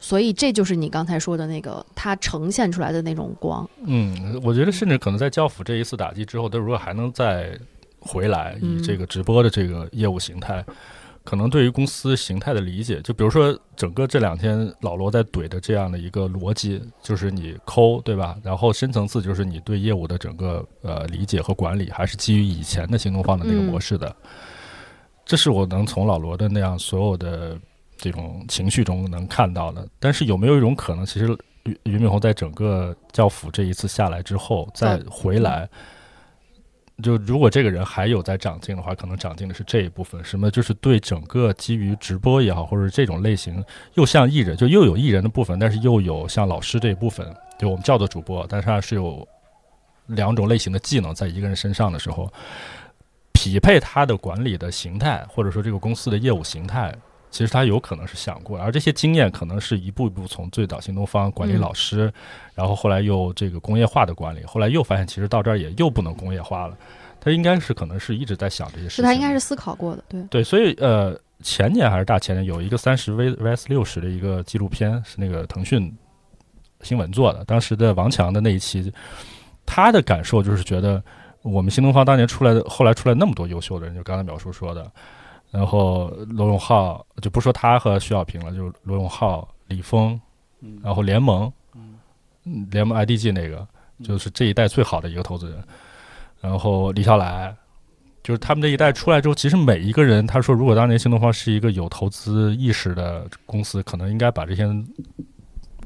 [0.00, 3.66] 所以这就是你刚才说的那个他呈现出来的那种光。
[3.86, 7.56] 嗯，我觉得甚至可能在教辅这一次打击之后，他如果还能再
[8.00, 10.62] 回来，以嗯这个直播的这个业务形态，
[11.22, 18.36] 可能对于公司形态的理解，就比如说整个这两天老罗在怼的这样的一个逻辑，就是你抠对吧？
[18.42, 24.14] 然后深层次就是你对业务的整个呃理解和管理，还是基于以前的新东方的那个模式的。
[25.24, 27.58] 这是我能从老罗的那样所有的
[27.96, 29.86] 这种情绪中能看到的。
[29.98, 31.26] 但是有没有一种可能，其实
[31.64, 35.68] 俞俞敏洪在整个教辅这一次下来之后，再回来，
[37.02, 43.64] 就如果这个人还有在长进的话，可能长进的是这一部分，什么就是对整个基于直播也好，或者这种类型，
[43.94, 47.26] 又像艺人，就又有艺人的部分，但是又有像老师这一部分，
[47.58, 49.26] 就我们叫做主播，但是它是有
[50.06, 52.30] 两种类型的技能在一个人身上的时候，
[53.34, 56.90] 匹配他的管理的形态，或者说这个公司的业务形态。
[57.30, 62.12] 其实他有可能是想过，而这些经验可能是一步一步从最早新东方管理嗯老师，
[62.54, 66.78] 然后后来又这个工业化的管理，后来又发现其实到这儿也又不能工业化了。
[67.20, 68.96] 他应该是可能是一直在想这些事情。
[68.96, 75.92] 是他应该是思考过的，对，对，所以呃，前年还是大前年有一个三十 V VS 六十的一个纪录片，是那个腾讯
[76.82, 77.44] 新闻做的。
[77.46, 78.92] 当时的王强的那一期，
[79.66, 81.02] 他的感受就是觉得
[81.44, 84.90] 我们新东方当年出来的，后来出来那么多优秀的人，就刚才淼叔说的，
[85.50, 90.18] 然后罗永浩就不说他和徐小平了，就是罗永浩、李峰，
[90.62, 91.96] 嗯然后联盟，嗯
[92.44, 93.66] 嗯，联盟 IDG 那个
[94.02, 95.62] 就是这一代最好的一个投资人，
[96.40, 97.54] 然后李笑来，
[98.22, 104.66] 就是他们这一代出来之后，其实每一个人，他说如果当年新东方是一个有投资意识的公司，可能应该把这些。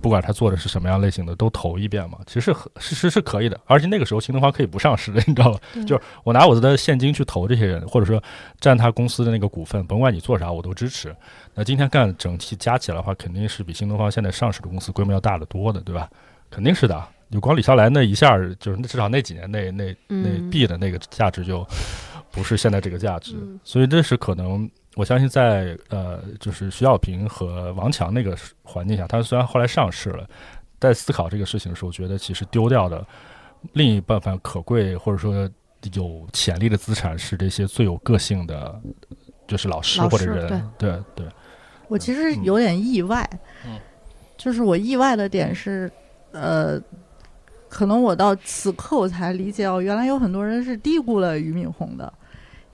[0.01, 2.19] 不管他做的是什么样类型的，都投一遍嘛。
[2.27, 5.61] 其实很是是是可以的，而且那个时候新东方可以不上市的，你知道吧？
[5.87, 8.23] 就是我拿我的现金去投这些人，或者说
[8.61, 11.15] 占他公司的那个股份，甭管你做啥，我都支持。
[11.55, 16.09] 那今天干整体加起来的话，肯定是比新东方现在上市的公司规模要大得多的，对吧？
[16.51, 17.05] 肯定是的。
[17.31, 21.63] 就光李笑来那一下儿，就是至少那几年那那那币的那个价值就
[22.39, 23.61] 不是现在这个价值，嗯。
[23.63, 30.27] 所以这是可能我相信在呃，就是徐小平和王强那个环境下，他虽然后来上市了，
[30.81, 33.05] 在思考这个事情的时候，觉得其实丢掉的
[33.73, 35.51] 另一半分可贵或者说
[35.95, 38.81] 有潜力的资产是这些最有个性的，
[39.47, 40.99] 就是老师或者师人，对。
[41.15, 41.27] 对，
[41.89, 43.29] 我其实有点意外，
[43.67, 43.79] 嗯。
[44.37, 45.91] 就是我意外的点是，
[46.31, 46.81] 呃，
[47.69, 52.13] 可能我到此刻我才理解哦，原来有很多人是低估了俞敏洪的，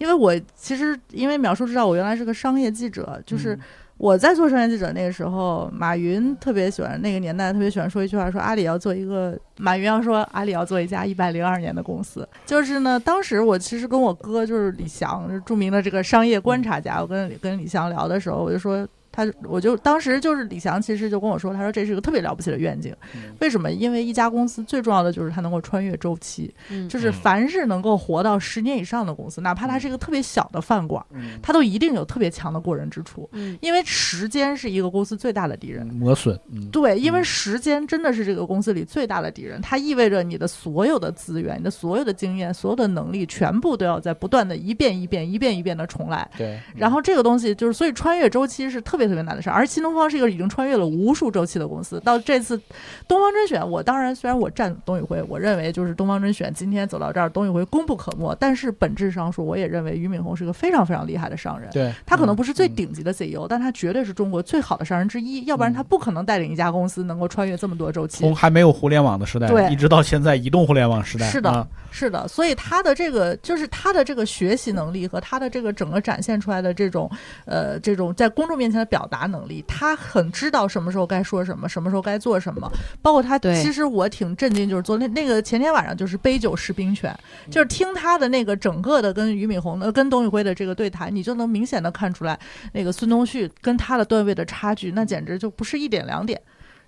[0.05, 3.61] 因为我其实因为淼叔知道我原来是个商业记者，就是嗯
[3.97, 12.29] 我在做商业记者那个时候，马云特别喜欢那个年代特别喜欢说一句话，说阿里要做一个，马云要说阿里要做一家一百零二年的公司。
[12.45, 18.87] 就是呢，当时我其实跟我哥就是李翔，著名的这个商业观察家，我跟跟李翔聊的时候，我就说。
[19.15, 22.93] 他我就当时就是李翔，其实就跟我说，他说这是一个特别了不起的愿景。
[23.39, 23.71] 为什么？
[23.71, 26.53] 因为一家公司最重要的就是它能够穿越周期，
[26.89, 31.01] 就是凡是能够活到十年以上的公司，哪怕它是一个特别小的饭馆，
[31.41, 33.31] 它都一定有特别强的过人之处。
[33.61, 36.37] 因为时间是一个公司最大的敌人，磨损。
[36.73, 46.29] 对，因为时间真的是这个公司里最大的敌人，它意味着你的所有的资源、你的所有的经验、所有的能力，全部都要在不断的一遍一遍、一遍一遍的重来。
[46.37, 49.04] 对，然后这个东西就是，所以穿越周期是特别。
[49.07, 52.01] 特别难的事儿，而新东方是一个已经穿越了无数周期的公司。
[52.01, 52.61] 到这次
[53.07, 58.35] 东方甄选，我当然虽然我站董宇辉，我认为就是东方甄选今天走到这儿，董宇辉功不可没。
[58.41, 61.71] 但是本质上说，我也认为俞敏洪是个非常非常厉害的商人。
[61.71, 65.45] 对，他可能不是最顶级的 CEO，但他绝对是中国最好的商人之一。
[65.45, 68.21] 要不然他不可能带领一家公司能够穿越这么多周期。
[68.21, 71.27] 从还没有互联网的时代，对，一直到现在移动互联网时代。
[71.27, 72.27] 是的，是的。
[72.29, 77.11] 所以他的这个就是他的这个学习能力和他的这个整个展现出来的这种
[77.45, 79.65] 呃这种在公众面前的表达能力。
[79.67, 82.71] 他很知道什么时候该说什么，什么时候该做什么。
[83.03, 87.13] 包括他，其实我挺震惊，就是昨天那个前天晚上，就是杯酒释兵权，
[87.51, 92.39] 就是听他的那个整个的跟俞敏洪的、跟董宇辉的这个对谈，你就能明显的看出来，
[92.73, 96.41] 那个孙东旭跟他的段位的差距，那简直就不是一点两点。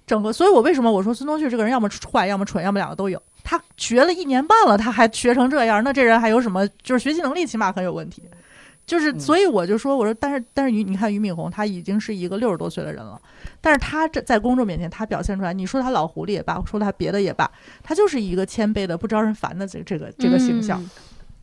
[0.07, 3.21] 整个，所以我为什么我说孙东旭这个人要么坏，要么蠢，要么两个都有。
[3.43, 6.65] 他学了一年半了，他还学成这样，那这人还有什么？
[6.81, 8.23] 就是学习能力起码很有问题。
[8.87, 13.21] 就是，所以我就说，我说，但是，但是于你看俞敏洪，他已经是一个六十多岁的人了，
[13.61, 17.51] 但是他这在公众面前，他表现出来，你说他老狐狸也罢，说他别的也罢，
[17.83, 20.81] 他就是一个谦卑的、不招人烦的这这个这个形象。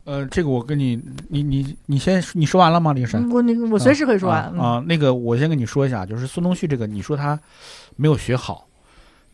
[0.04, 0.98] 呃，这个我跟你，
[1.28, 3.28] 你你你先你说完了吗，林珊？
[3.30, 4.82] 我你我随时可以说完啊。
[4.86, 7.38] 那个我先跟你说一下，就是孙东旭这个，你说他
[7.96, 8.66] 没有学好，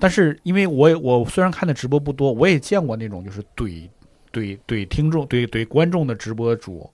[0.00, 3.88] 但是因为我我虽然看的直播不多，我也见过那种就是怼
[4.32, 6.90] 怼怼听众、怼怼观众的直播主。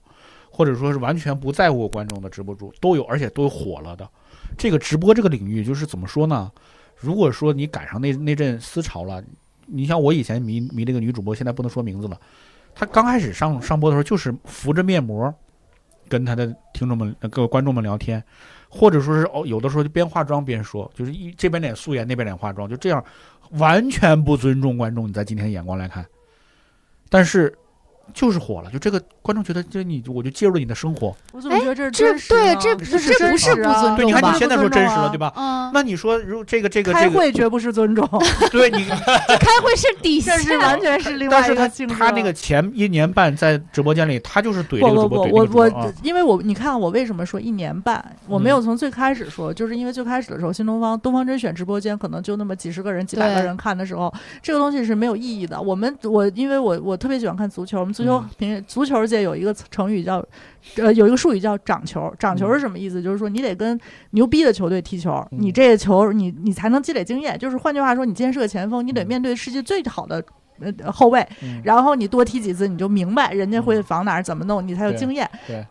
[0.57, 4.09] 或者说是完全不在乎观众的直播主都有，而且都火了的。
[4.57, 6.51] 这个直播这个领域就是怎么说呢？
[6.95, 9.23] 如果说你赶上那那阵思潮了，
[9.67, 12.19] 你像我以前迷迷那个女主播，现在不能说名字了。
[12.73, 15.31] 她刚开始上上播的时候，就是敷着面膜，
[16.09, 18.23] 跟她的听众们、各位观众们聊天，
[18.67, 23.05] 或者说是哦，有的时候就边化妆边说，就是一这边脸素颜，那边脸化妆，就这样，
[23.51, 25.07] 完全不尊重观众。
[25.07, 26.03] 你在今天的眼光来看，
[27.09, 27.55] 但是。
[28.13, 31.15] 就是火了，就这个观众觉得，就你我就介入了你的生活。
[31.33, 33.95] 我怎么觉得这这对这这不是不尊重？
[33.95, 35.31] 对，你看你现在说真实了，对吧？
[35.35, 35.71] 嗯。
[35.73, 38.07] 那你说，如这个这个开会绝不是尊重。
[38.51, 48.03] 对你 开会是底线， 是完全是另外一个性他那个前一年半在直播间里，他就是怼这个主播，怼我我因为我你看我为什么说一年半？
[48.27, 55.61] 我没有从最开始说，就是因为最开始的时候，新东方东方甄选直播间可能就那么几十个人、几百个人看的时候，这个东西是没有意义的。
[55.61, 58.63] 我们我因为我我特别喜欢看足球，我们足球平。
[58.67, 60.23] 足球界有一个成语叫，
[60.77, 62.13] 呃，有一个术语叫“长球”。
[62.19, 63.01] 长球是什么意思？
[63.01, 63.79] 就是说你得跟
[64.11, 67.37] 牛逼的球队踢球，你这个球你你才能积累经验。
[67.37, 70.23] 就是换句话说，你今天是个前锋，你得面对世界最好的
[70.59, 71.27] 呃后卫，
[71.63, 75.29] 然后你多踢几次，你就明白人家会防哪儿，怎么弄，你才有经验。
[75.45, 75.65] 对。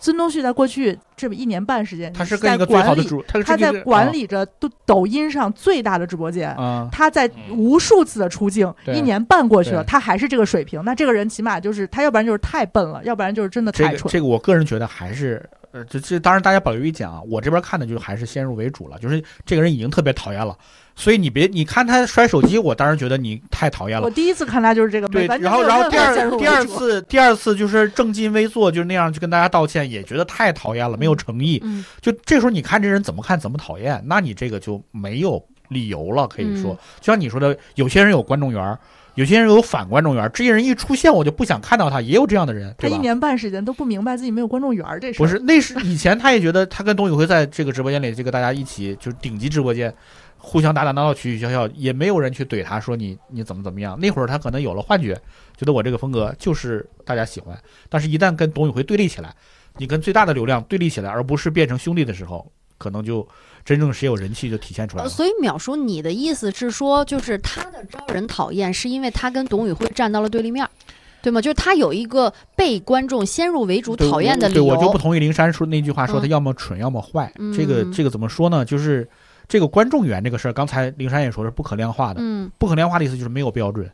[0.00, 6.56] 孙东旭在过去这么一年半时间，他是跟一个最好的主，他在管理着抖抖音上最大的直播间。
[6.90, 10.82] 他在无数次的出镜，一年半过去了，他还是这个水平。
[10.84, 14.10] 那这个人起码就是他，要不然就是太笨了，要不然就是真的太蠢。
[14.10, 17.20] 这个我个人觉得还是，呃，这这当然大家保留意见啊。
[17.28, 20.56] 我这边看的就还是先入为主了，就是这个人已经特别讨厌了。
[21.00, 24.04] 所以你别，你看他摔手机，我当然觉得你太讨厌了。
[24.04, 31.62] 我第一次看他就是这个，对，然后然后第二第二次第二次就是正襟危坐，就是那样去跟大家道歉，也觉得太讨厌了，没有诚意。
[32.02, 38.78] 就这时候你看这人怎么看怎么讨厌，那你这个就没有理由了，可以说，就像你说的，有些人有观众缘，
[39.14, 42.74] 有些人有反观众缘，这些人一出现我就不想看到他，也有这样的人。
[42.76, 45.18] 他一年半时间都不明白自己没有观众缘这事。
[45.18, 49.92] 不是，那是以前他也觉得他跟董宇辉在这个直播间里，这个大家一起就是顶级直播间。
[50.42, 53.98] 互相打打闹闹，取取笑笑，也没有人去怼他，说你你怎么怎么样。
[54.00, 55.14] 那会儿他可能有了幻觉，
[55.54, 57.56] 觉得我这个风格就是大家喜欢。
[57.90, 59.34] 但是，一旦跟董宇辉对立起来，
[59.76, 63.28] 你跟最大的流量对立起来，而不是变成兄弟的时候，可能就
[63.66, 65.10] 真正谁有人气就体现出来了。
[65.10, 70.66] 所以，淼叔，你的意思是说，就是他的招人讨厌，是因为他跟董宇辉站到了对立面，
[71.22, 71.40] 对吗？
[71.42, 74.64] 就是他有一个被观众先入为主讨厌的理由。
[74.64, 77.30] 对我就不同意灵山说那句话，说他要么蠢，要么坏。
[77.54, 78.64] 这个这个怎么说呢？
[78.64, 79.06] 就是。
[79.50, 82.20] 这个观众缘这个事儿，刚才灵山也说是不可量化的。
[82.22, 83.90] 嗯，不可量化的意思就是没有标准。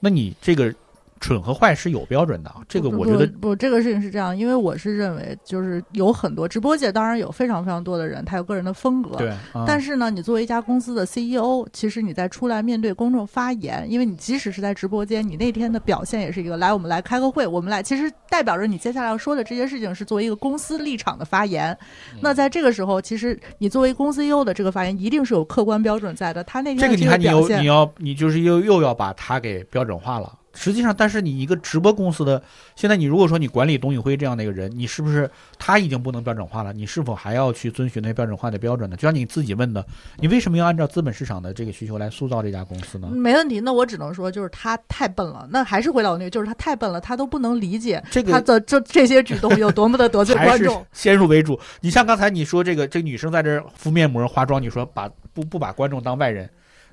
[0.00, 0.74] 那你这个
[1.20, 2.56] 蠢和坏是有标准的啊。
[2.68, 9.16] 这个我觉得不不，这个事情是这样，因为我是认为，就是有很多直播界，当然有非常非常多的人，他有个人的风格。
[9.16, 21.76] 对，啊但是呢，你作为一家公司的 CEO，其实你在出来面对公众发言，因为你即使是在直播间，你那天的表现也是一个来，我们来开个会，我们来，其实代表着你接下来要说的这些事情是作为一个公司立场的发言。
[22.20, 26.42] 那在这个时候，其实你作为公司 CEO 的这个发言，一定是有客观标准在的。
[26.44, 30.32] 他那天的这个你看，你有你要你就是又又要把它给标准化了。
[30.54, 32.42] 实际上，但是你一个直播公司的，
[32.74, 36.72] 现在你如果说你管理董宇辉这样的一个人，你是不是他已经不能标准化了？
[36.72, 38.96] 你是否还要去遵循那标准化的标准呢？
[38.96, 39.84] 就像你自己问的，
[40.18, 43.08] 你为什么要按照资本市场的这个需求来塑造这家公司呢？
[43.08, 45.46] 没问题，那我只能说，就是他太笨了。
[45.50, 50.84] 那还是回到我那个，就是他太笨了，他都不能理解这个他的这这些举动有多么的得罪观众。
[50.92, 51.58] 先入为主。
[51.80, 56.48] 你像刚才你说这个这个女生在这儿敷面膜化妆，你说把不不把观众当外人，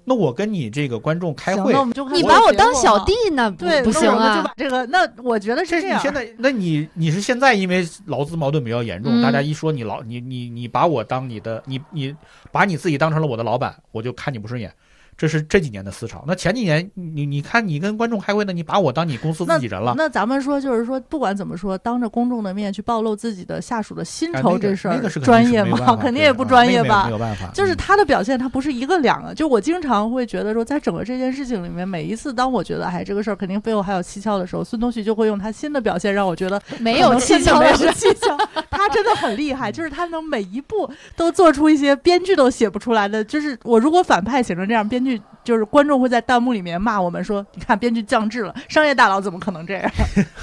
[0.10, 4.54] 那我跟你这个观众开会那我，们就你把我当小弟呢不对，不行那我就啊把！
[4.56, 6.00] 这个，那我觉得是这样。
[6.00, 12.16] 你现在，那你你是现在因为劳资矛盾比较严重，嗯大家一说你老你你你把我当你的你你
[12.54, 14.74] 把你自己当成了我的老板，我就看你不顺眼，
[15.18, 16.24] 这是这几年的思潮。
[16.28, 25.96] 那前几年你你看你跟观众开会呢，你把我当你公司自己人了，那咱们说，就是说，不管怎么说，当着公众的面去暴露自己的下属的薪酬这事儿，那个是肯定专业吗？
[26.00, 27.12] 肯定也不专业吧没。
[27.12, 29.34] 有办法，就是嗯他的表现，他不是一个两个。
[29.34, 38.38] 就我经常会觉得说，在整个这件事情里面，每一次当我觉得哎这个事儿肯定背后还有蹊跷的时候，孙东旭就会用他新的表现让我觉得 没有蹊跷没有是，蹊跷。
[38.70, 43.24] 他真的很厉害，就是他能每一步都做出一些编剧都写不出来的。
[43.24, 49.92] 就是我如果反派写成这样，编剧就是观众会在弹幕里面骂我们说：“你看编剧降智了，商业大佬怎么可能这样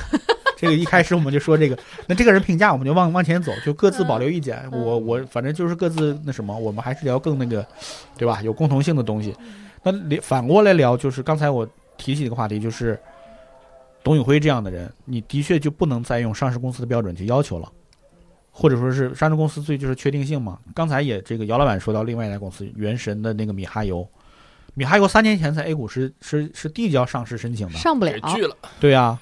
[0.57, 1.77] 这个一开始我们就说这个，
[2.07, 4.59] 那这个人评价我们就往往前走，就各自保留意见。
[4.73, 7.67] 嗯我我反正就是各自那什么，我们还是聊更那个，
[8.17, 8.41] 对吧？
[8.43, 9.35] 有共同性的东西。
[9.83, 9.93] 那
[10.23, 11.69] 反过来聊，就是刚才我
[11.99, 12.99] 提起一个话题，就是
[14.03, 17.71] 董宇辉这样的人，你的确就不能再用上市公司的标准去要求了，
[18.51, 20.59] 或者说是上市公司最就是确定性嘛。
[20.75, 24.09] 刚才也这个姚老板说到另外一家公司原神的那个米哈游，
[24.75, 28.13] 米哈游三年前在 A 股是是是递交上市申请的，上不了。
[28.35, 28.57] 拒了。
[28.81, 29.19] 对啊、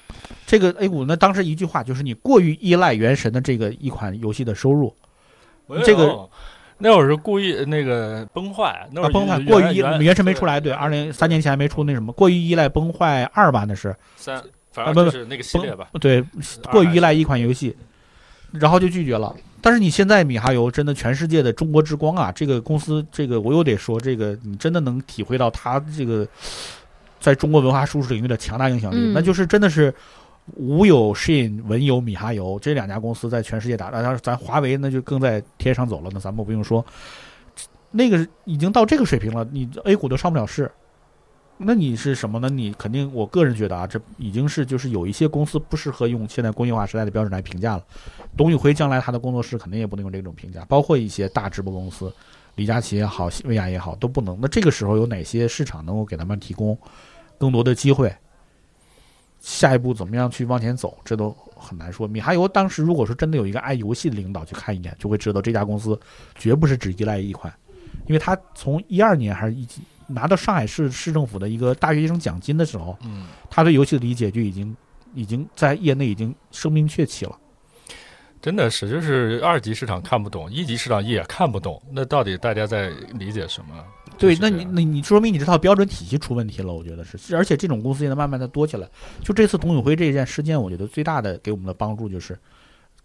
[0.47, 4.93] 这个 A 股那当时一句话就是你过于依赖原神的这个一款游戏的收入，
[5.85, 6.27] 这个
[6.79, 15.87] 那会儿是故意那个崩坏，那会啊，儿崩坏过于依原原神没出来，对，二零三年前还没出那什么，过于依赖崩坏二吧，那是三，反啊不不正就是那个系列吧。
[16.01, 16.23] 对，
[16.71, 17.77] 过于依赖一款游戏，
[18.51, 19.33] 然后就拒绝了。
[19.63, 26.27] 但是你现在米哈游真的全世界的中国之光啊，这个公司，这个我又得说，这个你真的能体会到它这个
[27.21, 29.93] 在中国文化输出领域的强大影响力，嗯那就是真的是
[30.57, 36.85] 无有 Shin，文有米哈游这两家公司在全世界打，当然咱华为那就更在天上走了，那咱们不用说，
[37.91, 40.69] 那个已经到这个水平了，你 A 股都上不了市。
[41.65, 42.49] 那你是什么呢？
[42.49, 47.83] 你肯定，我个人觉得啊，这已经是就是有一些公司不适合用现在工业化时代的标准来评价了。
[48.35, 52.13] 董宇辉将来他的工作室肯定也不能用这种评价，包括一些大直播公司，
[52.55, 54.37] 李佳琦也好，薇娅也好，都不能。
[54.41, 56.77] 那这个时候有哪些市场能够给他们提供
[57.37, 58.13] 更多的机会？
[59.39, 62.07] 下一步怎么样去往前走，这都很难说。
[62.07, 65.99] 米哈游当时如果说真的有一个爱游戏的领导去看一眼，就会知道这家公司
[66.35, 67.53] 绝不是只依赖一款，
[68.07, 74.75] 因为他从一二年还是一几拿到上海市市政府的一个大学生奖金的时候，嗯，他对游戏的理解就已经
[75.13, 77.37] 已经在业内已经声名鹊起了。
[78.41, 83.73] 真的是，就是二级市场看不懂，一级市场也看不懂，那到底大家在理解什么？
[84.17, 88.87] 对，那你那你说明你这套标准体系出问题了，我觉得是，而且这种公司现在慢慢的多起来。
[89.23, 92.37] 就这次董宇辉这件事件，我觉得最大的给我们的帮助就是，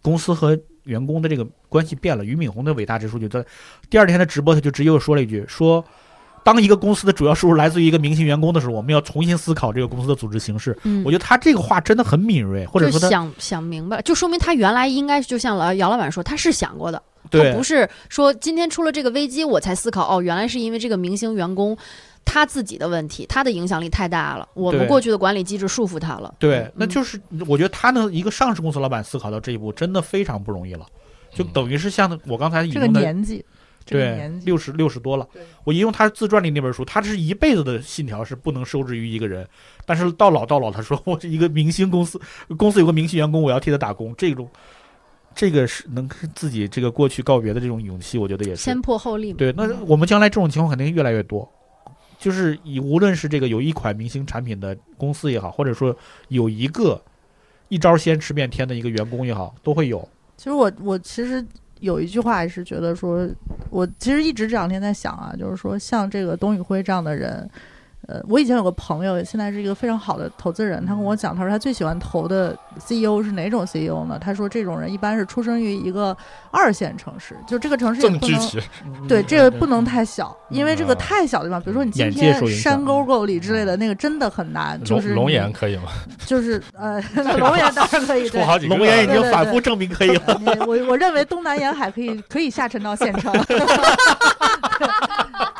[0.03, 2.25] 公司和员工的这个关系变了。
[2.25, 3.45] 俞敏洪的伟大之处就在
[3.89, 5.83] 第二天的直播，他就直接又说了一句，说
[6.49, 10.75] 当一个公司的主要收入来自于一个明星员工的时候，我们要重新思考这个公司的组织形式。
[10.85, 21.77] 嗯我觉得他这个话真的很敏锐，或者说他想想明白了，就说明他原来应该就像老姚老板说，他是想过的，他对不是说今天出了这个危机我才思考，哦，原来是因为这个明星员工
[22.25, 26.35] 他自己的问题，他的影响力太大了，我们过去的管理机制束缚他了。
[26.39, 30.87] 对嗯，那就是我觉得他呢，一个上市公司老板思考到这一步，真的非常不容易了。
[31.35, 33.45] 就嗯等于是像我刚才引这个，年纪，
[33.89, 35.27] 这个对年，纪，六十六十多了。
[35.65, 39.49] 我引用他自传里那本书，他是一辈子的信条是不能受制于一个人，
[39.87, 42.21] 但是到老到老，他说我是一个明星公司，
[42.59, 44.47] 公司有个明星员工，我要替他打工，这种
[45.35, 49.33] 这个是能跟自己这个过去告别的这种勇气，我觉得也是先破后立。
[49.33, 49.51] 对。
[49.53, 51.51] 那我们将来这种情况肯定越来越多。
[52.19, 55.97] 就是以无论是这个有一款明星产品的公司也好，或者说
[56.27, 57.01] 有一个
[57.69, 60.07] 一招先吃遍天的一个员工也好，都会有。
[60.37, 61.47] 其实我我其实
[61.81, 63.29] 有一句话是觉得说，
[63.71, 67.49] 我其实一直这两天在想啊，就是说像这个董宇辉这样的人，
[68.07, 74.19] 呃，我以前有个朋友，现在是一个非常好的投资人，他跟我讲，他说他最喜欢投的 CEO 是哪种 CEO 呢？
[74.19, 76.17] 他说这种人一般是出生于一个
[76.51, 78.41] 二线城市，就这个城市也不能
[79.09, 85.91] 对，这个不能太小，因为这个嗯太小的地方，比如说你今天山沟沟里之类的那个真的很难，就是龙龙岩可以吗？
[86.25, 86.99] 就是 呃，
[87.39, 88.47] 龙岩当然可以，对出。
[88.47, 90.41] 好几个，龙岩已经反复证明可以了。
[90.67, 93.31] 我我认为东南沿海可以可以下沉到县城，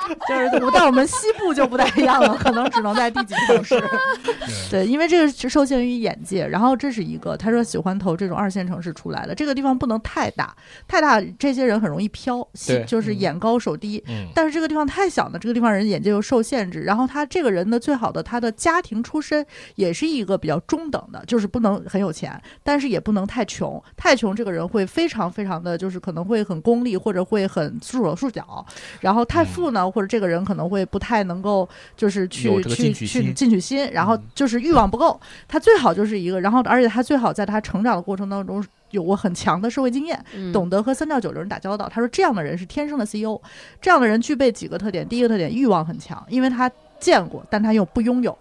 [0.29, 3.83] 就是我，但我们西部就不太一样了，可能只能在第几城市。
[4.71, 10.55] 对，因为这个是受限于眼界，然后这是一个，他说喜欢投这种二线城市出来的，这个地方不能太大，
[10.87, 12.47] 太大这些人很容易飘，
[12.87, 14.03] 就是眼高手低。
[14.09, 16.83] 嗯，但是这个地方太小呢，这个地方人眼界又受限制。
[16.83, 19.45] 然后他这个人的最好的他的家庭出身
[19.75, 23.83] 也是一个比较中等的，就是不能很有钱，但是也不能太穷。
[23.97, 28.65] 太穷这个人会非常非常的就是可能会很功利，或者会很束手束脚。
[29.01, 35.21] 然后太富呢，或者这个人可能会不太能够就是去去去进取心然后嗯就是欲望不够。
[35.49, 40.25] 他最好就是一个，然后而且他最好在他成长的过程当中有过很强的社会经验。
[40.35, 41.89] 嗯懂得和三教九流人打交道。
[41.89, 43.41] 他说这样的人是天生的 CEO，
[43.81, 46.71] 这样的人具备几个特点：第一个特点，欲望很强，因为他
[47.01, 48.39] 见过，但他又不拥有。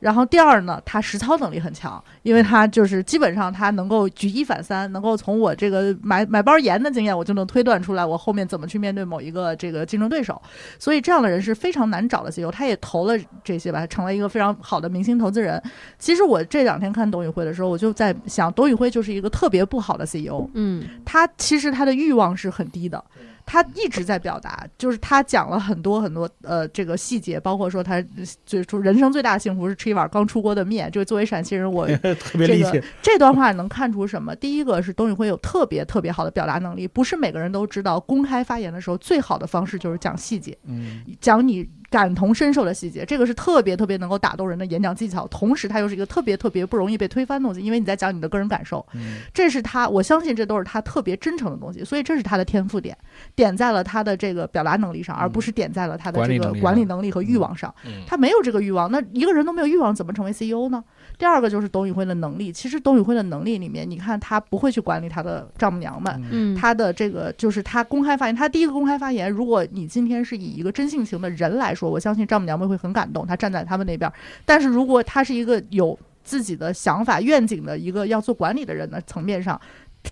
[0.00, 10.40] 然后第二呢，他实操能力很强，因为他就是基本上他能够举一反三，能够从我这个买买包盐的经验，我就能推断出来我后面怎么去面对某一个这个竞争对手。
[10.78, 15.62] 所以这样的人是非常难找的 CEO，他也投了这些吧，成了一个非常好的明星投资人。
[15.98, 20.48] 其实我这两天看董宇辉的时候，我就在想，董宇辉就是一个特别不好的 CEO。
[20.54, 23.02] 嗯他其实他的欲望是很低的，
[23.50, 28.04] 他一直在表达，就是他讲了很多很多呃这个细节，包括说他
[28.44, 30.90] 最初人生最大的幸福是吃一碗刚出锅的面。
[30.90, 31.86] 这个作为陕西人，我
[32.20, 32.84] 特别理解。
[33.00, 34.36] 这段话能看出什么？
[34.36, 45.26] 第一个是董宇辉有特别特别好的表达能力，不是每个人都知道，公开发言的时候最好的方式就是讲细节，嗯，讲你感同身受的细节，这个是特别特别能够打动人的演讲技巧。
[45.28, 48.84] 同时，它又是一个特别特别不容易被推翻的东西，因为你在讲你的个人感受。
[48.94, 52.96] 嗯这是他，我相信这都是他特别真诚的东西，所以这是他的天赋点，
[53.34, 57.74] 点在了他的这个表达能力上，而不是点在了他的这个管理能力和欲望上。
[57.86, 60.82] 嗯他没有这个欲望，那一个人都没有欲望，怎么成为 CEO 呢？
[61.18, 66.22] 第二个就是董宇辉的能力，其实董宇辉的能力里面，你看他不会去管理他的丈母娘们。
[66.30, 69.28] 嗯，他的这个就是他公开发言，他第一个公开发言。
[69.28, 74.10] 如果你今天是以一个真性情的人来说，我相信丈母娘们会很感动，他站在他们那边。
[74.44, 79.60] 但是如果他是一个有自己的想法、愿景的一个要做管理的人的层面上，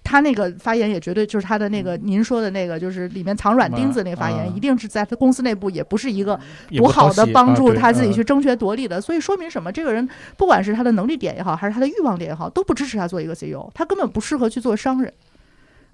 [0.02, 6.38] 他那个发言也绝对就是他的那个您说的那个，就是里面藏软钉子那个发言，嗯一定是在他公司内部也不是一个
[6.70, 9.00] 也不好的帮助他自己去争权夺利的。
[9.00, 9.70] 所以说明什么？
[9.72, 15.12] 这个人不管是他的能力点也好，还是他的欲望点也好，都不支持他做一个 CEO，他根本不适合去做商人。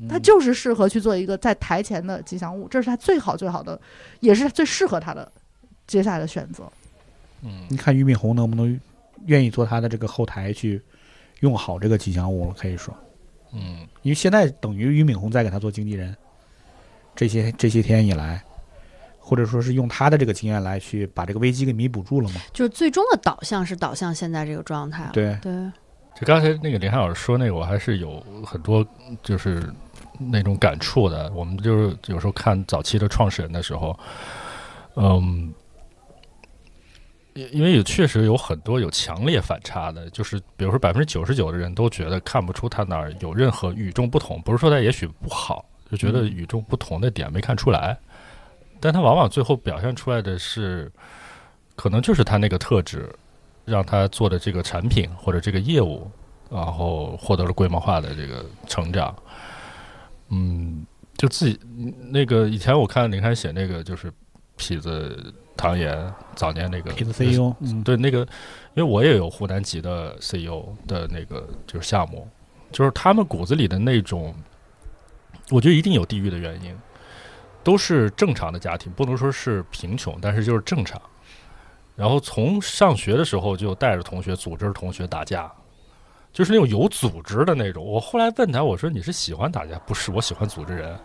[0.08, 3.80] 他嗯就是适合去做一个在台前的吉祥物，这是他最好最好的，
[4.20, 5.30] 也是最适合他的
[5.86, 6.64] 接下来的选择。
[7.42, 8.80] 嗯你看俞敏洪能不能
[9.26, 10.80] 愿意做他的这个后台去
[11.40, 12.54] 用好这个吉祥物了？
[12.58, 12.92] 可以说，
[13.52, 16.16] 嗯因为现在等于俞敏洪在给他做经纪人，
[17.14, 18.42] 这些这些天以来，
[19.18, 22.40] 或者说是用他的这个经验来去把这个危机给弥补住了嘛？
[22.52, 25.10] 就是最终的导向是导向现在这个状态了。
[25.12, 25.52] 对，对，
[26.18, 28.86] 就刚才那个林汉老师说那个，我还是有很多
[29.22, 29.62] 就是
[30.18, 31.30] 那种感触的。
[31.32, 33.98] 我们就是有时候看早期的创始人的时候，
[34.96, 35.52] 嗯，
[37.34, 47.98] 因因为有确实有很多有强烈反差的，就是比如说百分之九十九的人都觉得看不出他哪儿有任何与众不同，不是说他也许不好，就觉得与众不同的点没看出来，
[48.80, 50.90] 但他往往最后表现出来的是，
[51.76, 53.08] 可能就是他那个特质。
[53.64, 56.10] 让他做的这个产品或者这个业务，
[56.50, 59.14] 然后获得了规模化的这个成长。
[60.30, 60.84] 嗯，
[61.16, 64.12] 就自己嗯那个以前我看林刊写那个就是
[64.58, 68.20] 痞子唐岩早年那个 CEO，嗯，对那个，
[68.74, 72.26] 因为我也有湖南籍的 CEO 的那个就是项目，
[72.70, 74.34] 就是他们骨子里的那种，
[75.50, 76.76] 我觉得一定有地域的原因，
[77.62, 81.00] 都是正常的家庭，不能说是贫穷，但是就是正常。
[81.94, 85.52] 然后从上学的时候就带着同学组织同学打架，
[86.32, 87.84] 就是那种有组织的那种。
[87.84, 89.78] 我后来问他，我说你是喜欢打架？
[89.80, 90.98] 不是，我喜欢组织人。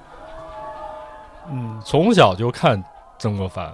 [1.50, 2.82] 嗯，从小就看
[3.20, 3.74] 曾国藩，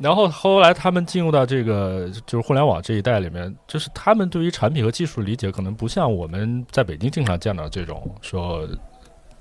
[0.00, 8.66] 然后后来他们进入到这个就是互联网这一代里面，就是他们对于产品和技术理解可能不像我们在北京经常见到这种说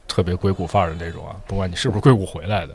[0.07, 2.73] 特别硅谷范儿的那种啊，不管你是不是硅谷回来的，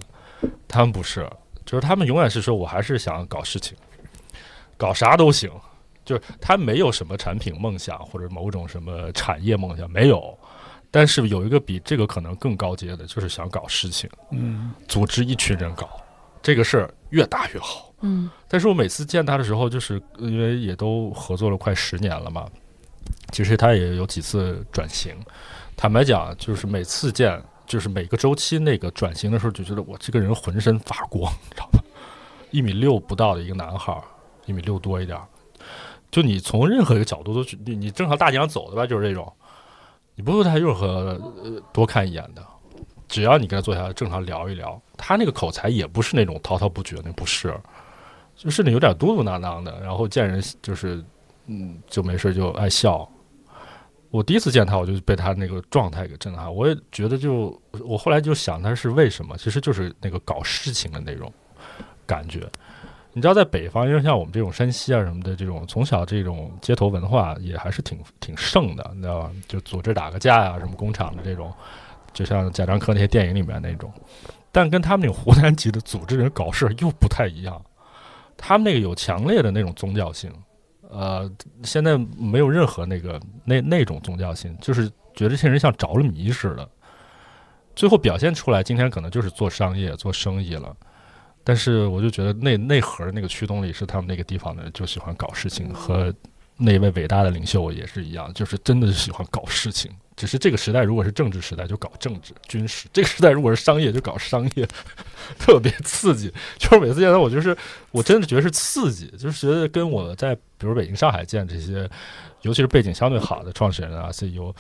[0.67, 1.29] 他们不是，
[1.67, 3.77] 就是他们永远是说我还是想搞事情，
[4.77, 5.51] 搞啥都行。
[6.05, 10.39] 就是他没有什么产品梦想或者某种什么产业梦想，没有。
[10.91, 15.89] 但是有一个比这个可能更高阶的，就是想搞事情，嗯，组织一群人搞
[16.45, 17.91] 这个事儿，越大越好。
[18.03, 22.47] 嗯但是我每次见他的时候，就是因为也都合作了快十年了嘛，
[23.33, 25.17] 其实他也有几次转型。
[25.75, 31.81] 坦白讲，就是每次见，就是每个周期那个转型的时候，就觉得我这个人浑身发光，你知道吗？
[32.51, 34.05] 一米六不到的一个男孩儿，
[34.45, 35.27] 一米六多一点儿，
[36.11, 39.33] 就你从任何一个角度都去，你你正常大街上走的吧，就是这种，
[40.15, 42.47] 你不会太任何呃多看一眼的。
[43.09, 47.55] 只要你跟他坐下来正常聊一聊，他那个口才也不是那种滔滔不绝，那不是，
[48.37, 51.05] 就是那有点嘟嘟囔囔的，然后见人就是
[51.47, 53.09] 嗯就没事就爱笑。
[54.11, 56.55] 我第一次见他，我就被他那个状态给震撼。
[56.55, 61.33] 我也觉得就，我后来就想他是为什么，其实就是那个搞事情的那种
[62.07, 62.49] 感觉。
[63.13, 69.31] 你知道，在北方，因为像我们这种山西啊什么的，这种从小这种街头文化也还是挺挺盛的，你知道吧？
[69.49, 71.53] 就组织打个架呀、什么工厂的这种，
[72.15, 73.93] 就像贾樟柯那些电影里面那种。
[74.51, 77.61] 但跟他们那种湖南籍的组织人搞事又不太一样，
[78.37, 80.33] 他们那个有强烈的那种宗教性，
[80.89, 81.29] 呃，
[81.65, 86.69] 现在没有任何那个那那种宗教性，就是觉得这些人像着了迷似的，
[87.75, 90.73] 最后表现出来，今天可能就是做商业、做生意了。
[91.43, 96.15] 但是我就觉得内内核那个驱动力是他们那个地方的人就喜欢搞事情，和
[96.57, 99.91] 那位伟大的领袖也是一样，就是真的是喜欢搞事情。
[100.17, 104.67] 只是这个时代如果是政治时代，就搞政治、军事；这个时代如果是商业，就搞商业，
[105.39, 106.33] 特别刺激。
[106.59, 107.57] 就是每次见到我，就是
[107.91, 111.89] 我真的觉得是刺激，就是觉得跟我在比如北京、上海见这些，
[112.43, 114.55] 尤其是背景相对好的创始人啊、CEO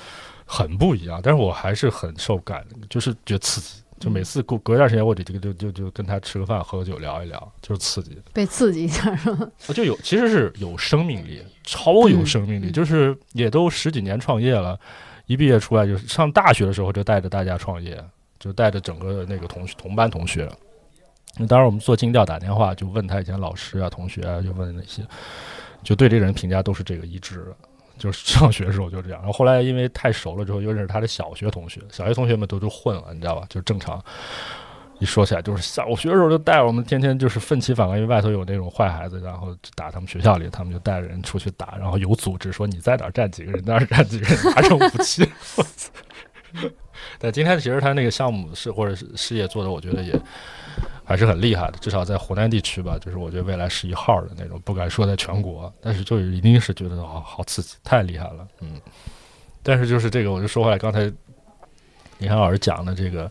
[0.44, 1.20] 很不一样。
[1.22, 3.80] 但是我还是很受感，就是觉得刺激。
[4.00, 8.18] 就每次过隔一段时间，我得这个就就就跟他吃个饭、喝个酒、聊一聊，就是刺激。
[8.34, 9.48] 被刺激一下是吗？
[9.72, 14.78] 就有其实是有生命力，超有生命力，嗯就是也都十几年创业了，
[15.26, 18.02] 一毕业出来就是上大学的时候就带着大家创业，
[18.38, 20.50] 就带着整个那个同学同班同学。
[21.36, 25.02] 那当时我们做尽调打电话，就问他以前老师啊、同学啊，就问那些，
[25.82, 27.56] 就对这个人评价都是这个一致的。
[27.96, 33.46] 就是上学的时候就这样，然后后来因为太熟了之后，又认识他的小学同学，小学同学们都都混了，你知道吧？
[33.48, 34.04] 就正常。
[35.00, 45.28] 一说起来，就是小学的时候就带我们天天就是奋起反抗，因为外头有那种坏孩子，然后打他们学校里，他们就带着人出去打，然后有组织说你在哪站几个人，在哪儿站几个人，拿着武器。
[47.18, 50.18] 但今天其实他那个项目是或者是事业做的，我觉得也
[51.04, 58.80] 还是很厉害的，至少在湖南地区吧，就是我觉得未来是一号的那种，不敢说在全国，但是就一定是觉得好好刺激，太厉害了，嗯。
[59.62, 61.12] 但是就是这个，我就说回来，刚才
[62.18, 63.30] 李涵老师讲的这个，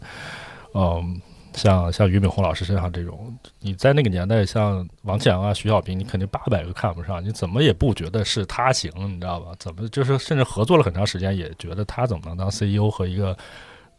[0.73, 1.22] 嗯。
[1.53, 9.51] 像像俞敏洪老师身上这种，你在那个年代，像王强啊、徐小平，你肯定八百个看不上，你怎么也不觉得是他行，你知道吧？
[9.59, 13.38] 怎么就是甚至合作了很长时间，也觉得他怎么能当 CEO 和一个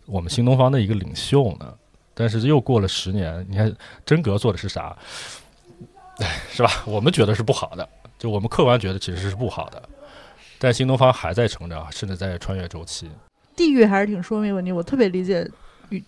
[0.06, 1.72] 我们新东方的一个领袖呢？
[2.14, 3.74] 但是又过了十年，你看
[4.04, 4.96] 真格做的是啥？
[6.18, 6.70] 哎，是吧？
[6.86, 9.82] 我们觉得是不好的，就我们客观觉得其实是不好的，
[10.58, 13.08] 但新东方还在成长，甚至在穿越周期。
[13.56, 15.48] 地域还是挺说明问题，我特别理解。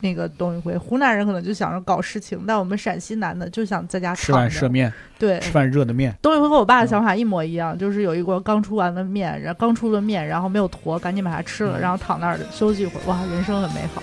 [0.01, 6.17] 那个董宇辉，湖南人可能就想着搞事情，但我们陕西男的就想在家吃碗热面，对，吃碗热的面。
[6.23, 14.03] 董宇辉和我爸的想法一模一样，就是有一锅刚出完的面，然后刚出了面，然后没有坨，赶紧把它吃了，然后躺那儿休息一会儿，哇，人生很美好。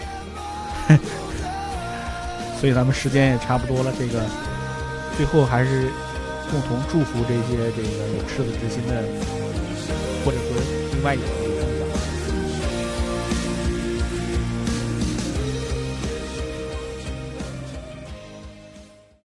[2.60, 4.22] 所以咱们时间也差不多了，这个
[5.18, 5.89] 最后还是
[6.49, 9.03] 共同祝福这些这个有赤子之心的，
[10.23, 10.55] 或者说
[10.93, 11.53] 另外有。